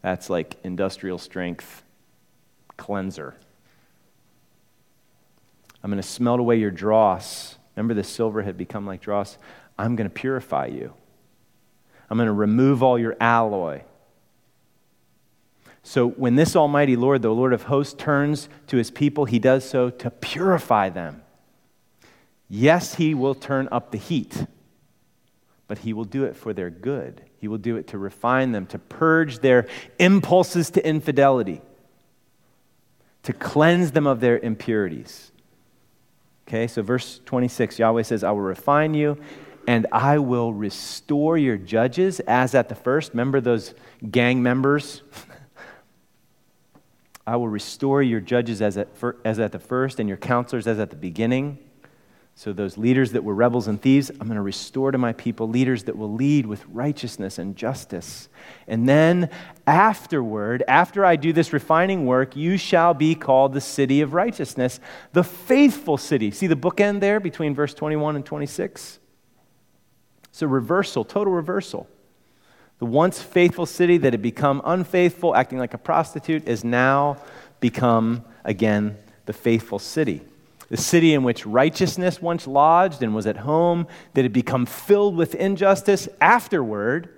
That's 0.02 0.30
like 0.30 0.58
industrial 0.66 1.18
strength 1.18 1.84
cleanser. 2.76 3.36
I'm 5.82 5.90
going 5.90 6.02
to 6.02 6.08
smelt 6.08 6.42
away 6.42 6.58
your 6.58 6.72
dross. 6.72 7.56
Remember, 7.78 7.94
the 7.94 8.04
silver 8.04 8.42
had 8.42 8.58
become 8.58 8.86
like 8.86 9.00
dross. 9.00 9.38
I'm 9.80 9.96
going 9.96 10.10
to 10.10 10.14
purify 10.14 10.66
you. 10.66 10.94
I'm 12.12 12.18
going 12.18 12.28
to 12.28 12.34
remove 12.34 12.84
all 12.84 13.00
your 13.00 13.16
alloy. 13.22 13.84
So 15.82 16.10
when 16.10 16.36
this 16.36 16.58
Almighty 16.58 16.98
Lord, 16.98 17.22
the 17.22 17.30
Lord 17.30 17.54
of 17.54 17.64
hosts, 17.64 17.94
turns 17.94 18.50
to 18.68 18.76
his 18.76 18.92
people, 18.92 19.24
he 19.24 19.40
does 19.40 19.68
so 19.68 19.90
to 19.90 20.10
purify 20.12 20.90
them. 20.90 21.24
Yes, 22.50 22.96
he 22.96 23.14
will 23.14 23.34
turn 23.34 23.70
up 23.72 23.92
the 23.92 23.98
heat, 23.98 24.46
but 25.70 25.78
he 25.80 25.94
will 25.94 26.04
do 26.04 26.26
it 26.26 26.36
for 26.36 26.52
their 26.52 26.70
good. 26.70 27.22
He 27.38 27.48
will 27.48 27.58
do 27.58 27.78
it 27.78 27.88
to 27.88 27.98
refine 27.98 28.52
them, 28.52 28.66
to 28.68 28.78
purge 28.78 29.40
their 29.40 29.70
impulses 29.98 30.70
to 30.72 30.86
infidelity, 30.86 31.62
to 33.24 33.32
cleanse 33.32 33.94
them 33.94 34.06
of 34.06 34.20
their 34.20 34.38
impurities. 34.38 35.32
Okay, 36.46 36.68
so 36.68 36.82
verse 36.82 37.22
26, 37.24 37.80
Yahweh 37.80 38.04
says, 38.04 38.26
I 38.26 38.32
will 38.32 38.42
refine 38.42 38.96
you 38.96 39.18
and 39.72 39.88
I 39.94 40.18
will 40.18 40.52
restore 40.52 41.38
your 41.38 41.56
judges 41.56 42.20
as 42.20 42.56
at 42.56 42.68
the 42.68 42.76
first. 42.76 43.14
Remember 43.14 43.40
those 43.40 43.74
gang 44.12 44.44
members 44.44 45.02
I 47.26 47.38
will 47.38 47.48
restore 47.48 48.04
your 48.04 48.20
judges 48.20 48.62
as 48.62 48.78
at, 48.78 48.90
as 49.24 49.40
at 49.40 49.54
the 49.54 49.60
first 49.60 50.02
and 50.02 50.10
your 50.10 50.18
counselors 50.18 50.68
as 50.68 50.78
at 50.78 50.90
the 50.90 50.98
beginning. 50.98 51.58
So, 52.36 52.52
those 52.52 52.78
leaders 52.78 53.14
that 53.14 53.24
were 53.24 53.34
rebels 53.34 53.70
and 53.70 53.82
thieves, 53.82 54.10
I'm 54.10 54.28
going 54.28 54.36
to 54.36 54.42
restore 54.42 54.92
to 54.92 54.98
my 54.98 55.14
people 55.14 55.48
leaders 55.48 55.86
that 55.86 55.96
will 55.96 56.12
lead 56.12 56.46
with 56.46 56.66
righteousness 56.68 57.38
and 57.38 57.56
justice. 57.56 58.28
And 58.68 58.90
then, 58.90 59.30
afterward, 59.66 60.64
after 60.68 61.06
I 61.06 61.16
do 61.16 61.32
this 61.32 61.54
refining 61.54 62.06
work, 62.06 62.36
you 62.36 62.58
shall 62.58 62.94
be 62.94 63.16
called 63.16 63.54
the 63.54 63.62
city 63.62 64.02
of 64.02 64.14
righteousness, 64.14 64.82
the 65.14 65.24
faithful 65.24 65.98
city. 65.98 66.32
See 66.32 66.48
the 66.48 66.56
bookend 66.58 67.00
there 67.00 67.22
between 67.22 67.56
verse 67.56 67.74
21 67.74 68.18
and 68.18 68.26
26? 68.26 69.00
It's 70.42 70.44
a 70.44 70.48
reversal, 70.48 71.06
total 71.06 71.34
reversal. 71.34 71.88
The 72.80 72.86
once 72.86 73.22
faithful 73.22 73.68
city 73.68 74.00
that 74.00 74.12
had 74.12 74.24
become 74.24 74.60
unfaithful, 74.66 75.36
acting 75.36 75.60
like 75.60 75.76
a 75.76 75.78
prostitute, 75.78 76.48
is 76.48 76.64
now 76.64 77.18
become 77.60 78.26
again 78.44 78.98
the 79.28 79.34
faithful 79.34 79.78
city. 79.78 80.22
The 80.70 80.78
city 80.78 81.14
in 81.14 81.22
which 81.22 81.46
righteousness 81.46 82.24
once 82.24 82.48
lodged 82.48 83.04
and 83.04 83.14
was 83.14 83.28
at 83.28 83.38
home, 83.38 83.86
that 84.16 84.24
had 84.24 84.34
become 84.34 84.66
filled 84.66 85.16
with 85.16 85.36
injustice 85.36 86.10
afterward, 86.20 87.10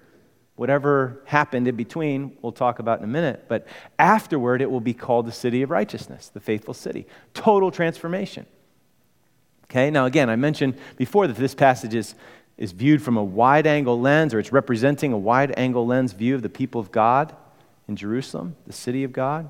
whatever 0.58 1.22
happened 1.24 1.70
in 1.70 1.78
between, 1.78 2.36
we'll 2.42 2.52
talk 2.52 2.80
about 2.80 3.00
in 3.00 3.06
a 3.06 3.08
minute, 3.08 3.46
but 3.48 3.66
afterward 3.98 4.62
it 4.62 4.70
will 4.70 4.82
be 4.82 4.94
called 4.94 5.28
the 5.28 5.32
city 5.32 5.62
of 5.62 5.70
righteousness, 5.70 6.28
the 6.28 6.42
faithful 6.42 6.74
city. 6.74 7.08
Total 7.34 7.72
transformation. 7.72 8.46
Okay, 9.74 9.90
now 9.90 10.06
again, 10.06 10.30
I 10.30 10.36
mentioned 10.36 10.76
before 10.98 11.26
that 11.26 11.38
this 11.38 11.56
passage 11.56 11.96
is 11.96 12.16
is 12.58 12.72
viewed 12.72 13.02
from 13.02 13.18
a 13.18 13.24
wide 13.24 13.68
angle 13.68 14.00
lens, 14.00 14.34
or 14.34 14.40
it's 14.40 14.52
representing 14.52 15.12
a 15.14 15.18
wide 15.18 15.54
angle 15.58 15.86
lens 15.86 16.14
view 16.14 16.36
of 16.36 16.42
the 16.42 16.50
people 16.50 16.80
of 16.80 16.92
God 16.92 17.36
in 17.88 17.96
Jerusalem, 17.96 18.56
the 18.68 18.74
city 18.74 19.04
of 19.04 19.12
God? 19.12 19.50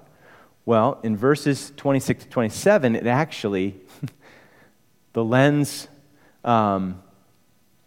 Well, 0.66 1.00
in 1.04 1.18
verses 1.18 1.74
26 1.76 2.24
to 2.24 2.30
27, 2.30 2.96
it 2.96 3.06
actually, 3.06 3.76
the 5.14 5.24
lens 5.24 5.88
um, 6.46 7.04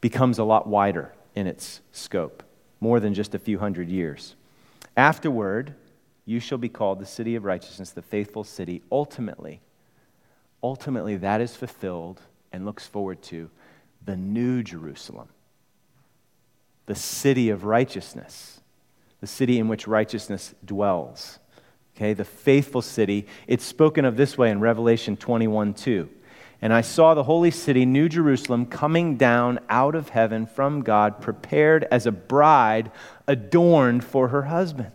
becomes 0.00 0.38
a 0.38 0.44
lot 0.44 0.66
wider 0.66 1.12
in 1.35 1.46
its 1.46 1.81
scope, 1.92 2.42
more 2.81 3.00
than 3.00 3.14
just 3.14 3.35
a 3.35 3.38
few 3.38 3.59
hundred 3.59 3.88
years. 3.88 4.35
Afterward, 4.96 5.74
you 6.26 6.40
shall 6.40 6.59
be 6.59 6.68
called 6.68 6.98
the 6.98 7.07
city 7.07 7.37
of 7.37 7.44
righteousness, 7.44 7.90
the 7.90 8.02
faithful 8.02 8.44
city. 8.44 8.83
Ultimately, 8.92 9.61
ultimately, 10.62 11.16
that 11.16 11.40
is 11.40 11.57
fulfilled 11.57 12.20
and 12.52 12.66
looks 12.66 12.87
forward 12.87 13.22
to 13.22 13.50
the 14.07 14.16
new 14.16 14.62
Jerusalem, 14.62 15.29
the 16.87 16.95
city 16.95 17.51
of 17.51 17.64
righteousness, 17.64 18.61
the 19.21 19.27
city 19.27 19.59
in 19.59 19.69
which 19.69 19.87
righteousness 19.87 20.55
dwells. 20.64 21.38
Okay, 21.97 22.12
the 22.12 22.25
faithful 22.25 22.83
city. 22.83 23.27
It's 23.47 23.64
spoken 23.64 24.05
of 24.05 24.16
this 24.16 24.37
way 24.37 24.51
in 24.51 24.61
Revelation 24.61 25.16
21 25.16 25.75
2. 25.75 26.09
And 26.62 26.73
I 26.73 26.81
saw 26.81 27.14
the 27.14 27.25
holy 27.25 27.51
city, 27.51 27.85
New 27.85 28.09
Jerusalem, 28.09 28.66
coming 28.66 29.16
down 29.16 29.59
out 29.69 29.95
of 29.95 30.11
heaven 30.11 30.47
from 30.47 30.83
God, 30.83 31.21
prepared 31.21 31.85
as 31.90 32.07
a 32.07 32.12
bride 32.12 32.90
adorned 33.27 34.05
for 34.05 34.29
her 34.29 34.42
husband. 34.42 34.92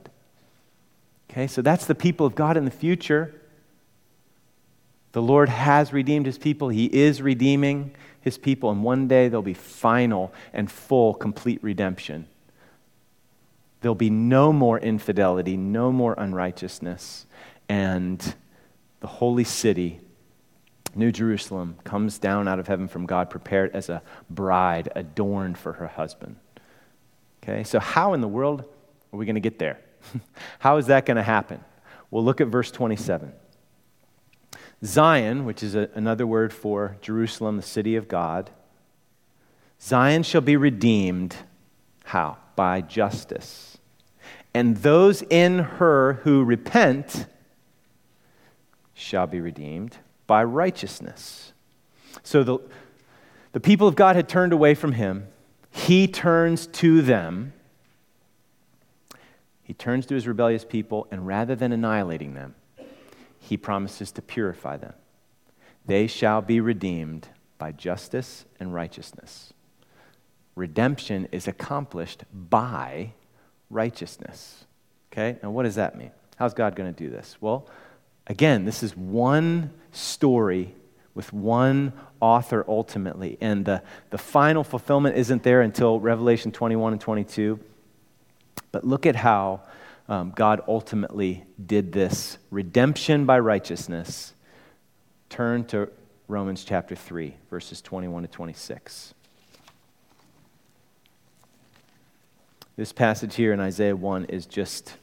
Okay, 1.30 1.48
so 1.48 1.62
that's 1.62 1.86
the 1.86 1.96
people 1.96 2.26
of 2.26 2.36
God 2.36 2.58
in 2.58 2.66
the 2.66 2.72
future. 2.72 3.34
The 5.12 5.22
Lord 5.22 5.50
has 5.50 5.94
redeemed 5.94 6.26
his 6.26 6.38
people, 6.38 6.70
he 6.70 6.86
is 6.86 7.22
redeeming 7.22 7.94
his 8.22 8.38
people, 8.38 8.70
and 8.72 8.84
one 8.84 9.08
day 9.08 9.28
there'll 9.28 9.42
be 9.42 9.54
final 9.54 10.34
and 10.54 10.72
full, 10.72 11.14
complete 11.14 11.62
redemption. 11.64 12.28
There'll 13.82 13.96
be 13.96 14.12
no 14.12 14.54
more 14.54 14.80
infidelity, 14.80 15.58
no 15.58 15.92
more 15.92 16.14
unrighteousness, 16.18 17.26
and 17.68 18.36
the 19.00 19.08
holy 19.08 19.44
city, 19.44 20.00
New 20.94 21.12
Jerusalem, 21.12 21.78
comes 21.84 22.20
down 22.20 22.48
out 22.48 22.60
of 22.60 22.68
heaven 22.68 22.88
from 22.88 23.08
God, 23.08 23.30
prepared 23.30 23.76
as 23.76 23.90
a 23.90 24.04
bride 24.30 24.90
adorned 24.96 25.58
for 25.58 25.74
her 25.74 25.88
husband. 25.88 26.36
Okay, 27.44 27.64
so 27.64 27.80
how 27.80 28.14
in 28.14 28.22
the 28.22 28.28
world 28.28 28.62
are 28.62 29.18
we 29.18 29.26
going 29.26 29.36
to 29.36 29.42
get 29.42 29.58
there? 29.58 29.80
how 30.60 30.78
is 30.78 30.88
that 30.88 31.08
going 31.08 31.18
to 31.18 31.24
happen? 31.24 31.64
Well, 32.12 32.24
look 32.24 32.40
at 32.40 32.48
verse 32.48 32.70
27. 32.70 33.32
Zion, 34.84 35.46
which 35.46 35.62
is 35.62 35.76
a, 35.76 35.90
another 35.94 36.26
word 36.26 36.52
for 36.54 36.98
Jerusalem, 37.02 37.58
the 37.58 37.64
city 37.64 37.96
of 37.96 38.08
God, 38.08 38.50
Zion 39.80 40.24
shall 40.24 40.42
be 40.42 40.58
redeemed. 40.58 41.36
How? 42.06 42.38
By 42.56 42.82
justice. 42.82 43.78
And 44.54 44.78
those 44.78 45.22
in 45.24 45.60
her 45.60 46.14
who 46.24 46.44
repent 46.44 47.26
shall 48.94 49.28
be 49.28 49.40
redeemed 49.40 49.98
by 50.28 50.44
righteousness. 50.44 51.54
So 52.24 52.44
the, 52.44 52.60
the 53.54 53.60
people 53.60 53.88
of 53.88 53.96
God 53.96 54.16
had 54.16 54.30
turned 54.30 54.54
away 54.54 54.76
from 54.76 54.94
him. 54.94 55.28
He 55.72 56.08
turns 56.08 56.68
to 56.68 57.02
them. 57.02 57.54
He 59.64 59.74
turns 59.74 60.06
to 60.08 60.16
his 60.16 60.28
rebellious 60.28 60.66
people, 60.66 61.08
and 61.12 61.26
rather 61.26 61.56
than 61.56 61.72
annihilating 61.72 62.34
them, 62.34 62.56
he 63.52 63.58
promises 63.58 64.14
to 64.14 64.22
purify 64.22 64.78
them. 64.78 64.94
They 65.86 66.08
shall 66.08 66.42
be 66.42 66.62
redeemed 66.62 67.28
by 67.58 67.74
justice 67.74 68.46
and 68.62 68.74
righteousness. 68.74 69.52
Redemption 70.56 71.28
is 71.34 71.50
accomplished 71.50 72.24
by 72.34 73.12
righteousness. 73.70 74.64
Okay? 75.12 75.38
Now, 75.44 75.52
what 75.52 75.64
does 75.64 75.76
that 75.76 75.98
mean? 75.98 76.12
How's 76.38 76.54
God 76.54 76.78
going 76.78 76.94
to 76.94 76.98
do 76.98 77.10
this? 77.10 77.36
Well, 77.42 77.68
again, 78.26 78.64
this 78.64 78.84
is 78.84 78.96
one 78.96 79.72
story 79.92 80.74
with 81.14 81.34
one 81.34 81.92
author 82.22 82.64
ultimately. 82.70 83.38
And 83.42 83.66
the, 83.66 83.84
the 84.12 84.18
final 84.18 84.64
fulfillment 84.64 85.18
isn't 85.18 85.44
there 85.44 85.60
until 85.60 86.00
Revelation 86.00 86.54
21 86.54 86.94
and 86.94 87.02
22. 87.02 87.60
But 88.72 88.88
look 88.88 89.06
at 89.06 89.18
how 89.18 89.64
um, 90.12 90.34
God 90.36 90.62
ultimately 90.68 91.46
did 91.66 91.94
this 91.94 92.38
redemption 92.50 93.26
by 93.26 93.40
righteousness. 93.40 94.34
Turn 95.30 95.64
to 95.68 95.90
Romans 96.28 96.66
chapter 96.66 96.98
3, 96.98 97.34
verses 97.50 97.82
21 97.82 98.24
to 98.24 98.28
26. 98.28 99.14
This 102.76 102.92
passage 102.92 103.36
here 103.36 103.54
in 103.54 103.62
Isaiah 103.62 103.96
1 103.96 104.26
is 104.26 104.46
just 104.46 104.98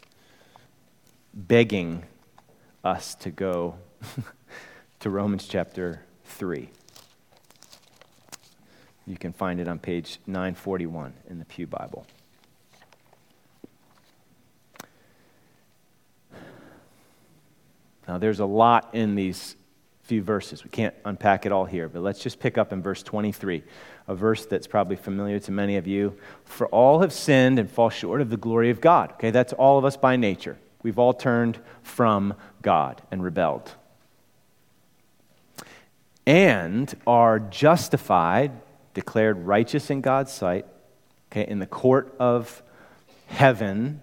begging 1.33 2.05
us 2.85 3.15
to 3.15 3.31
go 3.31 3.77
to 5.01 5.09
Romans 5.09 5.49
chapter 5.49 6.03
3. 6.27 6.69
You 9.07 9.17
can 9.17 9.33
find 9.33 9.59
it 9.59 9.69
on 9.69 9.79
page 9.79 10.19
941 10.27 11.15
in 11.31 11.39
the 11.39 11.47
Pew 11.47 11.67
Bible. 11.67 12.07
Now, 18.09 18.17
there's 18.17 18.41
a 18.41 18.47
lot 18.47 18.95
in 18.95 19.15
these 19.15 19.55
few 20.05 20.23
verses. 20.23 20.65
We 20.65 20.71
can't 20.71 20.95
unpack 21.05 21.45
it 21.45 21.53
all 21.53 21.67
here, 21.67 21.91
but 21.91 22.01
let's 22.01 22.21
just 22.21 22.41
pick 22.41 22.57
up 22.57 22.73
in 22.73 22.81
verse 22.81 23.03
23, 23.03 23.63
a 24.09 24.15
verse 24.15 24.47
that's 24.47 24.67
probably 24.67 24.97
familiar 24.97 25.39
to 25.41 25.53
many 25.53 25.77
of 25.77 25.87
you. 25.87 26.17
For 26.45 26.67
all 26.69 27.01
have 27.01 27.13
sinned 27.13 27.59
and 27.59 27.71
fall 27.71 27.91
short 27.91 28.23
of 28.23 28.31
the 28.31 28.39
glory 28.39 28.71
of 28.71 28.81
God. 28.81 29.13
Okay, 29.13 29.31
that's 29.31 29.53
all 29.53 29.77
of 29.77 29.85
us 29.85 29.99
by 29.99 30.17
nature. 30.17 30.57
We've 30.83 30.99
all 30.99 31.13
turned 31.13 31.59
from 31.83 32.33
God 32.63 33.03
and 33.11 33.23
rebelled. 33.23 33.75
And 36.25 36.95
are 37.07 37.39
justified, 37.39 38.53
declared 38.95 39.45
righteous 39.45 39.91
in 39.91 40.01
God's 40.01 40.33
sight, 40.33 40.65
okay, 41.31 41.47
in 41.47 41.59
the 41.59 41.67
court 41.67 42.15
of 42.19 42.63
heaven. 43.27 44.01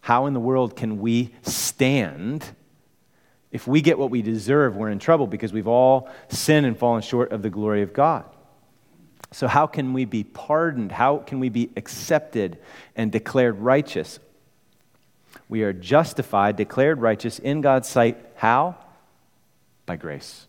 How 0.00 0.26
in 0.26 0.34
the 0.34 0.40
world 0.40 0.74
can 0.74 0.98
we 0.98 1.32
stand? 1.42 2.44
If 3.50 3.66
we 3.66 3.80
get 3.80 3.98
what 3.98 4.10
we 4.10 4.22
deserve, 4.22 4.76
we're 4.76 4.90
in 4.90 4.98
trouble 4.98 5.26
because 5.26 5.52
we've 5.52 5.68
all 5.68 6.08
sinned 6.28 6.66
and 6.66 6.76
fallen 6.76 7.02
short 7.02 7.32
of 7.32 7.42
the 7.42 7.50
glory 7.50 7.82
of 7.82 7.92
God. 7.92 8.24
So, 9.30 9.46
how 9.46 9.66
can 9.66 9.92
we 9.92 10.04
be 10.04 10.24
pardoned? 10.24 10.92
How 10.92 11.18
can 11.18 11.40
we 11.40 11.48
be 11.48 11.70
accepted 11.76 12.58
and 12.96 13.12
declared 13.12 13.58
righteous? 13.58 14.18
We 15.48 15.62
are 15.62 15.72
justified, 15.72 16.56
declared 16.56 17.00
righteous 17.00 17.38
in 17.38 17.60
God's 17.60 17.88
sight. 17.88 18.18
How? 18.36 18.76
By 19.86 19.96
grace. 19.96 20.46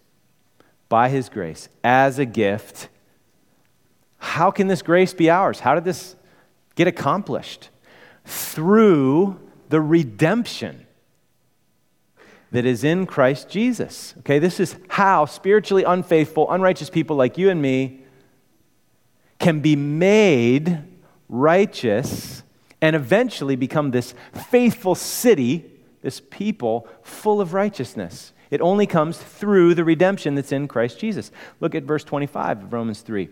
By 0.88 1.10
His 1.10 1.30
grace, 1.30 1.70
as 1.84 2.20
a 2.20 2.26
gift. 2.26 2.90
How 4.18 4.52
can 4.52 4.68
this 4.68 4.82
grace 4.82 5.14
be 5.14 5.30
ours? 5.30 5.62
How 5.62 5.76
did 5.76 5.86
this 5.86 6.16
get 6.76 6.88
accomplished? 6.88 7.70
Through 8.26 9.40
the 9.70 9.80
redemption 9.80 10.86
that 12.52 12.66
is 12.66 12.84
in 12.84 13.06
Christ 13.06 13.50
Jesus. 13.50 14.16
Okay, 14.20 14.40
this 14.40 14.60
is 14.60 14.76
how 14.88 15.26
spiritually 15.26 15.84
unfaithful, 15.84 16.52
unrighteous 16.52 16.90
people 16.90 17.16
like 17.16 17.38
you 17.38 17.50
and 17.50 17.62
me 17.62 18.02
can 19.38 19.60
be 19.60 19.76
made 19.76 20.80
righteous 21.28 22.44
and 22.82 22.96
eventually 22.96 23.56
become 23.56 23.92
this 23.92 24.14
faithful 24.50 24.96
city, 24.96 25.66
this 26.02 26.22
people 26.30 26.88
full 27.04 27.40
of 27.40 27.54
righteousness. 27.54 28.34
It 28.50 28.62
only 28.62 28.88
comes 28.88 29.18
through 29.18 29.76
the 29.76 29.84
redemption 29.84 30.36
that's 30.36 30.52
in 30.52 30.68
Christ 30.68 31.00
Jesus. 31.00 31.32
Look 31.60 31.76
at 31.76 31.84
verse 31.84 32.04
25 32.04 32.64
of 32.64 32.74
Romans 32.74 33.02
3. 33.02 33.30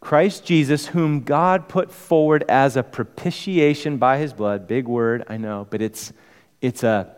Christ 0.00 0.44
Jesus, 0.44 0.88
whom 0.88 1.20
God 1.20 1.68
put 1.68 1.92
forward 1.92 2.44
as 2.48 2.76
a 2.76 2.82
propitiation 2.82 3.98
by 3.98 4.18
his 4.18 4.32
blood, 4.32 4.66
big 4.66 4.86
word, 4.86 5.24
I 5.28 5.36
know, 5.36 5.66
but 5.70 5.80
it's, 5.80 6.12
it's 6.60 6.82
a 6.82 7.14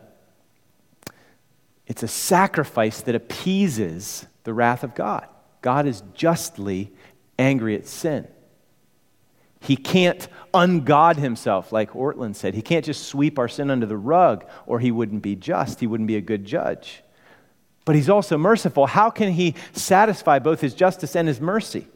it's 1.87 2.03
a 2.03 2.07
sacrifice 2.07 3.01
that 3.01 3.15
appeases 3.15 4.25
the 4.43 4.53
wrath 4.53 4.83
of 4.83 4.95
God. 4.95 5.27
God 5.61 5.85
is 5.85 6.03
justly 6.13 6.91
angry 7.37 7.75
at 7.75 7.87
sin. 7.87 8.27
He 9.59 9.75
can't 9.75 10.27
ungod 10.53 11.15
himself, 11.17 11.71
like 11.71 11.91
Ortlund 11.93 12.35
said. 12.35 12.53
He 12.53 12.61
can't 12.61 12.85
just 12.85 13.07
sweep 13.07 13.39
our 13.39 13.47
sin 13.47 13.71
under 13.71 13.85
the 13.85 13.97
rug, 13.97 14.45
or 14.67 14.79
he 14.79 14.91
wouldn't 14.91 15.23
be 15.23 15.35
just. 15.35 15.79
He 15.79 15.87
wouldn't 15.87 16.07
be 16.07 16.17
a 16.17 16.21
good 16.21 16.45
judge. 16.45 17.03
But 17.83 17.95
he's 17.95 18.09
also 18.09 18.37
merciful. 18.37 18.87
How 18.87 19.09
can 19.09 19.31
he 19.33 19.55
satisfy 19.73 20.39
both 20.39 20.61
his 20.61 20.73
justice 20.73 21.15
and 21.15 21.27
his 21.27 21.41
mercy? 21.41 21.87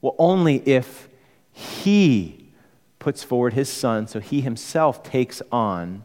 Well, 0.00 0.14
only 0.18 0.56
if 0.68 1.08
he 1.52 2.50
puts 2.98 3.22
forward 3.22 3.54
his 3.54 3.70
son, 3.70 4.06
so 4.06 4.20
he 4.20 4.42
himself 4.42 5.02
takes 5.02 5.40
on 5.52 6.04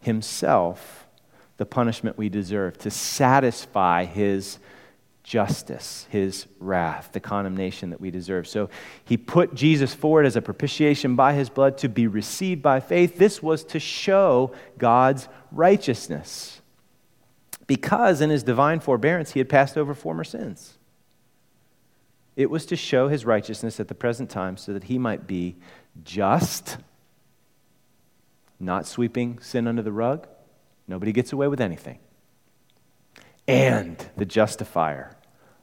himself 0.00 1.01
the 1.56 1.66
punishment 1.66 2.18
we 2.18 2.28
deserve, 2.28 2.78
to 2.78 2.90
satisfy 2.90 4.04
his 4.04 4.58
justice, 5.22 6.06
his 6.10 6.46
wrath, 6.58 7.10
the 7.12 7.20
condemnation 7.20 7.90
that 7.90 8.00
we 8.00 8.10
deserve. 8.10 8.48
So 8.48 8.68
he 9.04 9.16
put 9.16 9.54
Jesus 9.54 9.94
forward 9.94 10.26
as 10.26 10.36
a 10.36 10.42
propitiation 10.42 11.14
by 11.14 11.34
his 11.34 11.48
blood 11.48 11.78
to 11.78 11.88
be 11.88 12.06
received 12.06 12.62
by 12.62 12.80
faith. 12.80 13.18
This 13.18 13.42
was 13.42 13.64
to 13.66 13.78
show 13.78 14.52
God's 14.78 15.28
righteousness. 15.52 16.60
Because 17.66 18.20
in 18.20 18.30
his 18.30 18.42
divine 18.42 18.80
forbearance 18.80 19.32
he 19.32 19.40
had 19.40 19.48
passed 19.48 19.78
over 19.78 19.94
former 19.94 20.24
sins. 20.24 20.76
It 22.34 22.50
was 22.50 22.66
to 22.66 22.76
show 22.76 23.08
his 23.08 23.24
righteousness 23.24 23.78
at 23.78 23.88
the 23.88 23.94
present 23.94 24.30
time 24.30 24.56
so 24.56 24.72
that 24.72 24.84
he 24.84 24.98
might 24.98 25.26
be 25.26 25.56
just, 26.02 26.78
not 28.58 28.86
sweeping 28.86 29.38
sin 29.38 29.68
under 29.68 29.82
the 29.82 29.92
rug, 29.92 30.26
Nobody 30.92 31.12
gets 31.12 31.32
away 31.32 31.48
with 31.48 31.62
anything. 31.62 32.00
And 33.48 33.96
the 34.18 34.26
justifier 34.26 35.16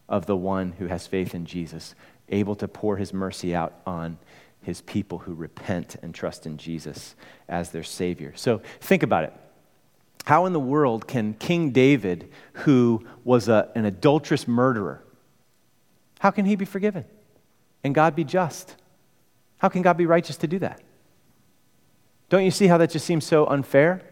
of 0.10 0.26
the 0.26 0.36
one 0.36 0.72
who 0.80 0.88
has 0.88 1.06
faith 1.06 1.36
in 1.36 1.46
Jesus, 1.46 1.94
able 2.30 2.56
to 2.56 2.68
pour 2.68 2.98
his 2.98 3.14
mercy 3.14 3.54
out 3.54 3.76
on 3.86 4.18
his 4.64 4.82
people 4.82 5.20
who 5.20 5.36
repent 5.36 5.98
and 6.02 6.16
trust 6.16 6.48
in 6.48 6.58
Jesus 6.58 7.14
as 7.48 7.70
their 7.70 7.84
Savior. 7.84 8.34
So 8.36 8.64
think 8.82 9.04
about 9.04 9.24
it. 9.24 9.34
How 10.26 10.48
in 10.48 10.54
the 10.54 10.60
world 10.60 11.08
can 11.08 11.36
King 11.36 11.70
David, 11.70 12.32
who 12.54 13.06
was 13.24 13.48
a, 13.48 13.70
an 13.76 13.86
adulterous 13.86 14.48
murderer, 14.48 15.04
how 16.18 16.32
can 16.32 16.46
he 16.46 16.56
be 16.56 16.66
forgiven 16.66 17.06
and 17.84 17.94
God 17.94 18.16
be 18.16 18.24
just? 18.24 18.76
How 19.60 19.70
can 19.70 19.84
God 19.84 19.96
be 19.96 20.08
righteous 20.08 20.38
to 20.38 20.48
do 20.48 20.58
that? 20.58 20.82
Don't 22.30 22.46
you 22.46 22.52
see 22.52 22.66
how 22.66 22.80
that 22.80 22.90
just 22.90 23.06
seems 23.06 23.28
so 23.28 23.46
unfair? 23.46 24.09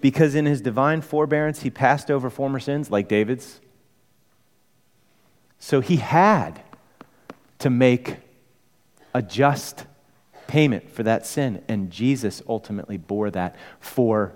Because 0.00 0.34
in 0.34 0.46
his 0.46 0.60
divine 0.60 1.00
forbearance 1.00 1.62
he 1.62 1.70
passed 1.70 2.10
over 2.10 2.30
former 2.30 2.60
sins 2.60 2.90
like 2.90 3.08
David's. 3.08 3.60
So 5.58 5.80
he 5.80 5.96
had 5.96 6.62
to 7.58 7.70
make 7.70 8.16
a 9.12 9.22
just 9.22 9.84
payment 10.46 10.90
for 10.90 11.02
that 11.02 11.26
sin, 11.26 11.62
and 11.68 11.90
Jesus 11.90 12.42
ultimately 12.48 12.96
bore 12.96 13.30
that 13.30 13.56
for 13.78 14.32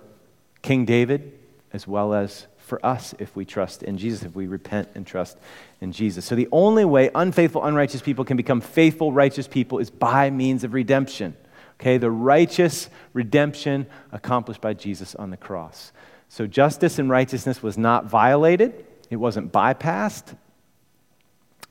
King 0.62 0.85
David 0.85 1.33
as 1.72 1.88
well 1.88 2.14
as 2.14 2.46
for 2.59 2.85
us 2.85 3.14
if 3.18 3.35
we 3.37 3.44
trust 3.44 3.83
in 3.83 3.98
Jesus, 3.98 4.22
if 4.22 4.35
we 4.35 4.46
repent 4.46 4.88
and 4.94 5.07
trust 5.07 5.37
in 5.81 5.92
Jesus. 5.92 6.24
So 6.24 6.35
the 6.35 6.48
only 6.50 6.85
way 6.85 7.11
unfaithful, 7.14 7.64
unrighteous 7.64 8.00
people 8.00 8.24
can 8.24 8.37
become 8.37 8.61
faithful, 8.61 9.12
righteous 9.12 9.46
people 9.46 9.79
is 9.79 9.90
by 9.90 10.31
means 10.31 10.64
of 10.64 10.72
redemption. 10.72 11.37
Okay, 11.81 11.99
the 11.99 12.11
righteous 12.11 12.89
redemption 13.13 13.87
accomplished 14.13 14.61
by 14.61 14.75
Jesus 14.75 15.15
on 15.15 15.31
the 15.31 15.37
cross. 15.37 15.93
So 16.29 16.47
justice 16.47 16.99
and 16.99 17.11
righteousness 17.11 17.63
was 17.63 17.77
not 17.77 18.07
violated, 18.07 18.87
it 19.11 19.17
wasn't 19.17 19.53
bypassed. 19.53 20.37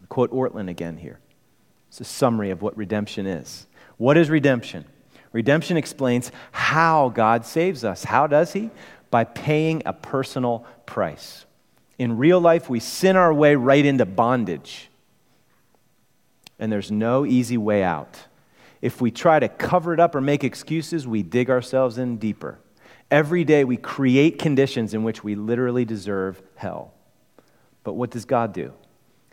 quote 0.10 0.32
Ortlund 0.32 0.70
again 0.70 0.98
here. 0.98 1.20
It's 1.90 2.02
a 2.02 2.06
summary 2.06 2.50
of 2.50 2.62
what 2.62 2.76
redemption 2.78 3.26
is. 3.26 3.68
What 3.98 4.18
is 4.18 4.30
redemption? 4.30 4.86
Redemption 5.32 5.78
explains 5.78 6.32
how 6.52 7.10
God 7.10 7.46
saves 7.46 7.84
us. 7.84 8.04
How 8.04 8.28
does 8.28 8.54
He? 8.54 8.70
By 9.10 9.24
paying 9.24 9.82
a 9.86 9.94
personal 9.94 10.66
price. 10.86 11.46
In 11.98 12.18
real 12.18 12.40
life, 12.40 12.70
we 12.70 12.80
sin 12.80 13.16
our 13.16 13.34
way 13.34 13.56
right 13.56 13.86
into 13.86 14.06
bondage, 14.06 14.90
and 16.58 16.72
there's 16.72 16.92
no 16.92 17.26
easy 17.26 17.58
way 17.58 17.84
out. 17.84 18.20
If 18.84 19.00
we 19.00 19.12
try 19.12 19.40
to 19.40 19.48
cover 19.48 19.94
it 19.94 20.02
up 20.02 20.14
or 20.14 20.20
make 20.20 20.44
excuses, 20.44 21.08
we 21.08 21.24
dig 21.24 21.50
ourselves 21.50 21.98
in 21.98 22.18
deeper. 22.18 22.60
Every 23.10 23.46
day 23.46 23.64
we 23.64 23.78
create 23.78 24.38
conditions 24.38 24.94
in 24.94 25.04
which 25.04 25.24
we 25.24 25.36
literally 25.36 25.86
deserve 25.86 26.44
hell. 26.56 26.94
But 27.86 27.94
what 27.94 28.10
does 28.10 28.26
God 28.26 28.52
do? 28.52 28.74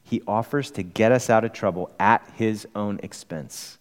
He 0.05 0.23
offers 0.25 0.71
to 0.71 0.85
get 0.85 1.11
us 1.11 1.29
out 1.29 1.43
of 1.43 1.53
trouble 1.53 1.91
at 1.99 2.31
his 2.37 2.69
own 2.77 3.01
expense. 3.03 3.79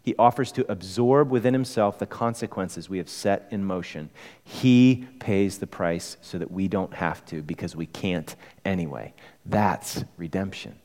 He 0.00 0.14
offers 0.20 0.52
to 0.52 0.70
absorb 0.70 1.32
within 1.32 1.52
himself 1.52 1.98
the 1.98 2.06
consequences 2.06 2.88
we 2.88 2.98
have 2.98 3.08
set 3.08 3.48
in 3.50 3.64
motion. 3.64 4.10
He 4.44 5.08
pays 5.18 5.58
the 5.58 5.66
price 5.66 6.16
so 6.22 6.38
that 6.38 6.52
we 6.52 6.68
don't 6.68 6.94
have 6.94 7.26
to 7.26 7.42
because 7.42 7.74
we 7.74 7.86
can't 7.86 8.36
anyway. 8.64 9.14
That's 9.44 10.04
redemption. 10.16 10.78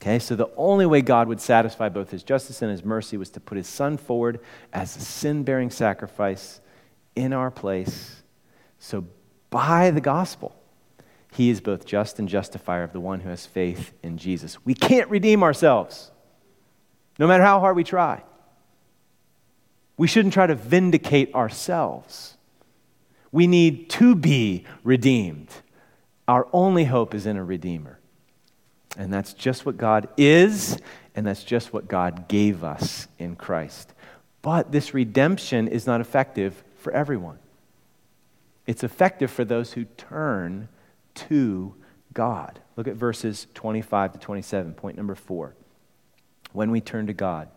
Okay, 0.00 0.18
so 0.18 0.34
the 0.34 0.48
only 0.56 0.86
way 0.86 1.02
God 1.02 1.28
would 1.28 1.42
satisfy 1.42 1.90
both 1.90 2.10
his 2.10 2.22
justice 2.22 2.62
and 2.62 2.70
his 2.70 2.82
mercy 2.82 3.18
was 3.18 3.28
to 3.30 3.40
put 3.40 3.58
his 3.58 3.68
son 3.68 3.98
forward 3.98 4.40
as 4.72 4.96
a 4.96 5.00
sin 5.00 5.42
bearing 5.42 5.68
sacrifice 5.70 6.62
in 7.14 7.34
our 7.34 7.50
place. 7.50 8.22
So 8.78 9.04
by 9.50 9.90
the 9.90 10.00
gospel, 10.00 10.56
he 11.32 11.50
is 11.50 11.60
both 11.60 11.84
just 11.84 12.18
and 12.18 12.30
justifier 12.30 12.82
of 12.82 12.94
the 12.94 13.00
one 13.00 13.20
who 13.20 13.28
has 13.28 13.44
faith 13.44 13.92
in 14.02 14.16
Jesus. 14.16 14.64
We 14.64 14.72
can't 14.72 15.10
redeem 15.10 15.42
ourselves, 15.42 16.10
no 17.18 17.26
matter 17.26 17.44
how 17.44 17.60
hard 17.60 17.76
we 17.76 17.84
try. 17.84 18.22
We 19.98 20.08
shouldn't 20.08 20.32
try 20.32 20.46
to 20.46 20.54
vindicate 20.54 21.34
ourselves. 21.34 22.38
We 23.32 23.46
need 23.46 23.90
to 23.90 24.14
be 24.14 24.64
redeemed. 24.82 25.50
Our 26.26 26.48
only 26.54 26.86
hope 26.86 27.14
is 27.14 27.26
in 27.26 27.36
a 27.36 27.44
Redeemer. 27.44 27.99
And 28.96 29.12
that's 29.12 29.32
just 29.32 29.64
what 29.64 29.76
God 29.76 30.08
is, 30.16 30.78
and 31.14 31.26
that's 31.26 31.44
just 31.44 31.72
what 31.72 31.88
God 31.88 32.28
gave 32.28 32.64
us 32.64 33.06
in 33.18 33.36
Christ. 33.36 33.92
But 34.42 34.72
this 34.72 34.94
redemption 34.94 35.68
is 35.68 35.86
not 35.86 36.00
effective 36.00 36.62
for 36.78 36.92
everyone. 36.92 37.38
It's 38.66 38.84
effective 38.84 39.30
for 39.30 39.44
those 39.44 39.72
who 39.72 39.84
turn 39.84 40.68
to 41.14 41.74
God. 42.12 42.60
Look 42.76 42.88
at 42.88 42.94
verses 42.94 43.46
25 43.54 44.14
to 44.14 44.18
27, 44.18 44.74
point 44.74 44.96
number 44.96 45.14
four. 45.14 45.54
When 46.52 46.70
we 46.70 46.80
turn 46.80 47.06
to 47.06 47.12
God. 47.12 47.48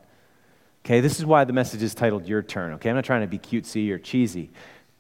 Okay, 0.86 1.00
this 1.00 1.18
is 1.18 1.26
why 1.26 1.46
the 1.46 1.54
message 1.54 1.82
is 1.82 1.96
titled 1.96 2.28
Your 2.28 2.44
Turn. 2.44 2.74
Okay, 2.74 2.90
I'm 2.90 2.96
not 2.96 3.06
trying 3.06 3.22
to 3.22 3.28
be 3.28 3.40
cutesy 3.40 3.90
or 3.90 3.98
cheesy. 3.98 4.52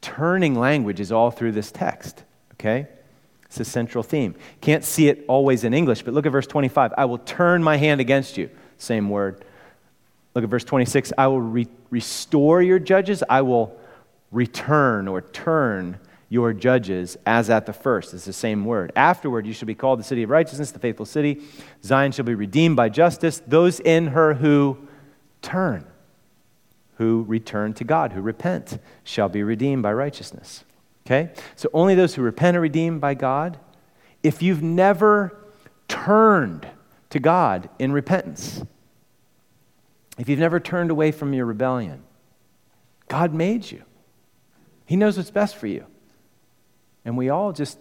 Turning 0.01 0.55
language 0.55 0.99
is 0.99 1.11
all 1.11 1.29
through 1.29 1.51
this 1.51 1.71
text. 1.71 2.23
Okay? 2.53 2.87
It's 3.53 3.59
a 3.59 3.71
central 3.71 4.03
theme. 4.03 4.33
Can't 4.61 4.83
see 4.83 5.09
it 5.09 5.25
always 5.27 5.63
in 5.63 5.75
English, 5.75 6.01
but 6.01 6.15
look 6.15 6.25
at 6.25 6.31
verse 6.31 6.47
25. 6.47 6.91
I 6.97 7.05
will 7.05 7.19
turn 7.19 7.61
my 7.61 7.77
hand 7.77 8.01
against 8.01 8.35
you. 8.35 8.49
Same 8.79 9.11
word. 9.11 9.45
Look 10.33 10.43
at 10.43 10.49
verse 10.49 10.63
26. 10.63 11.13
I 11.19 11.27
will 11.27 11.39
re- 11.39 11.67
restore 11.91 12.63
your 12.63 12.79
judges. 12.79 13.23
I 13.29 13.43
will 13.43 13.77
return 14.31 15.07
or 15.07 15.21
turn 15.21 15.99
your 16.29 16.51
judges 16.51 17.15
as 17.27 17.51
at 17.51 17.67
the 17.67 17.73
first. 17.73 18.15
It's 18.15 18.25
the 18.25 18.33
same 18.33 18.65
word. 18.65 18.91
Afterward, 18.95 19.45
you 19.45 19.53
shall 19.53 19.67
be 19.67 19.75
called 19.75 19.99
the 19.99 20.03
city 20.03 20.23
of 20.23 20.31
righteousness, 20.31 20.71
the 20.71 20.79
faithful 20.79 21.05
city. 21.05 21.43
Zion 21.83 22.11
shall 22.11 22.25
be 22.25 22.33
redeemed 22.33 22.75
by 22.75 22.89
justice. 22.89 23.39
Those 23.45 23.79
in 23.79 24.07
her 24.07 24.33
who 24.33 24.79
turn, 25.43 25.85
who 26.95 27.23
return 27.27 27.75
to 27.75 27.83
God, 27.83 28.13
who 28.13 28.21
repent, 28.21 28.79
shall 29.03 29.29
be 29.29 29.43
redeemed 29.43 29.83
by 29.83 29.93
righteousness. 29.93 30.63
Okay? 31.05 31.31
So 31.55 31.69
only 31.73 31.95
those 31.95 32.15
who 32.15 32.21
repent 32.21 32.57
are 32.57 32.61
redeemed 32.61 33.01
by 33.01 33.13
God. 33.13 33.57
If 34.21 34.41
you've 34.41 34.63
never 34.63 35.37
turned 35.87 36.67
to 37.09 37.19
God 37.19 37.69
in 37.77 37.91
repentance, 37.91 38.63
if 40.17 40.29
you've 40.29 40.39
never 40.39 40.59
turned 40.59 40.91
away 40.91 41.11
from 41.11 41.33
your 41.33 41.45
rebellion, 41.45 42.03
God 43.07 43.33
made 43.33 43.69
you. 43.69 43.83
He 44.85 44.95
knows 44.95 45.17
what's 45.17 45.31
best 45.31 45.55
for 45.55 45.67
you. 45.67 45.85
And 47.05 47.17
we 47.17 47.29
all 47.29 47.51
just 47.51 47.77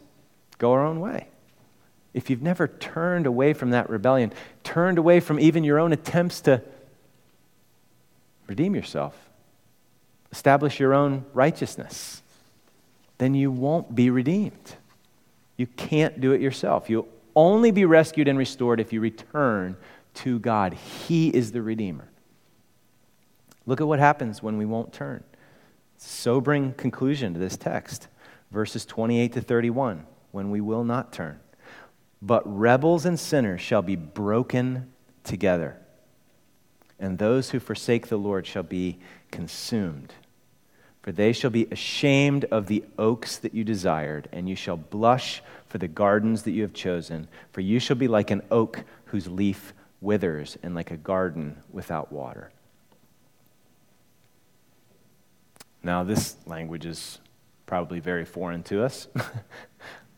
go 0.58 0.72
our 0.72 0.84
own 0.84 1.00
way. 1.00 1.28
If 2.14 2.28
you've 2.28 2.42
never 2.42 2.68
turned 2.68 3.26
away 3.26 3.52
from 3.52 3.70
that 3.70 3.88
rebellion, 3.88 4.32
turned 4.64 4.98
away 4.98 5.20
from 5.20 5.40
even 5.40 5.64
your 5.64 5.78
own 5.78 5.92
attempts 5.92 6.40
to 6.42 6.62
redeem 8.46 8.74
yourself, 8.74 9.16
establish 10.30 10.78
your 10.78 10.92
own 10.92 11.24
righteousness, 11.32 12.21
then 13.22 13.34
you 13.34 13.50
won't 13.52 13.94
be 13.94 14.10
redeemed. 14.10 14.74
You 15.56 15.66
can't 15.68 16.20
do 16.20 16.32
it 16.32 16.40
yourself. 16.40 16.90
You'll 16.90 17.08
only 17.36 17.70
be 17.70 17.84
rescued 17.84 18.26
and 18.26 18.36
restored 18.36 18.80
if 18.80 18.92
you 18.92 19.00
return 19.00 19.76
to 20.14 20.40
God. 20.40 20.74
He 20.74 21.28
is 21.28 21.52
the 21.52 21.62
Redeemer. 21.62 22.08
Look 23.64 23.80
at 23.80 23.86
what 23.86 24.00
happens 24.00 24.42
when 24.42 24.58
we 24.58 24.66
won't 24.66 24.92
turn. 24.92 25.22
Sobering 25.96 26.74
conclusion 26.74 27.32
to 27.34 27.38
this 27.38 27.56
text, 27.56 28.08
verses 28.50 28.84
28 28.84 29.34
to 29.34 29.40
31, 29.40 30.04
when 30.32 30.50
we 30.50 30.60
will 30.60 30.82
not 30.82 31.12
turn. 31.12 31.38
But 32.20 32.42
rebels 32.44 33.06
and 33.06 33.18
sinners 33.18 33.60
shall 33.60 33.82
be 33.82 33.94
broken 33.96 34.92
together, 35.22 35.76
and 36.98 37.18
those 37.18 37.50
who 37.50 37.60
forsake 37.60 38.08
the 38.08 38.16
Lord 38.16 38.46
shall 38.46 38.64
be 38.64 38.98
consumed. 39.30 40.12
For 41.02 41.10
they 41.10 41.32
shall 41.32 41.50
be 41.50 41.66
ashamed 41.70 42.44
of 42.46 42.68
the 42.68 42.84
oaks 42.96 43.36
that 43.38 43.54
you 43.54 43.64
desired, 43.64 44.28
and 44.32 44.48
you 44.48 44.54
shall 44.54 44.76
blush 44.76 45.42
for 45.66 45.78
the 45.78 45.88
gardens 45.88 46.44
that 46.44 46.52
you 46.52 46.62
have 46.62 46.72
chosen. 46.72 47.26
For 47.50 47.60
you 47.60 47.80
shall 47.80 47.96
be 47.96 48.08
like 48.08 48.30
an 48.30 48.42
oak 48.50 48.84
whose 49.06 49.26
leaf 49.26 49.74
withers, 50.00 50.56
and 50.62 50.74
like 50.74 50.90
a 50.90 50.96
garden 50.96 51.56
without 51.72 52.12
water. 52.12 52.50
Now, 55.82 56.04
this 56.04 56.36
language 56.46 56.86
is 56.86 57.18
probably 57.66 58.00
very 58.00 58.24
foreign 58.24 58.62
to 58.64 58.84
us. 58.84 59.08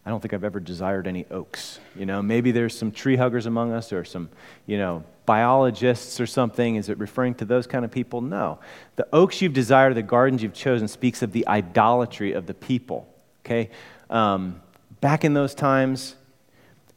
I 0.06 0.10
don't 0.10 0.20
think 0.20 0.34
I've 0.34 0.44
ever 0.44 0.60
desired 0.60 1.06
any 1.06 1.24
oaks. 1.30 1.80
You 1.96 2.04
know, 2.04 2.20
maybe 2.20 2.52
there's 2.52 2.76
some 2.76 2.92
tree 2.92 3.16
huggers 3.16 3.46
among 3.46 3.72
us 3.72 3.92
or 3.92 4.04
some, 4.04 4.28
you 4.66 4.76
know, 4.76 5.02
biologists 5.24 6.20
or 6.20 6.26
something. 6.26 6.76
Is 6.76 6.90
it 6.90 6.98
referring 6.98 7.34
to 7.36 7.46
those 7.46 7.66
kind 7.66 7.84
of 7.84 7.90
people? 7.90 8.20
No. 8.20 8.58
The 8.96 9.08
oaks 9.14 9.40
you've 9.40 9.54
desired, 9.54 9.94
the 9.94 10.02
gardens 10.02 10.42
you've 10.42 10.52
chosen, 10.52 10.88
speaks 10.88 11.22
of 11.22 11.32
the 11.32 11.48
idolatry 11.48 12.32
of 12.32 12.46
the 12.46 12.52
people. 12.52 13.08
Okay? 13.44 13.70
Um, 14.10 14.60
back 15.00 15.24
in 15.24 15.32
those 15.32 15.54
times, 15.54 16.16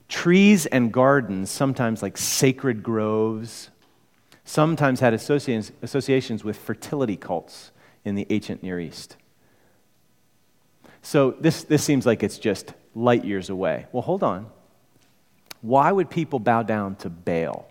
trees 0.10 0.66
and 0.66 0.91
gardens, 0.91 1.49
sometimes 1.49 2.01
like 2.01 2.18
sacred 2.18 2.84
groves, 2.84 3.70
sometimes 4.43 4.99
had 4.99 5.14
associations, 5.14 6.43
with 6.43 6.58
fertility 6.58 7.16
cults 7.16 7.72
in 8.03 8.16
the 8.16 8.28
ancient 8.30 8.64
Near 8.64 8.80
East. 8.80 9.16
So 11.01 11.32
this, 11.39 11.64
this 11.64 11.84
seems 11.84 12.05
like 12.05 12.24
it's 12.24 12.38
just 12.38 12.74
light 12.98 13.24
years 13.24 13.50
away. 13.50 13.86
Well, 13.91 14.02
hold 14.02 14.24
on. 14.24 14.48
Why 15.62 15.91
would 15.91 16.10
people 16.10 16.39
bow 16.39 16.64
down 16.64 16.95
to 16.98 17.10
Baal, 17.10 17.70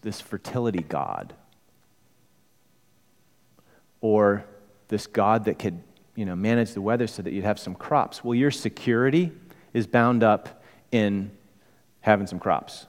this 0.00 0.20
fertility 0.20 0.82
god? 0.82 1.34
Or 4.00 4.44
this 4.88 5.06
god 5.06 5.44
that 5.44 5.58
could 5.58 5.82
you 6.14 6.24
know, 6.24 6.34
manage 6.34 6.72
the 6.72 6.80
weather 6.80 7.06
so 7.06 7.22
that 7.22 7.32
you'd 7.32 7.44
have 7.44 7.58
some 7.58 7.74
crops? 7.74 8.24
Well, 8.24 8.34
your 8.34 8.50
security 8.50 9.32
is 9.74 9.86
bound 9.86 10.22
up 10.22 10.62
in 10.90 11.30
having 12.00 12.26
some 12.26 12.38
crops. 12.38 12.86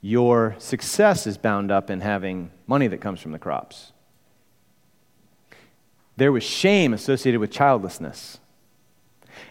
Your 0.00 0.56
success 0.58 1.28
is 1.28 1.38
bound 1.38 1.70
up 1.70 1.88
in 1.88 2.00
having 2.00 2.50
money 2.66 2.88
that 2.88 3.00
comes 3.00 3.20
from 3.20 3.30
the 3.30 3.38
crops. 3.38 3.92
There 6.16 6.32
was 6.32 6.42
shame 6.42 6.92
associated 6.92 7.40
with 7.40 7.52
childlessness. 7.52 8.38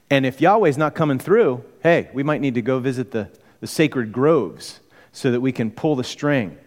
And 0.09 0.25
if 0.25 0.41
Yahweh's 0.41 0.77
not 0.77 0.95
coming 0.95 1.19
through, 1.19 1.63
hey, 1.83 2.09
we 2.13 2.23
might 2.23 2.41
need 2.41 2.55
to 2.55 2.61
go 2.61 2.79
visit 2.79 3.11
the, 3.11 3.29
the 3.59 3.67
sacred 3.67 4.11
groves 4.11 4.79
so 5.11 5.31
that 5.31 5.41
we 5.41 5.51
can 5.51 5.71
pull 5.71 5.95
the 5.95 6.03
string. 6.03 6.57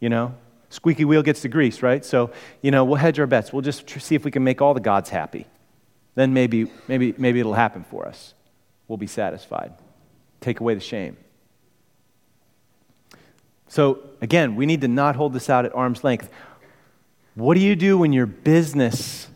You 0.00 0.08
know, 0.08 0.34
squeaky 0.70 1.04
wheel 1.04 1.22
gets 1.22 1.42
the 1.42 1.48
grease, 1.48 1.82
right? 1.82 2.04
So, 2.04 2.30
you 2.62 2.70
know, 2.70 2.84
we'll 2.84 2.96
hedge 2.96 3.18
our 3.18 3.26
bets. 3.26 3.52
We'll 3.52 3.62
just 3.62 3.88
see 3.88 4.14
if 4.14 4.24
we 4.24 4.30
can 4.30 4.44
make 4.44 4.62
all 4.62 4.74
the 4.74 4.80
gods 4.80 5.10
happy. 5.10 5.46
Then 6.14 6.32
maybe, 6.32 6.70
maybe, 6.88 7.14
maybe 7.18 7.40
it'll 7.40 7.54
happen 7.54 7.84
for 7.84 8.06
us. 8.06 8.34
We'll 8.88 8.96
be 8.96 9.06
satisfied. 9.06 9.72
Take 10.40 10.60
away 10.60 10.74
the 10.74 10.80
shame. 10.80 11.16
So, 13.68 14.00
again, 14.20 14.56
we 14.56 14.66
need 14.66 14.80
to 14.80 14.88
not 14.88 15.14
hold 15.14 15.32
this 15.32 15.48
out 15.48 15.64
at 15.64 15.74
arm's 15.74 16.02
length. 16.02 16.28
What 17.34 17.54
do 17.54 17.60
you 17.60 17.76
do 17.76 17.96
when 17.98 18.12
your 18.12 18.26
business 18.26 19.28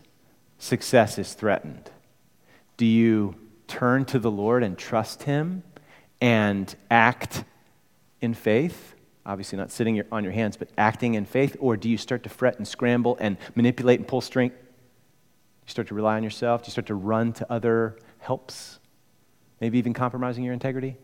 success 0.59 1.17
is 1.17 1.33
threatened? 1.33 1.89
Do 2.77 2.85
you 2.85 3.35
turn 3.67 4.05
to 4.05 4.19
the 4.19 4.31
Lord 4.31 4.63
and 4.63 4.77
trust 4.77 5.23
Him 5.23 5.63
and 6.21 6.73
act 6.89 7.43
in 8.21 8.33
faith? 8.33 8.95
Obviously, 9.25 9.57
not 9.57 9.71
sitting 9.71 10.01
on 10.11 10.23
your 10.23 10.33
hands, 10.33 10.55
but 10.57 10.69
acting 10.77 11.15
in 11.15 11.25
faith? 11.25 11.55
Or 11.59 11.77
do 11.77 11.89
you 11.89 11.97
start 11.97 12.23
to 12.23 12.29
fret 12.29 12.57
and 12.57 12.67
scramble 12.67 13.17
and 13.19 13.37
manipulate 13.55 13.99
and 13.99 14.07
pull 14.07 14.21
string? 14.21 14.51
You 14.51 15.69
start 15.71 15.87
to 15.87 15.95
rely 15.95 16.17
on 16.17 16.23
yourself? 16.23 16.63
Do 16.63 16.67
you 16.67 16.71
start 16.71 16.87
to 16.87 16.95
run 16.95 17.33
to 17.33 17.51
other 17.51 17.97
helps? 18.19 18.79
Maybe 19.59 19.79
even 19.79 19.93
compromising 19.93 20.43
your 20.43 20.53
integrity? 20.53 20.97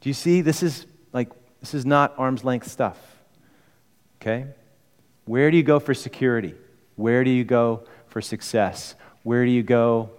Do 0.00 0.08
you 0.08 0.14
see? 0.14 0.40
This 0.40 0.62
is 0.62 0.86
like, 1.12 1.30
this 1.60 1.74
is 1.74 1.86
not 1.86 2.14
arm's 2.18 2.44
length 2.44 2.68
stuff. 2.68 2.98
Okay? 4.20 4.46
Where 5.26 5.50
do 5.50 5.56
you 5.56 5.62
go 5.62 5.78
for 5.78 5.94
security? 5.94 6.54
Where 6.96 7.22
do 7.22 7.30
you 7.30 7.44
go 7.44 7.84
for 8.08 8.20
success? 8.20 8.96
Where 9.22 9.44
do 9.44 9.50
you 9.50 9.62
go 9.62 10.10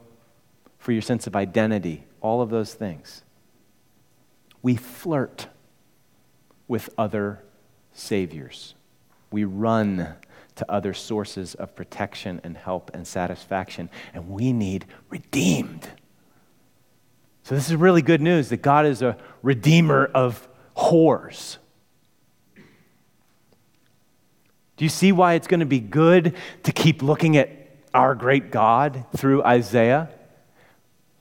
for 0.82 0.92
your 0.92 1.02
sense 1.02 1.28
of 1.28 1.36
identity, 1.36 2.04
all 2.22 2.42
of 2.42 2.50
those 2.50 2.74
things. 2.74 3.22
We 4.64 4.76
flirt 4.76 5.48
with 6.68 6.90
other 6.98 7.44
saviors. 7.94 8.74
We 9.32 9.44
run 9.44 10.16
to 10.56 10.72
other 10.72 10.96
sources 10.96 11.54
of 11.54 11.76
protection 11.76 12.42
and 12.44 12.58
help 12.58 12.90
and 12.96 13.08
satisfaction, 13.08 13.92
and 14.12 14.28
we 14.28 14.52
need 14.52 14.86
redeemed. 15.12 15.88
So, 17.44 17.54
this 17.54 17.70
is 17.70 17.76
really 17.76 18.02
good 18.02 18.22
news 18.22 18.50
that 18.50 18.64
God 18.64 18.88
is 18.88 19.04
a 19.04 19.18
redeemer 19.44 20.10
of 20.16 20.48
whores. 20.76 21.58
Do 24.78 24.86
you 24.86 24.90
see 24.90 25.12
why 25.12 25.36
it's 25.36 25.48
going 25.48 25.60
to 25.60 25.68
be 25.68 25.80
good 25.80 26.36
to 26.64 26.72
keep 26.72 27.04
looking 27.04 27.38
at 27.38 27.52
our 27.94 28.16
great 28.16 28.50
God 28.52 29.06
through 29.16 29.44
Isaiah? 29.44 30.10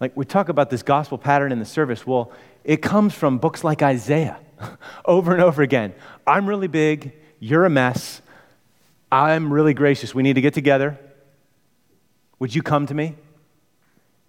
Like 0.00 0.16
we 0.16 0.24
talk 0.24 0.48
about 0.48 0.70
this 0.70 0.82
gospel 0.82 1.18
pattern 1.18 1.52
in 1.52 1.58
the 1.58 1.64
service. 1.66 2.06
Well, 2.06 2.32
it 2.64 2.78
comes 2.78 3.14
from 3.14 3.38
books 3.38 3.62
like 3.62 3.82
Isaiah 3.82 4.38
over 5.04 5.32
and 5.32 5.42
over 5.42 5.62
again. 5.62 5.94
I'm 6.26 6.48
really 6.48 6.68
big, 6.68 7.12
you're 7.38 7.66
a 7.66 7.70
mess. 7.70 8.22
I'm 9.12 9.52
really 9.52 9.74
gracious. 9.74 10.14
We 10.14 10.22
need 10.22 10.34
to 10.34 10.40
get 10.40 10.54
together. 10.54 10.98
Would 12.38 12.54
you 12.54 12.62
come 12.62 12.86
to 12.86 12.94
me? 12.94 13.16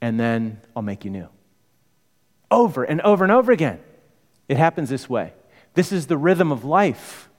And 0.01 0.19
then 0.19 0.59
I'll 0.75 0.81
make 0.81 1.05
you 1.05 1.11
new. 1.11 1.29
Over 2.49 2.83
and 2.83 2.99
over 3.01 3.23
and 3.23 3.31
over 3.31 3.51
again. 3.51 3.79
It 4.49 4.57
happens 4.57 4.89
this 4.89 5.09
way. 5.09 5.33
This 5.75 5.93
is 5.93 6.07
the 6.07 6.17
rhythm 6.17 6.51
of 6.51 6.65
life, 6.65 7.29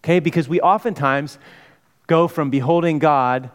okay? 0.00 0.20
Because 0.20 0.48
we 0.48 0.60
oftentimes 0.60 1.38
go 2.06 2.28
from 2.28 2.48
beholding 2.48 2.98
God 2.98 3.50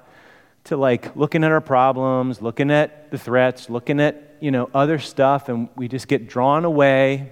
to 0.66 0.78
like 0.78 1.16
looking 1.16 1.44
at 1.44 1.52
our 1.52 1.62
problems, 1.62 2.42
looking 2.42 2.72
at 2.72 3.12
the 3.12 3.18
threats, 3.18 3.70
looking 3.70 4.00
at, 4.00 4.38
you 4.40 4.52
know, 4.52 4.70
other 4.74 5.00
stuff, 5.00 5.50
and 5.50 5.70
we 5.76 5.88
just 5.88 6.08
get 6.08 6.28
drawn 6.28 6.66
away. 6.66 7.32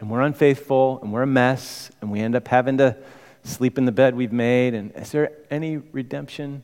And 0.00 0.10
we're 0.10 0.22
unfaithful, 0.22 0.98
and 1.02 1.12
we're 1.12 1.22
a 1.22 1.26
mess, 1.26 1.90
and 2.00 2.10
we 2.10 2.20
end 2.20 2.34
up 2.34 2.48
having 2.48 2.78
to 2.78 2.96
sleep 3.44 3.78
in 3.78 3.84
the 3.84 3.92
bed 3.92 4.14
we've 4.14 4.32
made. 4.32 4.74
And 4.74 4.92
is 4.96 5.12
there 5.12 5.32
any 5.50 5.76
redemption? 5.76 6.62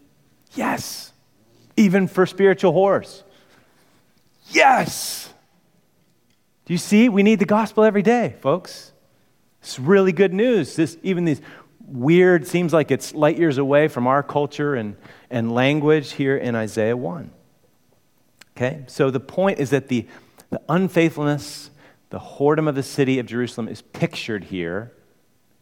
Yes. 0.55 1.13
Even 1.77 2.09
for 2.09 2.27
spiritual 2.27 2.73
whores. 2.73 3.23
Yes. 4.51 5.33
Do 6.65 6.73
you 6.73 6.79
see? 6.79 7.09
We 7.09 7.23
need 7.23 7.39
the 7.39 7.47
gospel 7.47 7.85
every 7.85 8.03
day, 8.03 8.37
folks. 8.41 8.93
It's 9.61 9.79
really 9.79 10.13
good 10.13 10.33
news. 10.33 10.77
This, 10.77 10.97
even 11.03 11.25
these 11.25 11.41
weird, 11.87 12.47
seems 12.47 12.73
like 12.73 12.91
it's 12.91 13.15
light 13.15 13.39
years 13.39 13.59
away 13.59 13.89
from 13.89 14.07
our 14.07 14.23
culture 14.23 14.75
and, 14.75 14.97
and 15.31 15.53
language 15.53 16.13
here 16.13 16.37
in 16.37 16.55
Isaiah 16.55 16.97
1. 16.97 17.31
Okay? 18.57 18.85
So 18.87 19.11
the 19.11 19.21
point 19.21 19.59
is 19.59 19.71
that 19.71 19.89
the, 19.89 20.07
the 20.51 20.61
unfaithfulness, 20.69 21.71
the 22.11 22.19
whoredom 22.19 22.69
of 22.69 22.75
the 22.75 22.83
city 22.83 23.19
of 23.19 23.27
Jerusalem 23.27 23.69
is 23.69 23.83
pictured 23.83 24.45
here 24.45 24.93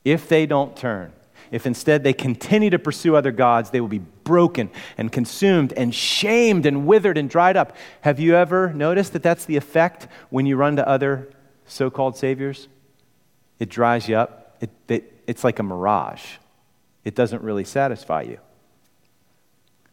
if 0.04 0.28
they 0.28 0.46
don't 0.46 0.76
turn. 0.76 1.12
If 1.50 1.66
instead 1.66 2.02
they 2.02 2.12
continue 2.12 2.70
to 2.70 2.78
pursue 2.78 3.16
other 3.16 3.30
gods, 3.30 3.70
they 3.70 3.80
will 3.80 3.88
be 3.88 3.98
broken 3.98 4.70
and 4.96 5.12
consumed 5.12 5.72
and 5.74 5.94
shamed 5.94 6.66
and 6.66 6.86
withered 6.86 7.18
and 7.18 7.28
dried 7.28 7.56
up. 7.56 7.76
Have 8.00 8.18
you 8.18 8.34
ever 8.34 8.72
noticed 8.72 9.12
that 9.12 9.22
that's 9.22 9.44
the 9.44 9.56
effect 9.56 10.08
when 10.30 10.46
you 10.46 10.56
run 10.56 10.76
to 10.76 10.88
other 10.88 11.30
so 11.66 11.90
called 11.90 12.16
saviors? 12.16 12.68
It 13.58 13.68
dries 13.68 14.08
you 14.08 14.16
up. 14.16 14.56
It, 14.60 14.70
it, 14.88 15.13
it's 15.26 15.44
like 15.44 15.58
a 15.58 15.62
mirage, 15.62 16.24
it 17.04 17.14
doesn't 17.14 17.42
really 17.42 17.64
satisfy 17.64 18.22
you. 18.22 18.38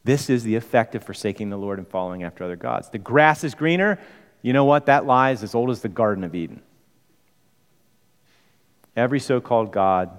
This 0.03 0.29
is 0.29 0.43
the 0.43 0.55
effect 0.55 0.95
of 0.95 1.03
forsaking 1.03 1.49
the 1.49 1.57
Lord 1.57 1.77
and 1.77 1.87
following 1.87 2.23
after 2.23 2.43
other 2.43 2.55
gods. 2.55 2.89
The 2.89 2.97
grass 2.97 3.43
is 3.43 3.53
greener. 3.53 3.99
You 4.41 4.53
know 4.53 4.65
what? 4.65 4.87
That 4.87 5.05
lie 5.05 5.31
is 5.31 5.43
as 5.43 5.53
old 5.53 5.69
as 5.69 5.81
the 5.81 5.89
Garden 5.89 6.23
of 6.23 6.33
Eden. 6.33 6.61
Every 8.95 9.19
so 9.19 9.39
called 9.39 9.71
God 9.71 10.09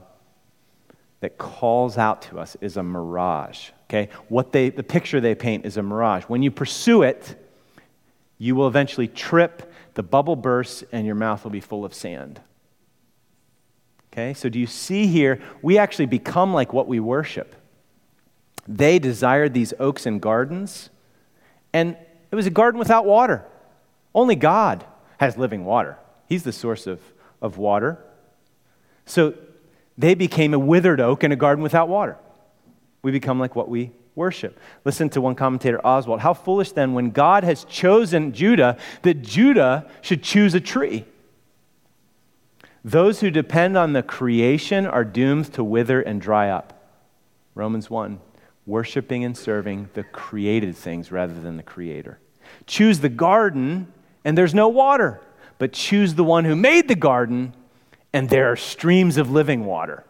that 1.20 1.36
calls 1.38 1.98
out 1.98 2.22
to 2.22 2.38
us 2.38 2.56
is 2.60 2.76
a 2.76 2.82
mirage. 2.82 3.70
Okay? 3.88 4.08
What 4.28 4.52
they, 4.52 4.70
the 4.70 4.82
picture 4.82 5.20
they 5.20 5.34
paint 5.34 5.66
is 5.66 5.76
a 5.76 5.82
mirage. 5.82 6.24
When 6.24 6.42
you 6.42 6.50
pursue 6.50 7.02
it, 7.02 7.38
you 8.38 8.54
will 8.54 8.66
eventually 8.66 9.08
trip, 9.08 9.72
the 9.94 10.02
bubble 10.02 10.36
bursts, 10.36 10.84
and 10.92 11.06
your 11.06 11.14
mouth 11.14 11.44
will 11.44 11.50
be 11.50 11.60
full 11.60 11.84
of 11.84 11.92
sand. 11.92 12.40
Okay? 14.12 14.34
So 14.34 14.48
do 14.48 14.58
you 14.58 14.66
see 14.66 15.06
here, 15.06 15.40
we 15.62 15.78
actually 15.78 16.06
become 16.06 16.52
like 16.52 16.72
what 16.72 16.86
we 16.86 17.00
worship. 17.00 17.54
They 18.68 18.98
desired 18.98 19.54
these 19.54 19.72
oaks 19.80 20.06
and 20.06 20.20
gardens, 20.20 20.90
and 21.72 21.96
it 22.30 22.36
was 22.36 22.46
a 22.46 22.50
garden 22.50 22.78
without 22.78 23.04
water. 23.06 23.44
Only 24.14 24.36
God 24.36 24.84
has 25.18 25.36
living 25.36 25.64
water. 25.64 25.98
He's 26.28 26.42
the 26.42 26.52
source 26.52 26.86
of, 26.86 27.00
of 27.40 27.58
water. 27.58 27.98
So 29.06 29.34
they 29.98 30.14
became 30.14 30.54
a 30.54 30.58
withered 30.58 31.00
oak 31.00 31.24
in 31.24 31.32
a 31.32 31.36
garden 31.36 31.62
without 31.62 31.88
water. 31.88 32.16
We 33.02 33.10
become 33.10 33.40
like 33.40 33.56
what 33.56 33.68
we 33.68 33.90
worship. 34.14 34.58
Listen 34.84 35.08
to 35.10 35.20
one 35.20 35.34
commentator, 35.34 35.80
Oswalt. 35.84 36.20
How 36.20 36.34
foolish 36.34 36.72
then, 36.72 36.92
when 36.92 37.10
God 37.10 37.44
has 37.44 37.64
chosen 37.64 38.32
Judah, 38.32 38.78
that 39.02 39.22
Judah 39.22 39.90
should 40.02 40.22
choose 40.22 40.54
a 40.54 40.60
tree. 40.60 41.04
Those 42.84 43.20
who 43.20 43.30
depend 43.30 43.76
on 43.76 43.92
the 43.92 44.02
creation 44.02 44.86
are 44.86 45.04
doomed 45.04 45.52
to 45.54 45.62
wither 45.62 46.00
and 46.00 46.20
dry 46.20 46.50
up. 46.50 46.78
Romans 47.54 47.88
1 47.88 48.20
worshiping 48.66 49.24
and 49.24 49.36
serving 49.36 49.90
the 49.94 50.04
created 50.04 50.76
things 50.76 51.10
rather 51.10 51.34
than 51.34 51.56
the 51.56 51.62
creator. 51.62 52.18
Choose 52.66 53.00
the 53.00 53.08
garden, 53.08 53.92
and 54.24 54.38
there's 54.38 54.54
no 54.54 54.68
water, 54.68 55.20
but 55.58 55.72
choose 55.72 56.14
the 56.14 56.24
one 56.24 56.44
who 56.44 56.54
made 56.54 56.88
the 56.88 56.94
garden, 56.94 57.54
and 58.12 58.28
there 58.28 58.50
are 58.50 58.56
streams 58.56 59.16
of 59.16 59.30
living 59.30 59.64
water. 59.64 60.04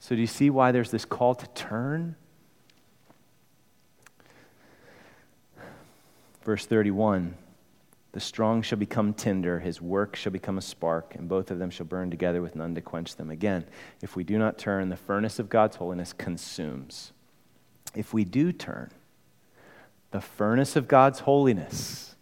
So, 0.00 0.14
do 0.14 0.20
you 0.20 0.26
see 0.26 0.50
why 0.50 0.72
there's 0.72 0.90
this 0.90 1.04
call 1.04 1.34
to 1.34 1.46
turn? 1.48 2.16
Verse 6.42 6.66
31 6.66 7.34
The 8.12 8.20
strong 8.20 8.62
shall 8.62 8.78
become 8.78 9.14
tinder, 9.14 9.60
his 9.60 9.80
work 9.80 10.16
shall 10.16 10.32
become 10.32 10.58
a 10.58 10.62
spark, 10.62 11.14
and 11.14 11.28
both 11.28 11.50
of 11.50 11.58
them 11.58 11.70
shall 11.70 11.86
burn 11.86 12.10
together 12.10 12.42
with 12.42 12.56
none 12.56 12.74
to 12.74 12.80
quench 12.80 13.14
them. 13.16 13.30
Again, 13.30 13.66
if 14.02 14.16
we 14.16 14.24
do 14.24 14.36
not 14.36 14.58
turn, 14.58 14.88
the 14.88 14.96
furnace 14.96 15.38
of 15.38 15.48
God's 15.48 15.76
holiness 15.76 16.12
consumes. 16.12 17.12
If 17.94 18.12
we 18.12 18.24
do 18.24 18.52
turn, 18.52 18.90
the 20.10 20.20
furnace 20.20 20.74
of 20.74 20.88
God's 20.88 21.20
holiness, 21.20 22.16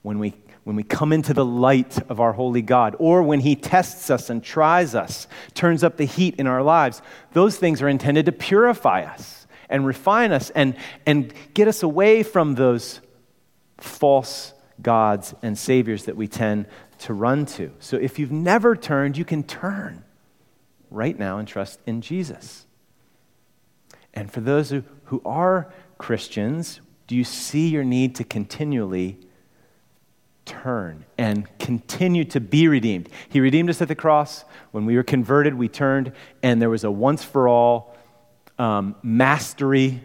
when 0.00 0.18
we 0.18 0.34
when 0.64 0.76
we 0.76 0.84
come 0.84 1.12
into 1.12 1.34
the 1.34 1.44
light 1.44 1.98
of 2.08 2.20
our 2.20 2.32
holy 2.32 2.62
God, 2.62 2.94
or 3.00 3.22
when 3.22 3.40
He 3.40 3.56
tests 3.56 4.10
us 4.10 4.30
and 4.30 4.42
tries 4.42 4.94
us, 4.94 5.26
turns 5.54 5.82
up 5.82 5.96
the 5.96 6.04
heat 6.04 6.36
in 6.36 6.46
our 6.46 6.62
lives, 6.62 7.02
those 7.32 7.56
things 7.56 7.82
are 7.82 7.88
intended 7.88 8.26
to 8.26 8.32
purify 8.32 9.02
us 9.02 9.48
and 9.68 9.84
refine 9.84 10.30
us 10.30 10.50
and, 10.50 10.76
and 11.04 11.32
get 11.54 11.66
us 11.66 11.82
away 11.82 12.22
from 12.22 12.54
those 12.54 13.00
false 13.78 14.52
gods 14.82 15.34
and 15.42 15.56
saviors 15.56 16.04
that 16.04 16.16
we 16.16 16.28
tend 16.28 16.66
to 17.00 17.14
run 17.14 17.46
to. 17.46 17.72
So 17.80 17.96
if 17.96 18.18
you've 18.18 18.32
never 18.32 18.76
turned, 18.76 19.16
you 19.16 19.24
can 19.24 19.42
turn 19.42 20.04
right 20.90 21.18
now 21.18 21.38
and 21.38 21.48
trust 21.48 21.80
in 21.86 22.00
Jesus. 22.00 22.66
And 24.14 24.30
for 24.30 24.40
those 24.40 24.70
who, 24.70 24.84
who 25.04 25.22
are 25.24 25.72
Christians, 25.98 26.80
do 27.06 27.16
you 27.16 27.24
see 27.24 27.68
your 27.68 27.84
need 27.84 28.14
to 28.16 28.24
continually 28.24 29.18
turn 30.44 31.04
and 31.16 31.46
continue 31.58 32.24
to 32.24 32.40
be 32.40 32.68
redeemed. 32.68 33.08
He 33.28 33.40
redeemed 33.40 33.70
us 33.70 33.80
at 33.80 33.88
the 33.88 33.94
cross. 33.94 34.44
When 34.72 34.86
we 34.86 34.96
were 34.96 35.02
converted, 35.02 35.54
we 35.54 35.68
turned, 35.68 36.12
and 36.42 36.60
there 36.60 36.70
was 36.70 36.84
a 36.84 36.90
once 36.90 37.22
for 37.22 37.48
all 37.48 37.96
um, 38.58 38.96
mastery 39.02 40.02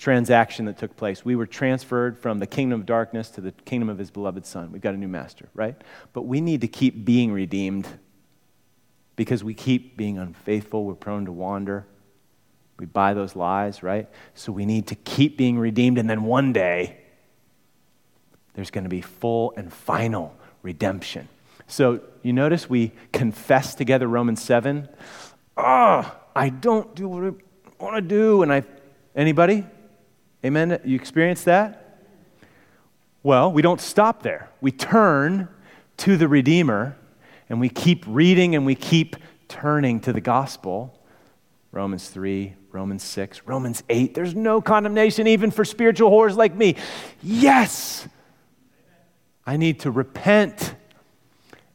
transaction 0.00 0.64
that 0.64 0.78
took 0.78 0.96
place. 0.96 1.24
We 1.26 1.36
were 1.36 1.46
transferred 1.46 2.18
from 2.18 2.38
the 2.38 2.46
kingdom 2.46 2.80
of 2.80 2.86
darkness 2.86 3.28
to 3.30 3.42
the 3.42 3.52
kingdom 3.52 3.90
of 3.90 3.98
his 3.98 4.10
beloved 4.10 4.46
Son. 4.46 4.72
We've 4.72 4.80
got 4.80 4.94
a 4.94 4.96
new 4.96 5.08
master, 5.08 5.48
right? 5.54 5.76
But 6.14 6.22
we 6.22 6.40
need 6.40 6.62
to 6.62 6.68
keep 6.68 7.04
being 7.04 7.32
redeemed 7.32 7.86
because 9.14 9.44
we 9.44 9.52
keep 9.52 9.98
being 9.98 10.16
unfaithful. 10.16 10.86
We're 10.86 10.94
prone 10.94 11.26
to 11.26 11.32
wander. 11.32 11.86
We 12.78 12.86
buy 12.86 13.12
those 13.12 13.36
lies, 13.36 13.82
right? 13.82 14.08
So 14.34 14.52
we 14.52 14.64
need 14.64 14.86
to 14.86 14.94
keep 14.94 15.36
being 15.36 15.58
redeemed, 15.58 15.98
and 15.98 16.08
then 16.08 16.22
one 16.22 16.54
day, 16.54 16.96
there's 18.54 18.70
going 18.70 18.84
to 18.84 18.90
be 18.90 19.02
full 19.02 19.52
and 19.54 19.70
final 19.70 20.34
redemption. 20.62 21.28
So 21.66 22.00
you 22.22 22.32
notice 22.32 22.70
we 22.70 22.92
confess 23.12 23.74
together 23.74 24.08
Romans 24.08 24.42
7. 24.42 24.88
Oh, 25.58 26.16
I 26.34 26.48
don't 26.48 26.94
do 26.94 27.06
what 27.06 27.22
I 27.22 27.84
want 27.84 27.96
to 27.96 28.00
do. 28.00 28.42
And 28.42 28.50
I, 28.50 28.64
anybody? 29.14 29.66
Amen? 30.44 30.80
You 30.84 30.96
experience 30.96 31.44
that? 31.44 32.04
Well, 33.22 33.52
we 33.52 33.60
don't 33.60 33.80
stop 33.80 34.22
there. 34.22 34.48
We 34.60 34.72
turn 34.72 35.48
to 35.98 36.16
the 36.16 36.28
Redeemer 36.28 36.96
and 37.50 37.60
we 37.60 37.68
keep 37.68 38.04
reading 38.06 38.54
and 38.54 38.64
we 38.64 38.74
keep 38.74 39.16
turning 39.48 40.00
to 40.00 40.12
the 40.12 40.20
gospel. 40.20 40.98
Romans 41.72 42.08
3, 42.08 42.54
Romans 42.72 43.02
6, 43.02 43.42
Romans 43.44 43.82
8. 43.90 44.14
There's 44.14 44.34
no 44.34 44.62
condemnation 44.62 45.26
even 45.26 45.50
for 45.50 45.64
spiritual 45.64 46.10
whores 46.10 46.36
like 46.36 46.54
me. 46.54 46.76
Yes! 47.22 48.08
I 49.44 49.56
need 49.56 49.80
to 49.80 49.90
repent 49.90 50.74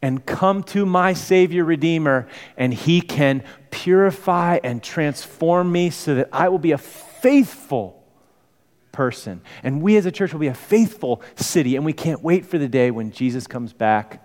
and 0.02 0.26
come 0.26 0.64
to 0.64 0.86
my 0.86 1.14
Savior 1.14 1.64
Redeemer, 1.64 2.28
and 2.58 2.74
He 2.74 3.02
can 3.02 3.44
purify 3.72 4.60
and 4.64 4.82
transform 4.82 5.72
me 5.72 5.90
so 5.90 6.16
that 6.16 6.30
I 6.32 6.50
will 6.50 6.60
be 6.60 6.74
a 6.74 6.78
faithful 6.78 8.05
person. 8.96 9.42
And 9.62 9.82
we 9.82 9.98
as 9.98 10.06
a 10.06 10.12
church 10.12 10.34
will 10.34 10.40
be 10.40 10.48
a 10.48 10.54
faithful 10.54 11.22
city, 11.36 11.76
and 11.76 11.86
we 11.86 11.94
can't 11.94 12.24
wait 12.24 12.46
for 12.46 12.58
the 12.58 12.68
day 12.68 12.90
when 12.90 13.12
Jesus 13.12 13.46
comes 13.46 13.74
back 13.74 14.22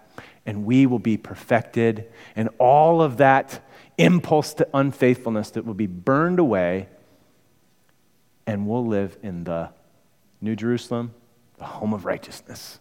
and 0.47 0.65
we 0.65 0.87
will 0.87 0.99
be 0.99 1.19
perfected, 1.19 2.11
and 2.35 2.49
all 2.59 3.03
of 3.03 3.19
that 3.19 3.63
impulse 3.99 4.55
to 4.55 4.67
unfaithfulness 4.73 5.51
that 5.51 5.67
will 5.67 5.75
be 5.75 5.87
burned 5.87 6.39
away, 6.39 6.89
and 8.47 8.67
we'll 8.67 8.87
live 8.87 9.19
in 9.23 9.45
the 9.45 9.69
New 10.41 10.57
Jerusalem, 10.57 11.13
the 11.59 11.67
home 11.67 11.93
of 11.93 12.07
righteousness 12.07 12.81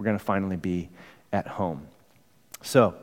we're 0.00 0.04
going 0.04 0.18
to 0.18 0.24
finally 0.24 0.56
be 0.56 0.88
at 1.30 1.46
home. 1.46 1.86
So, 2.62 2.94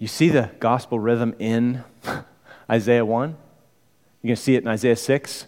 You 0.00 0.08
see 0.08 0.28
the 0.28 0.50
gospel 0.58 0.98
rhythm 0.98 1.36
in 1.38 1.84
Isaiah 2.70 3.04
1? 3.04 3.36
You 4.22 4.28
can 4.28 4.36
see 4.36 4.56
it 4.56 4.64
in 4.64 4.68
Isaiah 4.68 4.96
6. 4.96 5.46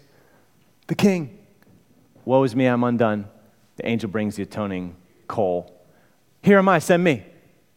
The 0.87 0.95
king. 0.95 1.39
Woe 2.25 2.43
is 2.45 2.55
me, 2.55 2.67
I'm 2.67 2.85
undone. 2.85 3.29
The 3.77 3.87
angel 3.87 4.11
brings 4.11 4.37
the 4.37 4.43
atoning 4.43 4.97
coal. 5.27 5.75
Here 6.43 6.59
am 6.59 6.69
I, 6.69 6.79
send 6.79 7.03
me. 7.03 7.25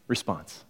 Response. 0.07 0.63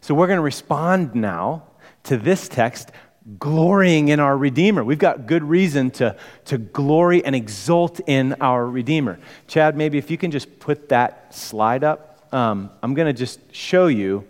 So 0.00 0.14
we're 0.14 0.26
going 0.26 0.38
to 0.38 0.42
respond 0.42 1.14
now 1.14 1.64
to 2.04 2.16
this 2.16 2.48
text, 2.48 2.90
glorying 3.38 4.08
in 4.08 4.18
our 4.18 4.36
Redeemer. 4.36 4.82
We've 4.82 4.98
got 4.98 5.26
good 5.26 5.44
reason 5.44 5.90
to, 5.92 6.16
to 6.46 6.58
glory 6.58 7.24
and 7.24 7.36
exult 7.36 8.00
in 8.06 8.34
our 8.40 8.66
Redeemer. 8.66 9.20
Chad, 9.46 9.76
maybe 9.76 9.98
if 9.98 10.10
you 10.10 10.18
can 10.18 10.32
just 10.32 10.58
put 10.58 10.88
that 10.88 11.32
slide 11.34 11.84
up, 11.84 12.26
um, 12.32 12.70
I'm 12.82 12.94
going 12.94 13.06
to 13.06 13.12
just 13.12 13.38
show 13.54 13.86
you 13.86 14.26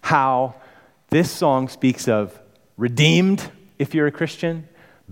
how 0.00 0.56
this 1.10 1.30
song 1.30 1.68
speaks 1.68 2.08
of 2.08 2.36
redeemed, 2.76 3.50
if 3.78 3.94
you're 3.94 4.06
a 4.08 4.12
Christian, 4.12 4.68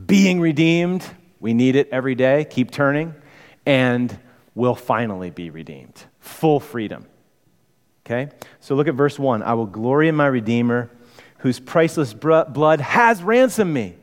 being 0.06 0.40
redeemed. 0.40 1.04
We 1.42 1.52
need 1.52 1.76
it 1.76 1.88
every 1.90 2.14
day. 2.14 2.46
Keep 2.48 2.70
turning. 2.70 3.14
And 3.66 4.16
we'll 4.54 4.76
finally 4.76 5.30
be 5.30 5.50
redeemed. 5.50 6.04
Full 6.20 6.60
freedom. 6.60 7.04
Okay? 8.06 8.30
So 8.60 8.74
look 8.76 8.88
at 8.88 8.94
verse 8.94 9.18
1. 9.18 9.42
I 9.42 9.54
will 9.54 9.66
glory 9.66 10.08
in 10.08 10.14
my 10.14 10.26
Redeemer, 10.26 10.90
whose 11.38 11.60
priceless 11.60 12.14
blood 12.14 12.80
has 12.80 13.22
ransomed 13.22 13.74
me. 13.74 13.96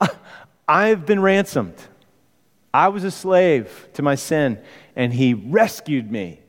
I've 0.68 1.06
been 1.06 1.20
ransomed. 1.20 1.76
I 2.72 2.88
was 2.88 3.02
a 3.02 3.10
slave 3.10 3.88
to 3.94 4.02
my 4.02 4.14
sin, 4.14 4.60
and 4.94 5.12
he 5.14 5.32
rescued 5.32 6.10
me. 6.10 6.40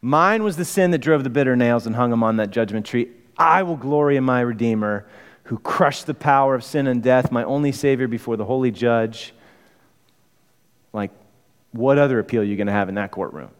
Mine 0.00 0.42
was 0.42 0.56
the 0.56 0.64
sin 0.64 0.92
that 0.92 0.98
drove 0.98 1.24
the 1.24 1.30
bitter 1.30 1.56
nails 1.56 1.86
and 1.86 1.94
hung 1.94 2.12
him 2.12 2.22
on 2.22 2.36
that 2.36 2.50
judgment 2.50 2.86
tree. 2.86 3.10
I 3.36 3.62
will 3.64 3.76
glory 3.76 4.16
in 4.16 4.24
my 4.24 4.40
Redeemer, 4.40 5.06
who 5.46 5.58
crushed 5.58 6.06
the 6.06 6.14
power 6.14 6.54
of 6.54 6.64
sin 6.64 6.86
and 6.86 7.02
death, 7.02 7.30
my 7.30 7.44
only 7.44 7.70
Savior 7.70 8.08
before 8.08 8.36
the 8.36 8.44
holy 8.44 8.72
judge. 8.72 9.32
Like, 10.92 11.12
what 11.70 11.98
other 11.98 12.18
appeal 12.18 12.42
are 12.42 12.44
you 12.44 12.56
going 12.56 12.66
to 12.66 12.72
have 12.72 12.88
in 12.88 12.96
that 12.96 13.12
courtroom? 13.12 13.50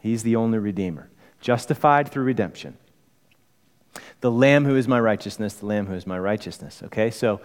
He's 0.00 0.22
the 0.22 0.36
only 0.36 0.58
Redeemer, 0.58 1.08
justified 1.40 2.08
through 2.08 2.24
redemption. 2.24 2.76
The 4.20 4.30
Lamb 4.30 4.64
who 4.64 4.76
is 4.76 4.88
my 4.88 4.98
righteousness, 4.98 5.54
the 5.54 5.66
Lamb 5.66 5.86
who 5.86 5.94
is 5.94 6.06
my 6.06 6.18
righteousness. 6.18 6.82
Okay, 6.86 7.10
so 7.10 7.40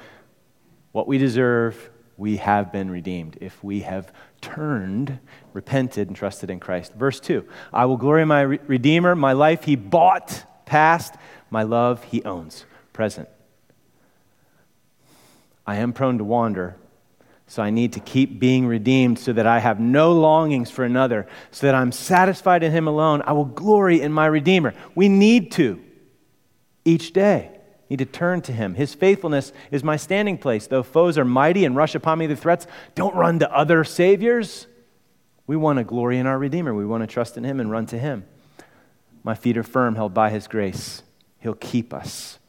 what 0.92 1.08
we 1.08 1.18
deserve, 1.18 1.92
we 2.18 2.38
have 2.38 2.72
been 2.72 2.90
redeemed 2.90 3.38
if 3.42 3.64
we 3.64 3.82
have 3.82 4.12
turned, 4.42 5.20
repented, 5.54 6.08
and 6.08 6.16
trusted 6.16 6.50
in 6.50 6.60
Christ. 6.60 6.94
Verse 6.94 7.20
2 7.20 7.48
I 7.74 7.86
will 7.86 7.98
glory 7.98 8.24
in 8.24 8.28
my 8.28 8.42
Redeemer, 8.42 9.14
my 9.14 9.34
life 9.34 9.66
he 9.66 9.76
bought, 9.76 10.46
past, 10.66 11.14
my 11.52 11.62
love 11.62 12.04
he 12.06 12.24
owns, 12.24 12.66
present. 12.92 13.30
I 15.66 15.78
am 15.78 15.94
prone 15.94 16.18
to 16.20 16.24
wander, 16.24 16.78
so 17.48 17.64
I 17.64 17.70
need 17.70 17.94
to 17.94 18.00
keep 18.00 18.40
being 18.40 18.68
redeemed 18.68 19.20
so 19.20 19.34
that 19.34 19.48
I 19.48 19.60
have 19.60 19.80
no 19.80 20.14
longings 20.14 20.70
for 20.70 20.84
another, 20.84 21.28
so 21.52 21.68
that 21.68 21.76
I'm 21.76 21.92
satisfied 21.92 22.64
in 22.64 22.72
Him 22.72 22.88
alone. 22.88 23.22
I 23.26 23.34
will 23.34 23.46
glory 23.46 24.02
in 24.02 24.12
my 24.12 24.26
Redeemer. 24.26 24.74
We 24.94 25.10
need 25.10 25.52
to 25.54 25.82
each 26.84 27.14
day. 27.14 27.52
Need 27.90 28.00
to 28.00 28.06
turn 28.06 28.42
to 28.42 28.52
him. 28.52 28.74
His 28.74 28.96
faithfulness 28.96 29.52
is 29.70 29.84
my 29.84 29.96
standing 29.96 30.38
place. 30.38 30.66
Though 30.66 30.82
foes 30.82 31.18
are 31.18 31.26
mighty 31.26 31.66
and 31.66 31.76
rush 31.76 31.94
upon 31.94 32.18
me 32.18 32.28
with 32.28 32.40
threats, 32.40 32.66
don't 32.96 33.16
run 33.16 33.40
to 33.40 33.56
other 33.56 33.84
saviors. 33.84 34.66
We 35.46 35.56
want 35.56 35.78
to 35.78 35.84
glory 35.84 36.18
in 36.18 36.26
our 36.26 36.40
Redeemer. 36.40 36.74
We 36.74 36.86
want 36.86 37.04
to 37.04 37.08
trust 37.08 37.38
in 37.38 37.44
him 37.44 37.60
and 37.60 37.70
run 37.70 37.86
to 37.88 38.00
him. 38.00 38.26
My 39.24 39.36
feet 39.36 39.58
are 39.58 39.64
firm, 39.64 39.96
held 39.96 40.14
by 40.14 40.32
his 40.32 40.48
grace. 40.48 41.04
He'll 41.40 41.54
keep 41.54 41.94
us. 41.94 42.40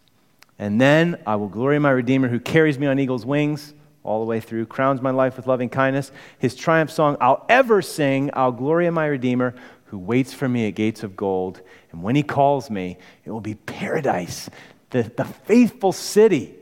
And 0.58 0.80
then 0.80 1.20
I 1.26 1.36
will 1.36 1.48
glory 1.48 1.76
in 1.76 1.82
my 1.82 1.90
Redeemer 1.90 2.28
who 2.28 2.40
carries 2.40 2.78
me 2.78 2.86
on 2.86 2.98
eagle's 2.98 3.26
wings 3.26 3.74
all 4.02 4.20
the 4.20 4.26
way 4.26 4.40
through, 4.40 4.66
crowns 4.66 5.02
my 5.02 5.10
life 5.10 5.36
with 5.36 5.46
loving 5.46 5.68
kindness. 5.68 6.12
His 6.38 6.54
triumph 6.54 6.90
song 6.90 7.16
I'll 7.20 7.44
ever 7.48 7.82
sing. 7.82 8.30
I'll 8.32 8.52
glory 8.52 8.86
in 8.86 8.94
my 8.94 9.06
Redeemer 9.06 9.54
who 9.86 9.98
waits 9.98 10.32
for 10.32 10.48
me 10.48 10.68
at 10.68 10.74
gates 10.74 11.02
of 11.02 11.16
gold. 11.16 11.60
And 11.92 12.02
when 12.02 12.16
he 12.16 12.22
calls 12.22 12.70
me, 12.70 12.98
it 13.24 13.30
will 13.30 13.40
be 13.40 13.54
paradise, 13.54 14.48
the, 14.90 15.02
the 15.02 15.24
faithful 15.24 15.92
city. 15.92 16.54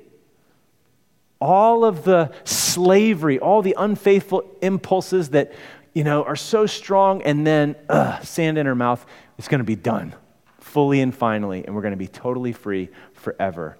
All 1.41 1.85
of 1.85 2.05
the 2.05 2.33
slavery, 2.45 3.39
all 3.39 3.63
the 3.63 3.75
unfaithful 3.79 4.45
impulses 4.63 5.31
that, 5.31 5.53
you 5.93 6.05
know, 6.05 6.23
are 6.25 6.37
so 6.37 6.67
strong, 6.67 7.23
and 7.23 7.47
then 7.47 7.77
uh, 7.89 8.21
sand 8.21 8.57
in 8.57 8.67
her 8.67 8.75
mouth, 8.75 9.05
it's 9.39 9.49
going 9.49 9.59
to 9.59 9.65
be 9.65 9.77
done 9.77 10.15
fully 10.59 11.01
and 11.01 11.15
finally, 11.15 11.65
and 11.65 11.75
we're 11.75 11.83
going 11.83 11.93
to 11.93 11.99
be 11.99 12.09
totally 12.09 12.53
free 12.53 12.89
forever. 13.13 13.77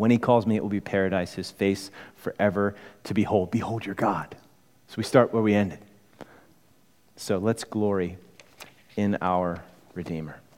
When 0.00 0.10
he 0.10 0.16
calls 0.16 0.46
me, 0.46 0.56
it 0.56 0.62
will 0.62 0.70
be 0.70 0.80
paradise, 0.80 1.34
his 1.34 1.50
face 1.50 1.90
forever 2.16 2.74
to 3.04 3.12
behold. 3.12 3.50
Behold 3.50 3.84
your 3.84 3.94
God. 3.94 4.34
So 4.88 4.94
we 4.96 5.02
start 5.02 5.34
where 5.34 5.42
we 5.42 5.52
ended. 5.52 5.80
So 7.16 7.36
let's 7.36 7.64
glory 7.64 8.16
in 8.96 9.18
our 9.20 9.62
Redeemer. 9.92 10.39